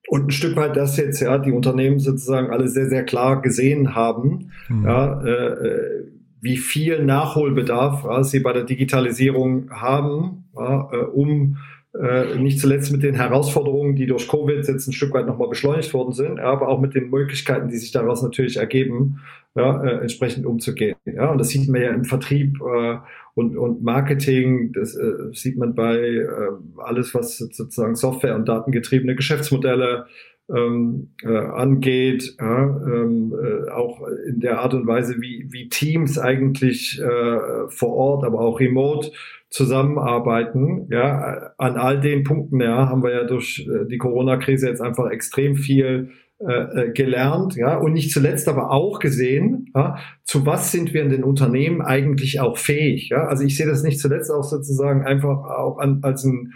und 0.07 0.27
ein 0.27 0.31
Stück 0.31 0.55
weit 0.57 0.75
das 0.75 0.97
jetzt 0.97 1.21
ja 1.21 1.37
die 1.37 1.51
Unternehmen 1.51 1.99
sozusagen 1.99 2.51
alle 2.51 2.67
sehr 2.67 2.87
sehr 2.87 3.03
klar 3.03 3.41
gesehen 3.41 3.95
haben, 3.95 4.51
mhm. 4.67 4.85
ja, 4.85 5.23
äh 5.23 6.12
wie 6.43 6.57
viel 6.57 7.03
Nachholbedarf 7.03 8.03
ja, 8.03 8.23
sie 8.23 8.41
bei 8.41 8.51
der 8.51 8.65
Digitalisierung 8.65 9.71
haben, 9.71 10.43
ja, 10.55 10.89
äh, 10.91 10.97
um 10.97 11.57
äh, 11.97 12.35
nicht 12.35 12.59
zuletzt 12.59 12.91
mit 12.91 13.01
den 13.01 13.15
Herausforderungen, 13.15 13.95
die 13.95 14.07
durch 14.07 14.27
Covid 14.27 14.67
jetzt 14.67 14.87
ein 14.87 14.93
Stück 14.93 15.13
weit 15.13 15.25
nochmal 15.25 15.47
beschleunigt 15.47 15.93
worden 15.93 16.11
sind, 16.11 16.37
ja, 16.37 16.45
aber 16.45 16.67
auch 16.67 16.81
mit 16.81 16.95
den 16.95 17.09
Möglichkeiten, 17.09 17.69
die 17.69 17.77
sich 17.77 17.91
daraus 17.91 18.21
natürlich 18.23 18.57
ergeben, 18.57 19.21
ja, 19.55 19.81
äh, 19.83 20.01
entsprechend 20.01 20.45
umzugehen. 20.45 20.97
Ja, 21.05 21.31
und 21.31 21.37
das 21.37 21.49
sieht 21.49 21.69
man 21.69 21.81
ja 21.81 21.91
im 21.91 22.03
Vertrieb 22.03 22.59
äh, 22.61 22.97
und, 23.35 23.55
und 23.55 23.81
Marketing, 23.81 24.73
das 24.73 24.95
äh, 24.95 25.31
sieht 25.31 25.57
man 25.57 25.75
bei 25.75 25.97
äh, 25.97 26.27
alles, 26.77 27.15
was 27.15 27.37
sozusagen 27.37 27.95
Software- 27.95 28.35
und 28.35 28.49
datengetriebene 28.49 29.15
Geschäftsmodelle 29.15 30.07
ähm, 30.49 31.13
äh, 31.23 31.37
angeht, 31.37 32.35
ja, 32.39 32.63
ähm, 32.63 33.33
äh, 33.33 33.69
auch 33.71 34.01
in 34.27 34.39
der 34.39 34.59
Art 34.59 34.73
und 34.73 34.87
Weise, 34.87 35.15
wie, 35.19 35.47
wie 35.49 35.69
Teams 35.69 36.19
eigentlich 36.19 36.99
äh, 36.99 37.69
vor 37.69 37.93
Ort, 37.93 38.25
aber 38.25 38.39
auch 38.39 38.59
remote 38.59 39.11
zusammenarbeiten. 39.49 40.87
Ja, 40.89 41.51
an 41.57 41.77
all 41.77 41.99
den 41.99 42.23
Punkten 42.23 42.59
ja, 42.59 42.89
haben 42.89 43.03
wir 43.03 43.11
ja 43.11 43.23
durch 43.23 43.67
äh, 43.69 43.87
die 43.87 43.97
Corona-Krise 43.97 44.67
jetzt 44.67 44.81
einfach 44.81 45.09
extrem 45.11 45.55
viel 45.55 46.09
äh, 46.39 46.87
äh, 46.87 46.91
gelernt, 46.91 47.55
ja, 47.55 47.77
und 47.77 47.93
nicht 47.93 48.11
zuletzt 48.11 48.49
aber 48.49 48.69
auch 48.71 48.99
gesehen, 48.99 49.71
ja, 49.75 49.97
zu 50.25 50.45
was 50.45 50.73
sind 50.73 50.93
wir 50.93 51.01
in 51.01 51.09
den 51.09 51.23
Unternehmen 51.23 51.81
eigentlich 51.81 52.41
auch 52.41 52.57
fähig, 52.57 53.09
ja. 53.09 53.27
Also 53.27 53.45
ich 53.45 53.55
sehe 53.55 53.67
das 53.67 53.81
nicht 53.81 53.99
zuletzt 53.99 54.29
auch 54.29 54.43
sozusagen 54.43 55.05
einfach 55.05 55.45
auch 55.45 55.77
an, 55.77 55.99
als 56.01 56.25
ein 56.25 56.51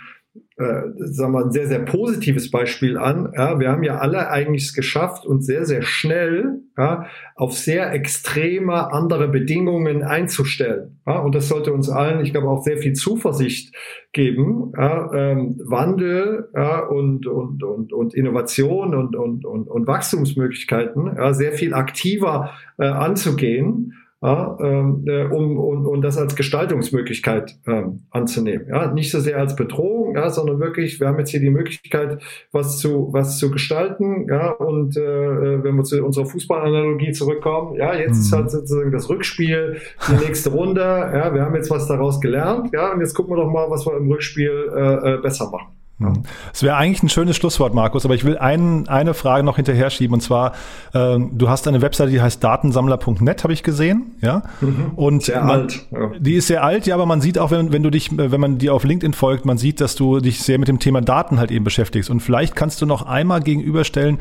äh, 0.57 0.89
sagen 0.95 1.33
wir, 1.33 1.45
ein 1.45 1.51
sehr, 1.51 1.67
sehr 1.67 1.79
positives 1.85 2.49
Beispiel 2.49 2.97
an. 2.97 3.31
Ja, 3.35 3.59
wir 3.59 3.71
haben 3.71 3.83
ja 3.83 3.99
alle 3.99 4.29
eigentlich 4.29 4.63
es 4.63 4.73
geschafft, 4.73 5.25
uns 5.25 5.45
sehr, 5.45 5.65
sehr 5.65 5.83
schnell 5.83 6.61
ja, 6.77 7.05
auf 7.35 7.53
sehr 7.53 7.93
extreme 7.93 8.91
andere 8.91 9.27
Bedingungen 9.27 10.03
einzustellen. 10.03 10.99
Ja, 11.05 11.19
und 11.19 11.35
das 11.35 11.47
sollte 11.47 11.73
uns 11.73 11.89
allen, 11.89 12.23
ich 12.25 12.31
glaube, 12.31 12.49
auch 12.49 12.63
sehr 12.63 12.79
viel 12.79 12.93
Zuversicht 12.93 13.75
geben, 14.13 14.71
ja, 14.75 15.13
ähm, 15.13 15.61
Wandel 15.63 16.49
ja, 16.55 16.79
und, 16.79 17.27
und, 17.27 17.61
und, 17.63 17.93
und 17.93 18.13
Innovation 18.15 18.95
und, 18.95 19.15
und, 19.15 19.45
und, 19.45 19.67
und 19.67 19.88
Wachstumsmöglichkeiten 19.88 21.17
ja, 21.17 21.33
sehr 21.33 21.53
viel 21.53 21.75
aktiver 21.75 22.51
äh, 22.79 22.85
anzugehen 22.88 23.93
ja, 24.21 24.57
ähm, 24.61 25.03
äh, 25.07 25.25
um, 25.25 25.57
um, 25.57 25.85
um 25.85 26.01
das 26.01 26.17
als 26.17 26.35
Gestaltungsmöglichkeit 26.35 27.59
ähm, 27.67 28.05
anzunehmen. 28.09 28.67
Ja, 28.67 28.91
nicht 28.91 29.11
so 29.11 29.19
sehr 29.19 29.38
als 29.38 29.55
Bedrohung, 29.55 29.96
ja, 30.18 30.30
sondern 30.32 30.59
wirklich, 30.59 30.99
wir 30.99 31.07
haben 31.07 31.20
jetzt 31.20 31.30
hier 31.30 31.39
die 31.39 31.51
Möglichkeit, 31.51 32.22
was 32.51 32.80
zu, 32.80 33.09
was 33.11 33.38
zu 33.38 33.51
gestalten. 33.51 34.28
Ja, 34.30 34.49
und 34.51 34.97
äh, 34.97 35.63
wenn 35.63 35.76
wir 35.76 35.84
zu 35.84 36.03
unserer 36.03 36.26
Fußballanalogie 36.26 37.11
zurückkommen, 37.11 37.76
ja, 37.76 37.93
jetzt 37.93 38.15
mhm. 38.15 38.22
ist 38.22 38.32
halt 38.34 38.51
sozusagen 38.51 38.91
das 38.91 39.09
Rückspiel, 39.09 39.78
die 40.07 40.26
nächste 40.26 40.49
Runde. 40.49 40.82
Ja, 40.82 41.34
wir 41.34 41.43
haben 41.43 41.55
jetzt 41.55 41.70
was 41.70 41.88
daraus 41.88 42.20
gelernt. 42.20 42.70
Ja, 42.74 42.91
und 42.91 42.99
jetzt 42.99 43.13
gucken 43.13 43.36
wir 43.36 43.43
doch 43.43 43.51
mal, 43.51 43.70
was 43.70 43.86
wir 43.86 43.95
im 43.95 44.11
Rückspiel 44.11 44.72
äh, 44.76 45.13
äh 45.13 45.18
besser 45.22 45.51
machen. 45.51 45.76
Mhm. 45.99 46.23
Es 46.53 46.61
wäre 46.61 46.75
eigentlich 46.75 47.01
ein 47.01 47.09
schönes 47.09 47.35
Schlusswort, 47.35 47.73
Markus, 47.73 48.05
aber 48.05 48.13
ich 48.13 48.23
will 48.23 48.37
ein, 48.37 48.87
eine 48.87 49.13
Frage 49.13 49.43
noch 49.43 49.55
hinterher 49.55 49.89
schieben 49.89 50.13
und 50.13 50.21
zwar, 50.21 50.53
ähm, 50.93 51.31
du 51.33 51.49
hast 51.49 51.67
eine 51.67 51.81
Webseite, 51.81 52.11
die 52.11 52.21
heißt 52.21 52.43
datensammler.net, 52.43 53.43
habe 53.43 53.53
ich 53.53 53.63
gesehen, 53.63 54.15
ja? 54.21 54.43
Mhm. 54.61 54.91
Und 54.95 55.23
sehr 55.23 55.41
man, 55.41 55.61
alt. 55.61 55.87
Ja. 55.91 56.11
Die 56.19 56.35
ist 56.35 56.47
sehr 56.47 56.63
alt, 56.63 56.85
ja, 56.85 56.93
aber 56.93 57.05
man 57.05 57.21
sieht 57.21 57.39
auch, 57.39 57.49
wenn, 57.49 57.71
wenn 57.71 57.83
du 57.83 57.89
dich, 57.89 58.15
wenn 58.15 58.39
man 58.39 58.59
dir 58.59 58.73
auf 58.73 58.83
LinkedIn 58.83 59.13
folgt, 59.13 59.45
man 59.45 59.57
sieht, 59.57 59.81
dass 59.81 59.95
du 59.95 60.19
dich 60.19 60.43
sehr 60.43 60.59
mit 60.59 60.67
dem 60.67 60.79
Thema 60.79 61.01
Daten 61.01 61.39
halt 61.39 61.51
eben 61.51 61.65
beschäftigst. 61.65 62.09
Und 62.09 62.19
vielleicht 62.19 62.55
kannst 62.55 62.81
du 62.81 62.85
noch 62.85 63.05
einmal 63.05 63.41
gegenüberstellen, 63.41 64.19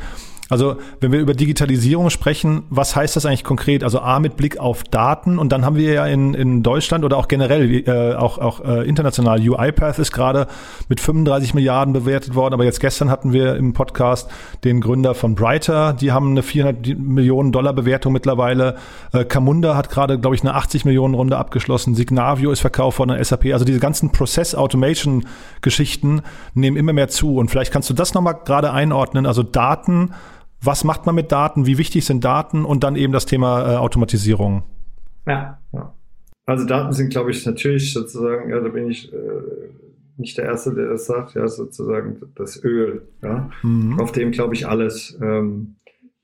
also 0.49 0.77
wenn 1.01 1.11
wir 1.11 1.19
über 1.19 1.33
Digitalisierung 1.33 2.09
sprechen, 2.09 2.63
was 2.69 2.95
heißt 2.95 3.15
das 3.15 3.25
eigentlich 3.25 3.43
konkret? 3.43 3.83
Also 3.83 3.99
A 3.99 4.19
mit 4.19 4.37
Blick 4.37 4.57
auf 4.57 4.83
Daten 4.83 5.39
und 5.39 5.51
dann 5.51 5.65
haben 5.65 5.75
wir 5.75 5.93
ja 5.93 6.05
in, 6.07 6.33
in 6.33 6.63
Deutschland 6.63 7.03
oder 7.03 7.17
auch 7.17 7.27
generell, 7.27 7.83
äh, 7.87 8.15
auch, 8.15 8.37
auch 8.37 8.63
äh, 8.63 8.87
international, 8.87 9.39
UiPath 9.41 9.99
ist 9.99 10.11
gerade 10.11 10.47
mit 10.87 10.99
35 10.99 11.53
Milliarden 11.53 11.93
bewertet 11.93 12.35
worden, 12.35 12.53
aber 12.53 12.63
jetzt 12.63 12.79
gestern 12.79 13.09
hatten 13.09 13.33
wir 13.33 13.55
im 13.55 13.73
Podcast 13.73 14.29
den 14.63 14.79
Gründer 14.79 15.15
von 15.15 15.35
Brighter, 15.35 15.93
die 15.93 16.11
haben 16.11 16.31
eine 16.31 16.43
400 16.43 16.97
Millionen 16.97 17.51
Dollar 17.51 17.73
Bewertung 17.73 18.13
mittlerweile. 18.13 18.75
Äh, 19.11 19.25
Camunda 19.25 19.75
hat 19.75 19.89
gerade, 19.89 20.19
glaube 20.19 20.35
ich, 20.35 20.41
eine 20.41 20.55
80 20.55 20.85
Millionen 20.85 21.13
Runde 21.13 21.37
abgeschlossen. 21.37 21.95
Signavio 21.95 22.51
ist 22.51 22.61
verkauft 22.61 22.97
von 22.97 23.09
der 23.09 23.23
SAP. 23.23 23.47
Also 23.53 23.65
diese 23.65 23.79
ganzen 23.79 24.11
Process 24.11 24.55
Automation 24.55 25.25
Geschichten 25.61 26.21
nehmen 26.53 26.77
immer 26.77 26.93
mehr 26.93 27.09
zu 27.09 27.35
und 27.35 27.49
vielleicht 27.49 27.71
kannst 27.71 27.89
du 27.89 27.93
das 27.93 28.13
nochmal 28.13 28.37
gerade 28.45 28.71
einordnen. 28.71 29.25
Also 29.25 29.43
Daten 29.43 30.11
was 30.61 30.83
macht 30.83 31.05
man 31.05 31.15
mit 31.15 31.31
Daten? 31.31 31.65
Wie 31.65 31.77
wichtig 31.77 32.05
sind 32.05 32.23
Daten? 32.23 32.65
Und 32.65 32.83
dann 32.83 32.95
eben 32.95 33.13
das 33.13 33.25
Thema 33.25 33.73
äh, 33.73 33.75
Automatisierung. 33.77 34.63
Ja, 35.25 35.59
ja. 35.73 35.93
Also 36.45 36.65
Daten 36.65 36.93
sind, 36.93 37.09
glaube 37.09 37.31
ich, 37.31 37.45
natürlich 37.45 37.93
sozusagen, 37.93 38.49
ja, 38.49 38.59
da 38.59 38.69
bin 38.69 38.89
ich 38.89 39.11
äh, 39.11 39.17
nicht 40.15 40.37
der 40.37 40.45
Erste, 40.45 40.73
der 40.73 40.87
das 40.87 41.05
sagt, 41.05 41.35
ja, 41.35 41.47
sozusagen 41.47 42.21
das 42.35 42.63
Öl, 42.63 43.07
ja, 43.21 43.49
mhm. 43.63 43.99
auf 43.99 44.13
dem, 44.13 44.31
glaube 44.31 44.55
ich, 44.55 44.67
alles 44.67 45.17
ähm, 45.21 45.75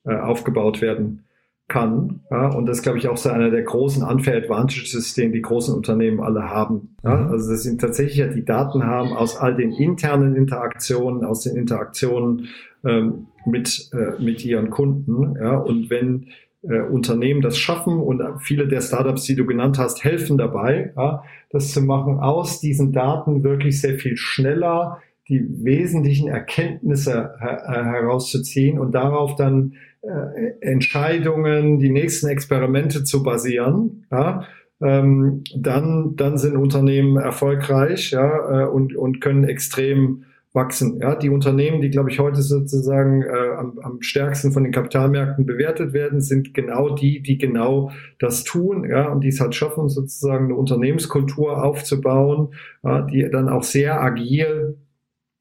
äh, 0.06 0.16
aufgebaut 0.16 0.82
werden 0.82 1.23
kann. 1.68 2.22
Ja, 2.30 2.50
und 2.50 2.66
das 2.66 2.82
glaube 2.82 2.98
ich 2.98 3.08
auch 3.08 3.18
so 3.18 3.30
einer 3.30 3.50
der 3.50 3.64
großen 3.64 4.04
Unfair 4.04 4.38
Advantages, 4.38 5.14
den 5.14 5.32
die 5.32 5.42
großen 5.42 5.74
Unternehmen 5.74 6.20
alle 6.20 6.50
haben. 6.50 6.96
Ja, 7.04 7.16
mhm. 7.16 7.32
also 7.32 7.52
das 7.52 7.64
sind 7.64 7.82
tatsächlich 7.82 8.18
ja 8.18 8.28
die 8.28 8.46
Daten 8.46 8.84
haben 8.84 9.14
aus 9.14 9.38
all 9.38 9.56
den 9.56 9.72
internen 9.72 10.36
Interaktionen, 10.36 11.24
aus 11.24 11.42
den 11.42 11.56
Interaktionen 11.56 12.48
ähm, 12.86 13.28
mit, 13.46 13.90
äh, 13.94 14.22
mit 14.22 14.44
ihren 14.44 14.70
Kunden. 14.70 15.36
Ja, 15.42 15.58
und 15.58 15.90
wenn 15.90 16.28
äh, 16.64 16.82
Unternehmen 16.82 17.42
das 17.42 17.58
schaffen 17.58 18.00
und 18.00 18.22
viele 18.42 18.68
der 18.68 18.82
Startups, 18.82 19.24
die 19.24 19.36
du 19.36 19.46
genannt 19.46 19.80
hast, 19.80 20.04
helfen 20.04 20.38
dabei, 20.38 20.94
ja, 20.96 21.24
das 21.50 21.72
zu 21.72 21.82
machen, 21.82 22.20
aus 22.20 22.60
diesen 22.60 22.92
Daten 22.92 23.44
wirklich 23.44 23.80
sehr 23.82 23.96
viel 23.96 24.18
schneller 24.18 25.00
die 25.30 25.64
wesentlichen 25.64 26.28
Erkenntnisse 26.28 27.36
her 27.40 27.64
herauszuziehen 27.66 28.78
und 28.78 28.92
darauf 28.92 29.36
dann 29.36 29.76
äh, 30.04 30.54
Entscheidungen, 30.60 31.80
die 31.80 31.90
nächsten 31.90 32.28
Experimente 32.28 33.04
zu 33.04 33.24
basieren, 33.24 34.06
ja, 34.12 34.44
ähm, 34.82 35.44
dann, 35.56 36.16
dann 36.18 36.38
sind 36.38 36.58
Unternehmen 36.58 37.18
erfolgreich 37.18 38.12
ja, 38.12 38.64
äh, 38.64 38.68
und, 38.68 38.96
und 38.96 39.22
können 39.22 39.46
extrem 39.46 40.26
wachsen. 40.52 41.00
Ja, 41.02 41.16
die 41.16 41.30
Unternehmen, 41.30 41.82
die, 41.82 41.90
glaube 41.90 42.12
ich, 42.12 42.20
heute 42.20 42.42
sozusagen 42.42 43.24
äh, 43.24 43.56
am, 43.58 43.80
am 43.80 44.02
stärksten 44.02 44.52
von 44.52 44.64
den 44.64 44.72
Kapitalmärkten 44.72 45.46
bewertet 45.46 45.94
werden, 45.94 46.22
sind 46.22 46.54
genau 46.54 46.96
die, 46.96 47.22
die 47.22 47.38
genau 47.38 47.92
das 48.20 48.44
tun, 48.44 48.88
ja, 48.88 49.08
und 49.08 49.22
die 49.22 49.30
es 49.30 49.40
halt 49.40 49.56
schaffen, 49.56 49.90
sozusagen 49.90 50.46
eine 50.46 50.56
Unternehmenskultur 50.56 51.64
aufzubauen, 51.64 52.50
ja, 52.84 53.02
die 53.02 53.28
dann 53.32 53.50
auch 53.50 53.64
sehr 53.64 54.02
agil 54.02 54.78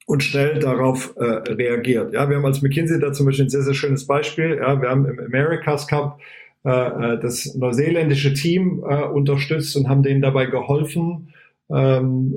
und 0.06 0.22
schnell 0.22 0.58
darauf 0.58 1.14
äh, 1.16 1.24
reagiert. 1.24 2.12
Ja, 2.12 2.28
wir 2.28 2.36
haben 2.36 2.44
als 2.44 2.62
McKinsey 2.62 2.98
da 3.00 3.12
zum 3.12 3.26
Beispiel 3.26 3.46
ein 3.46 3.50
sehr, 3.50 3.62
sehr 3.62 3.74
schönes 3.74 4.06
Beispiel. 4.06 4.58
Ja, 4.60 4.80
wir 4.80 4.88
haben 4.88 5.06
im 5.06 5.18
America's 5.20 5.86
Cup 5.86 6.18
äh, 6.64 6.70
äh, 6.70 7.18
das 7.20 7.54
neuseeländische 7.54 8.34
Team 8.34 8.84
äh, 8.88 9.02
unterstützt 9.04 9.76
und 9.76 9.88
haben 9.88 10.02
denen 10.02 10.22
dabei 10.22 10.46
geholfen, 10.46 11.32
ähm, 11.70 12.36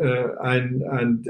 äh, 0.00 0.38
einen, 0.40 0.82
einen 0.84 1.24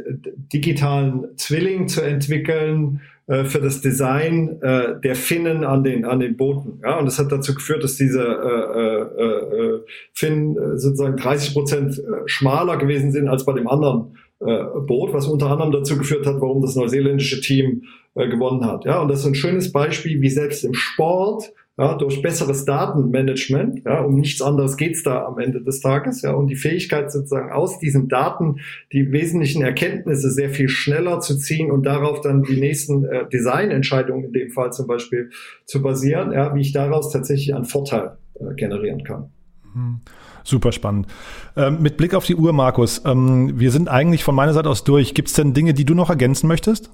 digitalen 0.53 1.37
Zwilling 1.37 1.89
zu 1.89 2.03
entwickeln 2.03 3.01
äh, 3.27 3.45
für 3.45 3.61
das 3.61 3.81
Design 3.81 4.61
äh, 4.61 5.01
der 5.01 5.15
Finnen 5.15 5.65
an 5.65 5.85
den, 5.85 6.05
an 6.05 6.21
den 6.21 6.37
Booten. 6.37 6.81
Ja, 6.83 6.99
und 6.99 7.07
das 7.07 7.19
hat 7.19 7.33
dazu 7.33 7.55
geführt, 7.55 7.83
dass 7.83 7.97
diese 7.97 8.23
äh, 8.23 9.23
äh, 9.23 9.77
äh, 9.77 9.81
Finnen 10.13 10.79
sozusagen 10.79 11.17
30 11.17 11.55
Prozent 11.55 12.03
schmaler 12.27 12.77
gewesen 12.77 13.13
sind 13.13 13.29
als 13.29 13.47
bei 13.47 13.55
dem 13.55 13.69
anderen 13.69 14.17
äh, 14.41 14.65
Boot, 14.87 15.13
was 15.13 15.27
unter 15.27 15.51
anderem 15.51 15.73
dazu 15.73 15.97
geführt 15.97 16.27
hat, 16.27 16.41
warum 16.41 16.63
das 16.63 16.77
neuseeländische 16.77 17.41
Team 17.41 17.85
äh, 18.15 18.29
gewonnen 18.29 18.65
hat. 18.65 18.85
Ja, 18.85 19.01
und 19.01 19.09
das 19.09 19.21
ist 19.21 19.27
ein 19.27 19.35
schönes 19.35 19.73
Beispiel, 19.73 20.21
wie 20.21 20.31
selbst 20.31 20.65
im 20.65 20.75
Sport 20.75 21.53
ja, 21.77 21.97
durch 21.97 22.23
besseres 22.23 22.65
Datenmanagement, 22.65 23.83
ja, 23.85 24.01
um 24.03 24.15
nichts 24.15 24.41
anderes 24.41 24.77
geht's 24.77 25.03
da 25.03 25.25
am 25.25 25.39
Ende 25.39 25.61
des 25.61 25.81
Tages, 25.81 26.23
ja, 26.23 26.33
und 26.33 26.47
die 26.47 26.55
Fähigkeit 26.55 27.11
sozusagen 27.11 27.51
aus 27.51 27.81
diesen 27.81 28.09
Daten 28.09 28.61
die 28.93 29.11
wesentlichen 29.11 29.63
Erkenntnisse 29.63 30.31
sehr 30.31 30.51
viel 30.51 30.69
schneller 30.69 31.19
zu 31.19 31.37
ziehen 31.37 31.73
und 31.73 31.85
darauf 31.85 32.21
dann 32.21 32.45
die 32.45 32.61
nächsten 32.61 33.05
äh, 33.05 33.29
Designentscheidungen 33.29 34.27
in 34.27 34.33
dem 34.33 34.51
Fall 34.51 34.73
zum 34.73 34.87
Beispiel 34.87 35.31
zu 35.65 35.83
basieren, 35.83 36.33
ja, 36.33 36.55
wie 36.55 36.61
ich 36.61 36.73
daraus 36.73 37.11
tatsächlich 37.11 37.55
einen 37.55 37.65
Vorteil 37.65 38.19
äh, 38.39 38.55
generieren 38.55 39.03
kann. 39.03 39.31
Mhm. 39.75 40.01
Super 40.45 40.73
spannend. 40.73 41.07
Ähm, 41.57 41.81
mit 41.81 41.97
Blick 41.97 42.15
auf 42.15 42.27
die 42.27 42.37
Uhr, 42.37 42.53
Markus, 42.53 43.03
ähm, 43.07 43.59
wir 43.59 43.71
sind 43.71 43.89
eigentlich 43.89 44.23
von 44.23 44.35
meiner 44.35 44.53
Seite 44.53 44.69
aus 44.69 44.85
durch. 44.85 45.15
Gibt 45.15 45.29
es 45.29 45.35
denn 45.35 45.55
Dinge, 45.55 45.73
die 45.73 45.87
du 45.87 45.95
noch 45.95 46.11
ergänzen 46.11 46.47
möchtest? 46.47 46.91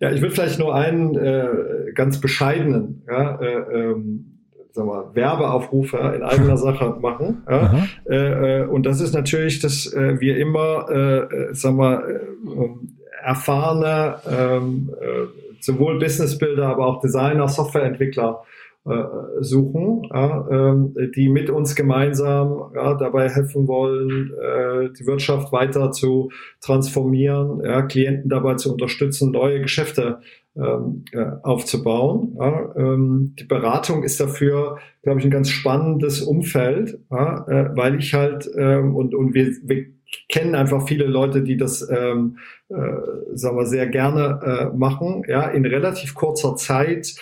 Ja, 0.00 0.10
ich 0.10 0.20
würde 0.20 0.34
vielleicht 0.34 0.58
nur 0.58 0.74
einen 0.74 1.16
äh, 1.16 1.92
ganz 1.94 2.20
bescheidenen 2.20 3.02
ja, 3.06 3.40
äh, 3.40 3.90
ähm, 3.90 4.36
sagen 4.72 4.88
wir, 4.88 5.14
Werbeaufruf 5.14 5.92
ja, 5.92 6.10
in 6.10 6.22
eigener 6.22 6.56
Sache 6.56 6.96
machen. 7.00 7.42
Ja. 7.48 7.86
Äh, 8.08 8.60
äh, 8.60 8.66
und 8.66 8.86
das 8.86 9.00
ist 9.00 9.14
natürlich, 9.14 9.60
dass 9.60 9.92
äh, 9.92 10.20
wir 10.20 10.36
immer, 10.38 10.88
äh, 10.90 11.54
sagen 11.54 11.76
wir, 11.78 12.08
äh, 12.08 13.24
erfahrene 13.24 14.16
ähm, 14.30 14.90
äh, 15.00 15.60
sowohl 15.60 15.98
Businessbilder, 15.98 16.68
aber 16.68 16.86
auch 16.86 17.00
Designer, 17.00 17.48
Softwareentwickler 17.48 18.42
suchen, 19.40 20.02
ja, 20.12 20.48
ähm, 20.50 20.94
die 21.14 21.28
mit 21.28 21.50
uns 21.50 21.74
gemeinsam 21.74 22.70
dabei 22.74 23.28
helfen 23.28 23.66
wollen, 23.66 24.32
äh, 24.32 24.90
die 24.98 25.06
Wirtschaft 25.06 25.52
weiter 25.52 25.90
zu 25.90 26.30
transformieren, 26.60 27.88
Klienten 27.88 28.28
dabei 28.28 28.54
zu 28.54 28.72
unterstützen, 28.72 29.32
neue 29.32 29.60
Geschäfte 29.60 30.20
ähm, 30.56 31.04
äh, 31.12 31.24
aufzubauen. 31.42 32.38
Ähm, 32.76 33.34
die 33.38 33.44
Beratung 33.44 34.04
ist 34.04 34.20
dafür, 34.20 34.78
glaube 35.02 35.18
ich, 35.18 35.24
ein 35.26 35.30
ganz 35.30 35.50
spannendes 35.50 36.22
Umfeld, 36.22 36.98
äh, 37.10 37.14
weil 37.14 37.96
ich 37.96 38.14
halt 38.14 38.46
und 38.46 39.14
und 39.14 39.34
wir, 39.34 39.52
wir 39.64 39.86
kennen 40.28 40.54
einfach 40.54 40.86
viele 40.86 41.06
Leute, 41.06 41.42
die 41.42 41.56
das, 41.56 41.88
ähm, 41.90 42.38
äh, 42.68 42.74
sagen 43.34 43.56
wir, 43.56 43.66
sehr 43.66 43.86
gerne 43.86 44.40
äh, 44.72 44.76
machen, 44.76 45.24
ja, 45.28 45.46
in 45.48 45.66
relativ 45.66 46.14
kurzer 46.14 46.56
Zeit 46.56 47.16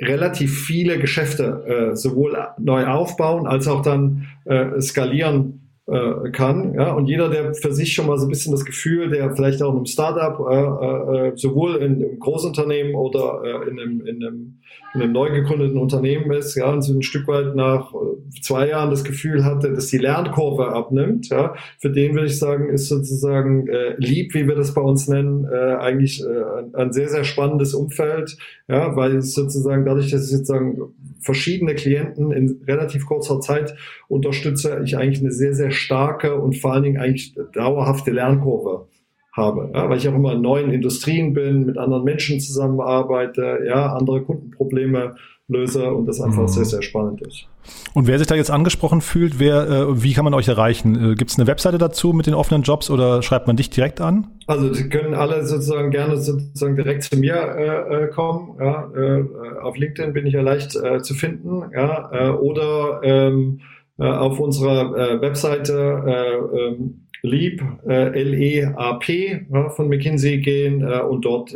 relativ 0.00 0.64
viele 0.66 0.98
Geschäfte 0.98 1.90
äh, 1.92 1.96
sowohl 1.96 2.36
neu 2.58 2.86
aufbauen 2.86 3.46
als 3.46 3.66
auch 3.66 3.82
dann 3.82 4.26
äh, 4.44 4.80
skalieren 4.80 5.65
äh, 5.88 6.30
kann. 6.30 6.74
Ja? 6.74 6.92
Und 6.92 7.06
jeder, 7.06 7.28
der 7.28 7.54
für 7.54 7.72
sich 7.72 7.92
schon 7.94 8.06
mal 8.06 8.18
so 8.18 8.26
ein 8.26 8.28
bisschen 8.28 8.52
das 8.52 8.64
Gefühl, 8.64 9.08
der 9.08 9.34
vielleicht 9.34 9.62
auch 9.62 9.70
in 9.70 9.76
einem 9.76 9.86
Startup, 9.86 10.38
äh, 10.50 11.28
äh, 11.28 11.36
sowohl 11.36 11.76
in 11.76 11.94
einem 11.96 12.18
Großunternehmen 12.18 12.94
oder 12.94 13.42
äh, 13.44 13.70
in, 13.70 13.78
einem, 13.78 14.06
in, 14.06 14.16
einem, 14.16 14.58
in 14.94 15.02
einem 15.02 15.12
neu 15.12 15.30
gegründeten 15.30 15.78
Unternehmen 15.78 16.32
ist, 16.32 16.56
ja, 16.56 16.72
und 16.72 16.82
so 16.82 16.92
ein 16.92 17.02
Stück 17.02 17.28
weit 17.28 17.54
nach 17.54 17.94
äh, 17.94 18.40
zwei 18.40 18.68
Jahren 18.68 18.90
das 18.90 19.04
Gefühl 19.04 19.44
hatte, 19.44 19.72
dass 19.72 19.86
die 19.86 19.98
Lernkurve 19.98 20.68
abnimmt, 20.68 21.28
ja, 21.28 21.54
für 21.78 21.90
den 21.90 22.14
würde 22.14 22.26
ich 22.26 22.38
sagen, 22.38 22.68
ist 22.68 22.88
sozusagen 22.88 23.68
äh, 23.68 23.94
lieb, 23.98 24.34
wie 24.34 24.48
wir 24.48 24.56
das 24.56 24.74
bei 24.74 24.80
uns 24.80 25.06
nennen, 25.06 25.44
äh, 25.44 25.76
eigentlich 25.76 26.20
äh, 26.20 26.26
ein, 26.26 26.74
ein 26.74 26.92
sehr, 26.92 27.08
sehr 27.08 27.24
spannendes 27.24 27.74
Umfeld, 27.74 28.36
ja, 28.66 28.96
weil 28.96 29.16
es 29.16 29.34
sozusagen 29.34 29.84
dadurch, 29.84 30.10
dass 30.10 30.22
es 30.22 30.30
sozusagen 30.30 30.78
verschiedene 31.26 31.74
Klienten 31.74 32.32
in 32.32 32.62
relativ 32.66 33.04
kurzer 33.04 33.40
Zeit 33.40 33.74
unterstütze, 34.08 34.80
ich 34.84 34.96
eigentlich 34.96 35.20
eine 35.20 35.32
sehr, 35.32 35.52
sehr 35.52 35.72
starke 35.72 36.36
und 36.36 36.56
vor 36.56 36.72
allen 36.72 36.84
Dingen 36.84 37.00
eigentlich 37.00 37.34
dauerhafte 37.52 38.12
Lernkurve 38.12 38.86
habe, 39.32 39.70
ja, 39.74 39.90
weil 39.90 39.98
ich 39.98 40.08
auch 40.08 40.14
immer 40.14 40.32
in 40.32 40.40
neuen 40.40 40.70
Industrien 40.70 41.34
bin, 41.34 41.66
mit 41.66 41.76
anderen 41.76 42.04
Menschen 42.04 42.40
zusammenarbeite, 42.40 43.58
ja, 43.66 43.92
andere 43.92 44.22
Kundenprobleme 44.22 45.16
löse 45.48 45.92
und 45.92 46.06
das 46.06 46.20
einfach 46.20 46.42
mhm. 46.42 46.48
sehr, 46.48 46.64
sehr 46.64 46.82
spannend 46.82 47.22
ist. 47.22 47.46
Und 47.94 48.06
wer 48.06 48.18
sich 48.18 48.26
da 48.26 48.34
jetzt 48.34 48.50
angesprochen 48.50 49.00
fühlt, 49.00 49.38
wer, 49.38 49.68
äh, 49.68 50.02
wie 50.02 50.12
kann 50.12 50.24
man 50.24 50.34
euch 50.34 50.48
erreichen? 50.48 51.12
Äh, 51.12 51.14
Gibt 51.14 51.30
es 51.30 51.38
eine 51.38 51.46
Webseite 51.46 51.78
dazu 51.78 52.12
mit 52.12 52.26
den 52.26 52.34
offenen 52.34 52.62
Jobs 52.62 52.90
oder 52.90 53.22
schreibt 53.22 53.46
man 53.46 53.56
dich 53.56 53.70
direkt 53.70 54.00
an? 54.00 54.28
Also 54.46 54.72
Sie 54.72 54.88
können 54.88 55.14
alle 55.14 55.46
sozusagen 55.46 55.90
gerne 55.90 56.16
sozusagen 56.16 56.76
direkt 56.76 57.04
zu 57.04 57.16
mir 57.16 57.34
äh, 57.34 58.04
äh 58.04 58.08
kommen. 58.08 58.56
Ja, 58.60 58.90
äh, 58.94 59.24
auf 59.62 59.76
LinkedIn 59.76 60.12
bin 60.12 60.26
ich 60.26 60.34
ja 60.34 60.42
leicht 60.42 60.74
äh, 60.76 61.00
zu 61.02 61.14
finden. 61.14 61.62
Ja, 61.72 62.34
oder 62.34 63.00
ähm, 63.02 63.60
auf 63.98 64.38
unserer 64.38 65.20
Webseite 65.22 66.50
ähm, 66.54 67.06
Leap, 67.22 67.62
äh, 67.88 68.10
L-E-A-P 68.10 69.46
ja, 69.50 69.70
von 69.70 69.88
McKinsey 69.88 70.38
gehen 70.38 70.86
und 70.86 71.24
dort 71.24 71.50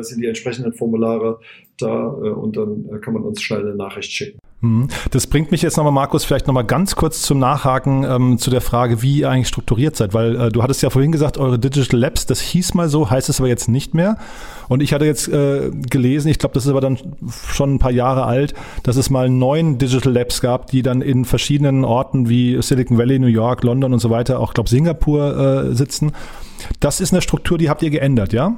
sind 0.00 0.20
die 0.20 0.26
entsprechenden 0.26 0.74
Formulare 0.74 1.38
da 1.78 2.14
äh, 2.22 2.30
und 2.30 2.56
dann 2.56 2.86
äh, 2.92 2.98
kann 2.98 3.14
man 3.14 3.22
uns 3.22 3.42
schnell 3.42 3.60
eine 3.60 3.74
Nachricht 3.74 4.12
schicken. 4.12 4.38
Mhm. 4.60 4.88
Das 5.10 5.26
bringt 5.26 5.50
mich 5.50 5.62
jetzt 5.62 5.76
nochmal, 5.76 5.92
Markus, 5.92 6.24
vielleicht 6.24 6.46
nochmal 6.46 6.64
ganz 6.64 6.96
kurz 6.96 7.22
zum 7.22 7.38
Nachhaken 7.38 8.04
ähm, 8.04 8.38
zu 8.38 8.50
der 8.50 8.60
Frage, 8.62 9.02
wie 9.02 9.20
ihr 9.20 9.30
eigentlich 9.30 9.48
strukturiert 9.48 9.96
seid, 9.96 10.14
weil 10.14 10.36
äh, 10.36 10.48
du 10.50 10.62
hattest 10.62 10.82
ja 10.82 10.90
vorhin 10.90 11.12
gesagt, 11.12 11.36
eure 11.36 11.58
Digital 11.58 12.00
Labs, 12.00 12.26
das 12.26 12.40
hieß 12.40 12.74
mal 12.74 12.88
so, 12.88 13.10
heißt 13.10 13.28
es 13.28 13.40
aber 13.40 13.48
jetzt 13.48 13.68
nicht 13.68 13.94
mehr. 13.94 14.16
Und 14.68 14.82
ich 14.82 14.92
hatte 14.94 15.04
jetzt 15.04 15.28
äh, 15.28 15.70
gelesen, 15.70 16.28
ich 16.28 16.38
glaube, 16.38 16.54
das 16.54 16.64
ist 16.64 16.70
aber 16.70 16.80
dann 16.80 16.98
schon 17.52 17.74
ein 17.74 17.78
paar 17.78 17.92
Jahre 17.92 18.24
alt, 18.24 18.54
dass 18.82 18.96
es 18.96 19.10
mal 19.10 19.28
neun 19.28 19.78
Digital 19.78 20.12
Labs 20.12 20.40
gab, 20.40 20.68
die 20.68 20.82
dann 20.82 21.02
in 21.02 21.24
verschiedenen 21.24 21.84
Orten 21.84 22.28
wie 22.28 22.60
Silicon 22.62 22.98
Valley, 22.98 23.18
New 23.18 23.26
York, 23.26 23.62
London 23.62 23.92
und 23.92 23.98
so 23.98 24.10
weiter, 24.10 24.40
auch 24.40 24.54
glaube 24.54 24.70
Singapur 24.70 25.36
äh, 25.36 25.74
sitzen. 25.74 26.12
Das 26.80 27.00
ist 27.00 27.12
eine 27.12 27.20
Struktur, 27.20 27.58
die 27.58 27.68
habt 27.68 27.82
ihr 27.82 27.90
geändert, 27.90 28.32
ja? 28.32 28.56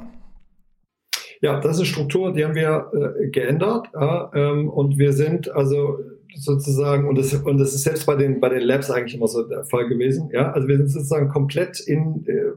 Ja, 1.41 1.59
das 1.59 1.79
ist 1.79 1.87
Struktur, 1.87 2.33
die 2.33 2.43
haben 2.43 2.55
wir 2.55 2.91
äh, 2.93 3.29
geändert. 3.29 3.87
Ja, 3.93 4.31
ähm, 4.33 4.69
und 4.69 4.97
wir 4.97 5.13
sind 5.13 5.49
also 5.49 5.99
sozusagen, 6.35 7.07
und 7.07 7.17
das, 7.17 7.33
und 7.33 7.57
das 7.57 7.73
ist 7.73 7.83
selbst 7.83 8.05
bei 8.05 8.15
den, 8.15 8.39
bei 8.39 8.49
den 8.49 8.61
Labs 8.61 8.91
eigentlich 8.91 9.15
immer 9.15 9.27
so 9.27 9.47
der 9.47 9.63
Fall 9.63 9.87
gewesen. 9.87 10.29
Ja, 10.33 10.51
also 10.51 10.67
wir 10.67 10.77
sind 10.77 10.89
sozusagen 10.89 11.29
komplett 11.29 11.79
in, 11.79 12.25
äh, 12.27 12.51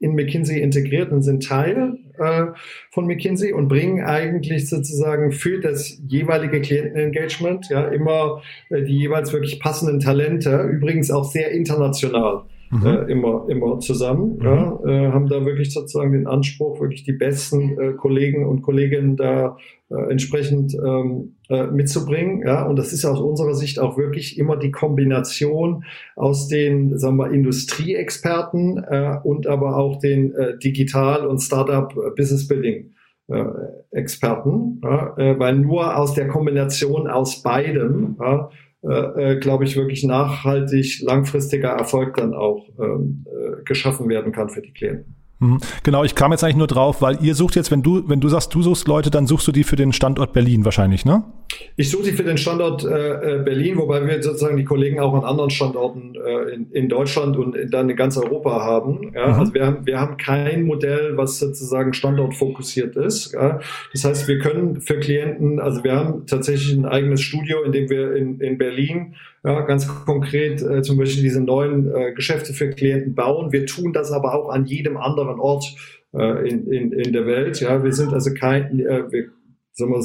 in 0.00 0.14
McKinsey 0.14 0.60
integriert 0.60 1.12
und 1.12 1.22
sind 1.22 1.46
Teil 1.46 1.98
äh, 2.18 2.46
von 2.90 3.06
McKinsey 3.06 3.52
und 3.52 3.68
bringen 3.68 4.02
eigentlich 4.04 4.68
sozusagen 4.68 5.32
für 5.32 5.60
das 5.60 6.00
jeweilige 6.06 6.60
Klientenengagement 6.60 7.68
ja 7.68 7.86
immer 7.88 8.42
äh, 8.70 8.82
die 8.82 8.96
jeweils 8.96 9.32
wirklich 9.32 9.60
passenden 9.60 10.00
Talente, 10.00 10.62
übrigens 10.62 11.10
auch 11.10 11.24
sehr 11.24 11.50
international 11.50 12.44
mhm. 12.70 12.86
äh, 12.86 13.12
immer, 13.12 13.46
immer 13.48 13.78
zusammen. 13.80 14.36
Mhm. 14.38 14.44
Ja, 14.44 14.80
äh, 14.86 15.12
haben 15.12 15.28
da 15.28 15.44
wirklich 15.44 15.72
sozusagen 15.72 16.12
den 16.12 16.26
Anspruch, 16.26 16.80
wirklich 16.80 17.04
die 17.04 17.12
besten 17.12 17.78
äh, 17.78 17.92
Kollegen 17.92 18.46
und 18.46 18.62
Kolleginnen 18.62 19.16
da 19.16 19.56
äh, 19.88 20.10
entsprechend 20.10 20.74
ähm, 20.74 21.36
äh, 21.48 21.66
mitzubringen. 21.66 22.42
Ja, 22.46 22.66
und 22.66 22.76
das 22.76 22.92
ist 22.92 23.04
aus 23.04 23.20
unserer 23.20 23.54
Sicht 23.54 23.78
auch 23.78 23.96
wirklich 23.96 24.38
immer 24.38 24.56
die 24.56 24.72
Kombination 24.72 25.84
aus 26.16 26.48
den, 26.48 26.98
sagen 26.98 27.16
wir, 27.16 27.30
Industrieexperten 27.30 28.82
äh, 28.82 29.18
und 29.22 29.46
aber 29.46 29.76
auch 29.76 29.98
den 29.98 30.34
Digital- 30.62 31.26
und 31.26 31.40
Startup-Business-Building. 31.40 32.92
Experten, 33.90 34.80
ja, 34.84 35.16
weil 35.16 35.56
nur 35.56 35.96
aus 35.96 36.14
der 36.14 36.28
Kombination 36.28 37.08
aus 37.08 37.42
beidem 37.42 38.16
ja, 38.20 38.50
äh, 38.88 39.32
äh, 39.32 39.40
glaube 39.40 39.64
ich, 39.64 39.76
wirklich 39.76 40.04
nachhaltig, 40.04 41.00
langfristiger 41.02 41.70
Erfolg 41.70 42.16
dann 42.16 42.34
auch 42.34 42.68
ähm, 42.78 43.24
äh, 43.26 43.62
geschaffen 43.64 44.08
werden 44.08 44.32
kann 44.32 44.48
für 44.48 44.62
die 44.62 44.72
Klienten. 44.72 45.16
Mhm. 45.38 45.58
Genau, 45.82 46.02
ich 46.04 46.14
kam 46.14 46.32
jetzt 46.32 46.44
eigentlich 46.44 46.56
nur 46.56 46.66
drauf, 46.66 47.02
weil 47.02 47.22
ihr 47.22 47.34
sucht 47.34 47.56
jetzt, 47.56 47.70
wenn 47.70 47.82
du, 47.82 48.08
wenn 48.08 48.20
du 48.20 48.28
sagst, 48.28 48.54
du 48.54 48.62
suchst 48.62 48.88
Leute, 48.88 49.10
dann 49.10 49.26
suchst 49.26 49.46
du 49.46 49.52
die 49.52 49.64
für 49.64 49.76
den 49.76 49.92
Standort 49.92 50.32
Berlin 50.32 50.64
wahrscheinlich, 50.64 51.04
ne? 51.04 51.24
Ich 51.76 51.90
suche 51.90 52.04
die 52.04 52.12
für 52.12 52.24
den 52.24 52.38
Standort 52.38 52.84
äh, 52.84 53.38
äh, 53.38 53.42
Berlin, 53.42 53.76
wobei 53.76 54.06
wir 54.06 54.22
sozusagen 54.22 54.56
die 54.56 54.64
Kollegen 54.64 54.98
auch 54.98 55.14
an 55.14 55.24
anderen 55.24 55.50
Standorten 55.50 56.14
äh, 56.14 56.54
in, 56.54 56.70
in 56.72 56.88
Deutschland 56.88 57.36
und 57.36 57.56
dann 57.70 57.88
in 57.88 57.96
ganz 57.96 58.16
Europa 58.16 58.64
haben. 58.64 59.12
Ja? 59.14 59.28
Mhm. 59.28 59.34
Also 59.34 59.54
wir 59.54 59.66
haben, 59.66 59.86
wir 59.86 60.00
haben 60.00 60.16
kein 60.16 60.64
Modell, 60.64 61.16
was 61.16 61.38
sozusagen 61.38 61.92
standortfokussiert 61.92 62.96
ist. 62.96 63.32
Ja? 63.32 63.60
Das 63.92 64.04
heißt, 64.04 64.28
wir 64.28 64.38
können 64.38 64.80
für 64.80 64.98
Klienten, 64.98 65.60
also 65.60 65.84
wir 65.84 65.94
haben 65.94 66.26
tatsächlich 66.26 66.76
ein 66.76 66.86
eigenes 66.86 67.20
Studio, 67.20 67.62
in 67.62 67.72
dem 67.72 67.90
wir 67.90 68.16
in, 68.16 68.40
in 68.40 68.58
Berlin 68.58 69.14
ja, 69.46 69.60
ganz 69.60 69.86
konkret 69.86 70.60
äh, 70.60 70.82
zum 70.82 70.96
Beispiel 70.96 71.22
diese 71.22 71.40
neuen 71.40 71.94
äh, 71.94 72.12
Geschäfte 72.14 72.52
für 72.52 72.68
Klienten 72.70 73.14
bauen. 73.14 73.52
Wir 73.52 73.64
tun 73.64 73.92
das 73.92 74.10
aber 74.10 74.34
auch 74.34 74.48
an 74.48 74.66
jedem 74.66 74.96
anderen 74.96 75.38
Ort 75.38 75.72
äh, 76.12 76.48
in, 76.48 76.66
in, 76.66 76.92
in 76.92 77.12
der 77.12 77.26
Welt. 77.26 77.60
Ja, 77.60 77.84
wir 77.84 77.92
sind 77.92 78.12
also 78.12 78.34
kein, 78.34 78.80
äh, 78.80 79.04
wir, 79.12 79.28
sagen 79.72 79.92
wir, 79.92 80.02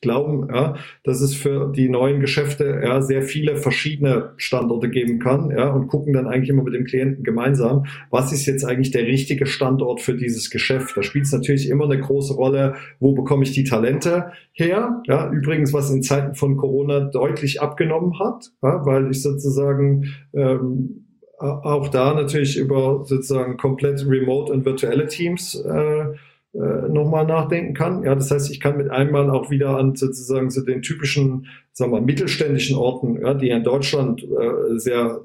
glauben, 0.00 0.48
ja, 0.52 0.74
dass 1.02 1.20
es 1.20 1.34
für 1.34 1.72
die 1.72 1.88
neuen 1.88 2.20
Geschäfte 2.20 2.80
ja, 2.84 3.02
sehr 3.02 3.22
viele 3.22 3.56
verschiedene 3.56 4.32
Standorte 4.36 4.88
geben 4.88 5.18
kann 5.18 5.50
ja, 5.50 5.70
und 5.70 5.88
gucken 5.88 6.12
dann 6.12 6.26
eigentlich 6.26 6.50
immer 6.50 6.62
mit 6.62 6.74
dem 6.74 6.84
Klienten 6.84 7.24
gemeinsam, 7.24 7.86
was 8.10 8.32
ist 8.32 8.46
jetzt 8.46 8.64
eigentlich 8.64 8.90
der 8.90 9.06
richtige 9.06 9.46
Standort 9.46 10.00
für 10.00 10.14
dieses 10.14 10.50
Geschäft. 10.50 10.96
Da 10.96 11.02
spielt 11.02 11.26
es 11.26 11.32
natürlich 11.32 11.68
immer 11.68 11.84
eine 11.84 12.00
große 12.00 12.34
Rolle, 12.34 12.74
wo 13.00 13.12
bekomme 13.12 13.44
ich 13.44 13.52
die 13.52 13.64
Talente 13.64 14.32
her. 14.52 15.02
Ja, 15.06 15.30
übrigens, 15.30 15.72
was 15.72 15.90
in 15.90 16.02
Zeiten 16.02 16.34
von 16.34 16.56
Corona 16.56 17.00
deutlich 17.00 17.60
abgenommen 17.60 18.18
hat, 18.18 18.52
ja, 18.62 18.84
weil 18.86 19.10
ich 19.10 19.22
sozusagen 19.22 20.12
ähm, 20.32 21.04
auch 21.38 21.88
da 21.88 22.14
natürlich 22.14 22.56
über 22.56 23.04
sozusagen 23.04 23.56
komplett 23.56 24.06
remote 24.06 24.52
und 24.52 24.64
virtuelle 24.64 25.06
Teams 25.06 25.54
äh, 25.54 26.06
äh, 26.54 26.88
nochmal 26.88 27.26
nachdenken 27.26 27.74
kann. 27.74 28.04
Ja, 28.04 28.14
das 28.14 28.30
heißt, 28.30 28.50
ich 28.50 28.60
kann 28.60 28.76
mit 28.76 28.90
einmal 28.90 29.28
auch 29.28 29.50
wieder 29.50 29.76
an 29.76 29.96
sozusagen 29.96 30.50
so 30.50 30.64
den 30.64 30.82
typischen, 30.82 31.46
sagen 31.72 31.92
wir, 31.92 32.00
mittelständischen 32.00 32.76
Orten, 32.76 33.20
ja, 33.20 33.34
die 33.34 33.50
in 33.50 33.64
Deutschland 33.64 34.22
äh, 34.22 34.78
sehr 34.78 35.20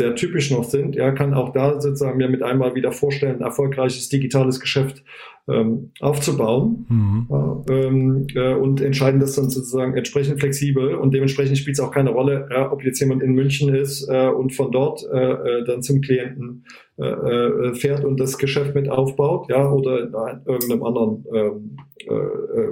sehr 0.00 0.14
typisch 0.14 0.50
noch 0.50 0.64
sind, 0.64 0.96
ja, 0.96 1.10
kann 1.10 1.34
auch 1.34 1.52
da 1.52 1.78
sozusagen 1.78 2.16
mir 2.16 2.28
mit 2.30 2.42
einmal 2.42 2.74
wieder 2.74 2.90
vorstellen, 2.90 3.36
ein 3.36 3.42
erfolgreiches 3.42 4.08
digitales 4.08 4.58
Geschäft 4.58 5.04
ähm, 5.46 5.90
aufzubauen 6.00 6.86
mhm. 6.88 7.26
ja, 7.28 7.62
ähm, 7.68 8.26
äh, 8.34 8.54
und 8.54 8.80
entscheiden 8.80 9.20
das 9.20 9.34
dann 9.34 9.50
sozusagen 9.50 9.94
entsprechend 9.94 10.40
flexibel 10.40 10.94
und 10.94 11.12
dementsprechend 11.12 11.58
spielt 11.58 11.76
es 11.76 11.84
auch 11.84 11.90
keine 11.90 12.10
Rolle, 12.10 12.48
ja, 12.50 12.72
ob 12.72 12.82
jetzt 12.82 12.98
jemand 13.00 13.22
in 13.22 13.32
München 13.32 13.74
ist 13.74 14.08
äh, 14.08 14.28
und 14.28 14.54
von 14.54 14.72
dort 14.72 15.04
äh, 15.12 15.32
äh 15.32 15.64
dann 15.66 15.82
zum 15.82 16.00
Klienten 16.00 16.64
äh, 16.96 17.04
äh, 17.04 17.74
fährt 17.74 18.02
und 18.02 18.18
das 18.18 18.38
Geschäft 18.38 18.74
mit 18.74 18.88
aufbaut, 18.88 19.50
ja, 19.50 19.70
oder 19.70 20.04
in 20.04 20.14
irgendeinem 20.46 20.82
anderen 20.82 21.24
ähm, 21.34 21.76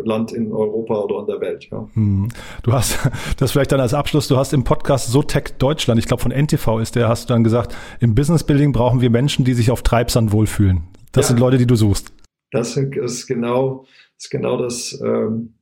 Land 0.05 0.33
in 0.33 0.53
Europa 0.53 0.95
oder 1.01 1.21
in 1.21 1.27
der 1.27 1.41
Welt. 1.41 1.69
Ja. 1.71 1.89
Mhm. 1.95 2.29
Du 2.63 2.73
hast 2.73 2.99
das 3.37 3.53
vielleicht 3.53 3.73
dann 3.73 3.81
als 3.81 3.95
Abschluss, 3.95 4.29
du 4.29 4.37
hast 4.37 4.53
im 4.53 4.65
Podcast 4.65 5.11
Sotec 5.11 5.59
Deutschland, 5.59 5.99
ich 5.99 6.07
glaube 6.07 6.23
von 6.23 6.33
NTV 6.33 6.79
ist 6.79 6.97
der, 6.97 7.09
hast 7.09 7.29
du 7.29 7.35
dann 7.35 7.45
gesagt, 7.45 7.75
im 8.01 8.15
Business 8.15 8.45
Building 8.45 8.73
brauchen 8.73 9.01
wir 9.01 9.11
Menschen, 9.11 9.45
die 9.45 9.55
sich 9.55 9.71
auf 9.71 9.83
Treibsand 9.83 10.33
wohlfühlen. 10.33 10.85
Das 11.13 11.27
ja. 11.27 11.29
sind 11.29 11.41
Leute, 11.41 11.59
die 11.59 11.67
du 11.67 11.77
suchst. 11.77 12.13
Das 12.51 12.77
ist 12.77 13.27
genau, 13.27 13.85
ist 14.17 14.31
genau 14.31 14.57
das 14.57 14.99
ähm, 15.05 15.55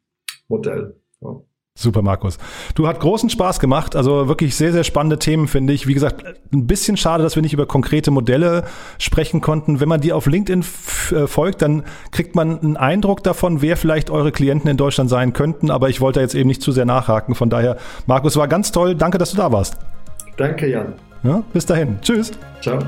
Modell. 0.48 0.96
Ja. 1.20 1.40
Super, 1.79 2.01
Markus. 2.01 2.39
Du 2.74 2.89
hat 2.89 3.01
großen 3.01 3.29
Spaß 3.29 3.61
gemacht. 3.61 3.97
Also 3.97 4.29
wirklich 4.29 4.57
sehr, 4.57 4.72
sehr 4.72 4.83
spannende 4.83 5.18
Themen, 5.18 5.47
finde 5.47 5.74
ich. 5.74 5.87
Wie 5.87 5.93
gesagt, 5.93 6.24
ein 6.51 6.66
bisschen 6.66 6.97
schade, 6.97 7.22
dass 7.22 7.37
wir 7.37 7.43
nicht 7.43 7.53
über 7.53 7.66
konkrete 7.66 8.11
Modelle 8.11 8.64
sprechen 8.99 9.43
konnten. 9.43 9.79
Wenn 9.79 9.89
man 9.89 10.01
dir 10.01 10.16
auf 10.16 10.24
LinkedIn 10.27 10.64
äh, 11.11 11.27
folgt, 11.27 11.61
dann 11.61 11.85
kriegt 12.12 12.35
man 12.35 12.59
einen 12.61 12.77
Eindruck 12.79 13.22
davon, 13.22 13.61
wer 13.61 13.77
vielleicht 13.77 14.09
eure 14.09 14.33
Klienten 14.33 14.70
in 14.70 14.79
Deutschland 14.79 15.11
sein 15.11 15.35
könnten. 15.35 15.70
Aber 15.70 15.91
ich 15.91 16.01
wollte 16.01 16.20
jetzt 16.20 16.35
eben 16.35 16.49
nicht 16.49 16.62
zu 16.62 16.72
sehr 16.72 16.87
nachhaken. 16.87 17.35
Von 17.35 17.51
daher, 17.51 17.77
Markus, 18.07 18.37
war 18.37 18.49
ganz 18.49 18.72
toll. 18.72 18.95
Danke, 18.95 19.18
dass 19.18 19.33
du 19.33 19.37
da 19.37 19.53
warst. 19.53 19.77
Danke, 20.39 20.70
Jan. 20.70 20.95
Ja, 21.24 21.43
bis 21.53 21.66
dahin. 21.66 21.99
Tschüss. 22.01 22.33
Ciao. 22.62 22.79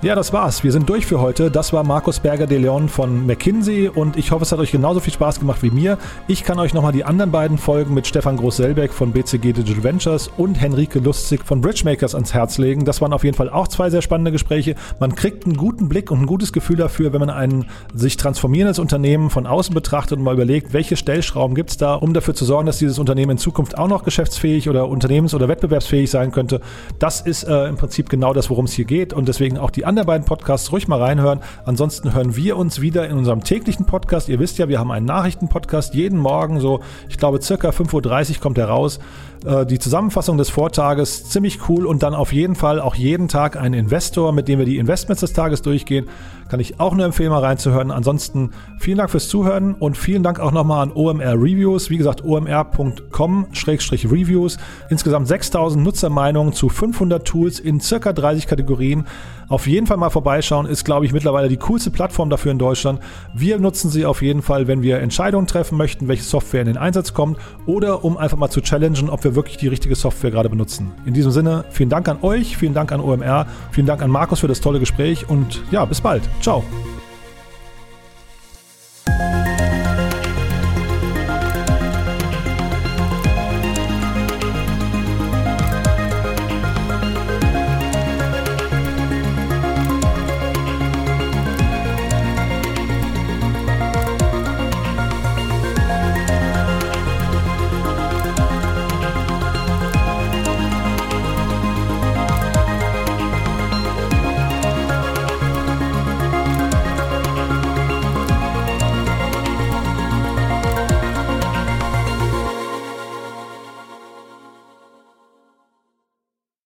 Ja, 0.00 0.14
das 0.14 0.32
war's. 0.32 0.62
Wir 0.62 0.70
sind 0.70 0.88
durch 0.88 1.06
für 1.06 1.20
heute. 1.20 1.50
Das 1.50 1.72
war 1.72 1.82
Markus 1.82 2.20
Berger 2.20 2.46
de 2.46 2.56
Leon 2.58 2.88
von 2.88 3.26
McKinsey 3.26 3.88
und 3.88 4.16
ich 4.16 4.30
hoffe, 4.30 4.44
es 4.44 4.52
hat 4.52 4.60
euch 4.60 4.70
genauso 4.70 5.00
viel 5.00 5.12
Spaß 5.12 5.40
gemacht 5.40 5.60
wie 5.64 5.72
mir. 5.72 5.98
Ich 6.28 6.44
kann 6.44 6.60
euch 6.60 6.72
nochmal 6.72 6.92
die 6.92 7.02
anderen 7.02 7.32
beiden 7.32 7.58
Folgen 7.58 7.94
mit 7.94 8.06
Stefan 8.06 8.36
Groß-Selbeck 8.36 8.92
von 8.92 9.10
BCG 9.10 9.54
Digital 9.54 9.82
Ventures 9.82 10.30
und 10.36 10.54
Henrike 10.54 11.00
Lustig 11.00 11.44
von 11.44 11.60
Bridgemakers 11.60 12.14
ans 12.14 12.32
Herz 12.32 12.58
legen. 12.58 12.84
Das 12.84 13.00
waren 13.00 13.12
auf 13.12 13.24
jeden 13.24 13.36
Fall 13.36 13.50
auch 13.50 13.66
zwei 13.66 13.90
sehr 13.90 14.00
spannende 14.00 14.30
Gespräche. 14.30 14.76
Man 15.00 15.16
kriegt 15.16 15.46
einen 15.46 15.56
guten 15.56 15.88
Blick 15.88 16.12
und 16.12 16.20
ein 16.20 16.26
gutes 16.26 16.52
Gefühl 16.52 16.76
dafür, 16.76 17.12
wenn 17.12 17.18
man 17.18 17.30
ein 17.30 17.64
sich 17.92 18.16
transformierendes 18.16 18.78
Unternehmen 18.78 19.30
von 19.30 19.48
außen 19.48 19.74
betrachtet 19.74 20.18
und 20.18 20.22
mal 20.22 20.34
überlegt, 20.34 20.72
welche 20.72 20.94
Stellschrauben 20.94 21.56
gibt 21.56 21.70
es 21.70 21.76
da, 21.76 21.94
um 21.94 22.14
dafür 22.14 22.34
zu 22.34 22.44
sorgen, 22.44 22.66
dass 22.66 22.78
dieses 22.78 23.00
Unternehmen 23.00 23.32
in 23.32 23.38
Zukunft 23.38 23.76
auch 23.76 23.88
noch 23.88 24.04
geschäftsfähig 24.04 24.68
oder 24.68 24.86
unternehmens- 24.86 25.34
oder 25.34 25.48
wettbewerbsfähig 25.48 26.08
sein 26.08 26.30
könnte. 26.30 26.60
Das 27.00 27.20
ist 27.20 27.42
äh, 27.42 27.66
im 27.66 27.76
Prinzip 27.76 28.08
genau 28.08 28.32
das, 28.32 28.48
worum 28.48 28.66
es 28.66 28.74
hier 28.74 28.84
geht 28.84 29.12
und 29.12 29.26
deswegen 29.26 29.58
auch 29.58 29.72
die 29.72 29.87
anderen 29.88 30.06
beiden 30.06 30.24
Podcasts 30.26 30.70
ruhig 30.70 30.86
mal 30.86 31.00
reinhören. 31.00 31.40
Ansonsten 31.64 32.12
hören 32.14 32.36
wir 32.36 32.56
uns 32.56 32.80
wieder 32.80 33.08
in 33.08 33.16
unserem 33.16 33.42
täglichen 33.42 33.86
Podcast. 33.86 34.28
Ihr 34.28 34.38
wisst 34.38 34.58
ja, 34.58 34.68
wir 34.68 34.78
haben 34.78 34.92
einen 34.92 35.06
Nachrichtenpodcast 35.06 35.94
jeden 35.94 36.18
Morgen, 36.18 36.60
so 36.60 36.80
ich 37.08 37.16
glaube 37.16 37.40
circa 37.42 37.70
5.30 37.70 38.34
Uhr 38.34 38.40
kommt 38.40 38.58
er 38.58 38.66
raus. 38.66 39.00
Äh, 39.44 39.66
die 39.66 39.78
Zusammenfassung 39.78 40.36
des 40.36 40.50
Vortages, 40.50 41.28
ziemlich 41.28 41.68
cool 41.68 41.86
und 41.86 42.02
dann 42.02 42.14
auf 42.14 42.32
jeden 42.32 42.56
Fall 42.56 42.80
auch 42.80 42.94
jeden 42.94 43.26
Tag 43.28 43.56
ein 43.56 43.74
Investor, 43.74 44.32
mit 44.32 44.48
dem 44.48 44.58
wir 44.58 44.66
die 44.66 44.78
Investments 44.78 45.20
des 45.20 45.32
Tages 45.32 45.62
durchgehen. 45.62 46.08
Kann 46.48 46.58
ich 46.60 46.78
auch 46.80 46.94
nur 46.94 47.04
empfehlen, 47.04 47.30
mal 47.30 47.44
reinzuhören. 47.44 47.90
Ansonsten 47.90 48.52
vielen 48.78 48.96
Dank 48.98 49.10
fürs 49.10 49.28
Zuhören 49.28 49.74
und 49.74 49.98
vielen 49.98 50.22
Dank 50.22 50.38
auch 50.40 50.52
nochmal 50.52 50.82
an 50.82 50.92
OMR 50.92 51.34
Reviews. 51.34 51.90
Wie 51.90 51.98
gesagt, 51.98 52.24
omr.com-reviews. 52.24 54.56
Insgesamt 54.88 55.28
6000 55.28 55.84
Nutzermeinungen 55.84 56.54
zu 56.54 56.70
500 56.70 57.26
Tools 57.26 57.60
in 57.60 57.80
circa 57.80 58.14
30 58.14 58.46
Kategorien. 58.46 59.04
Auf 59.48 59.66
jeden 59.66 59.86
Fall 59.86 59.98
mal 59.98 60.10
vorbeischauen. 60.10 60.66
Ist, 60.66 60.84
glaube 60.84 61.06
ich, 61.06 61.12
mittlerweile 61.12 61.48
die 61.48 61.56
coolste 61.58 61.90
Plattform 61.90 62.30
dafür 62.30 62.52
in 62.52 62.58
Deutschland. 62.58 63.00
Wir 63.34 63.58
nutzen 63.58 63.90
sie 63.90 64.06
auf 64.06 64.22
jeden 64.22 64.42
Fall, 64.42 64.68
wenn 64.68 64.82
wir 64.82 65.00
Entscheidungen 65.00 65.46
treffen 65.46 65.76
möchten, 65.76 66.08
welche 66.08 66.24
Software 66.24 66.62
in 66.62 66.68
den 66.68 66.78
Einsatz 66.78 67.12
kommt 67.12 67.36
oder 67.66 68.04
um 68.04 68.16
einfach 68.16 68.38
mal 68.38 68.50
zu 68.50 68.62
challengen, 68.62 69.10
ob 69.10 69.24
wir 69.28 69.34
wirklich 69.34 69.56
die 69.56 69.68
richtige 69.68 69.94
Software 69.94 70.30
gerade 70.30 70.48
benutzen. 70.48 70.92
In 71.06 71.14
diesem 71.14 71.30
Sinne, 71.30 71.64
vielen 71.70 71.90
Dank 71.90 72.08
an 72.08 72.18
euch, 72.22 72.56
vielen 72.56 72.74
Dank 72.74 72.92
an 72.92 73.00
OMR, 73.00 73.46
vielen 73.70 73.86
Dank 73.86 74.02
an 74.02 74.10
Markus 74.10 74.40
für 74.40 74.48
das 74.48 74.60
tolle 74.60 74.80
Gespräch 74.80 75.28
und 75.28 75.62
ja, 75.70 75.84
bis 75.84 76.00
bald. 76.00 76.22
Ciao. 76.40 76.64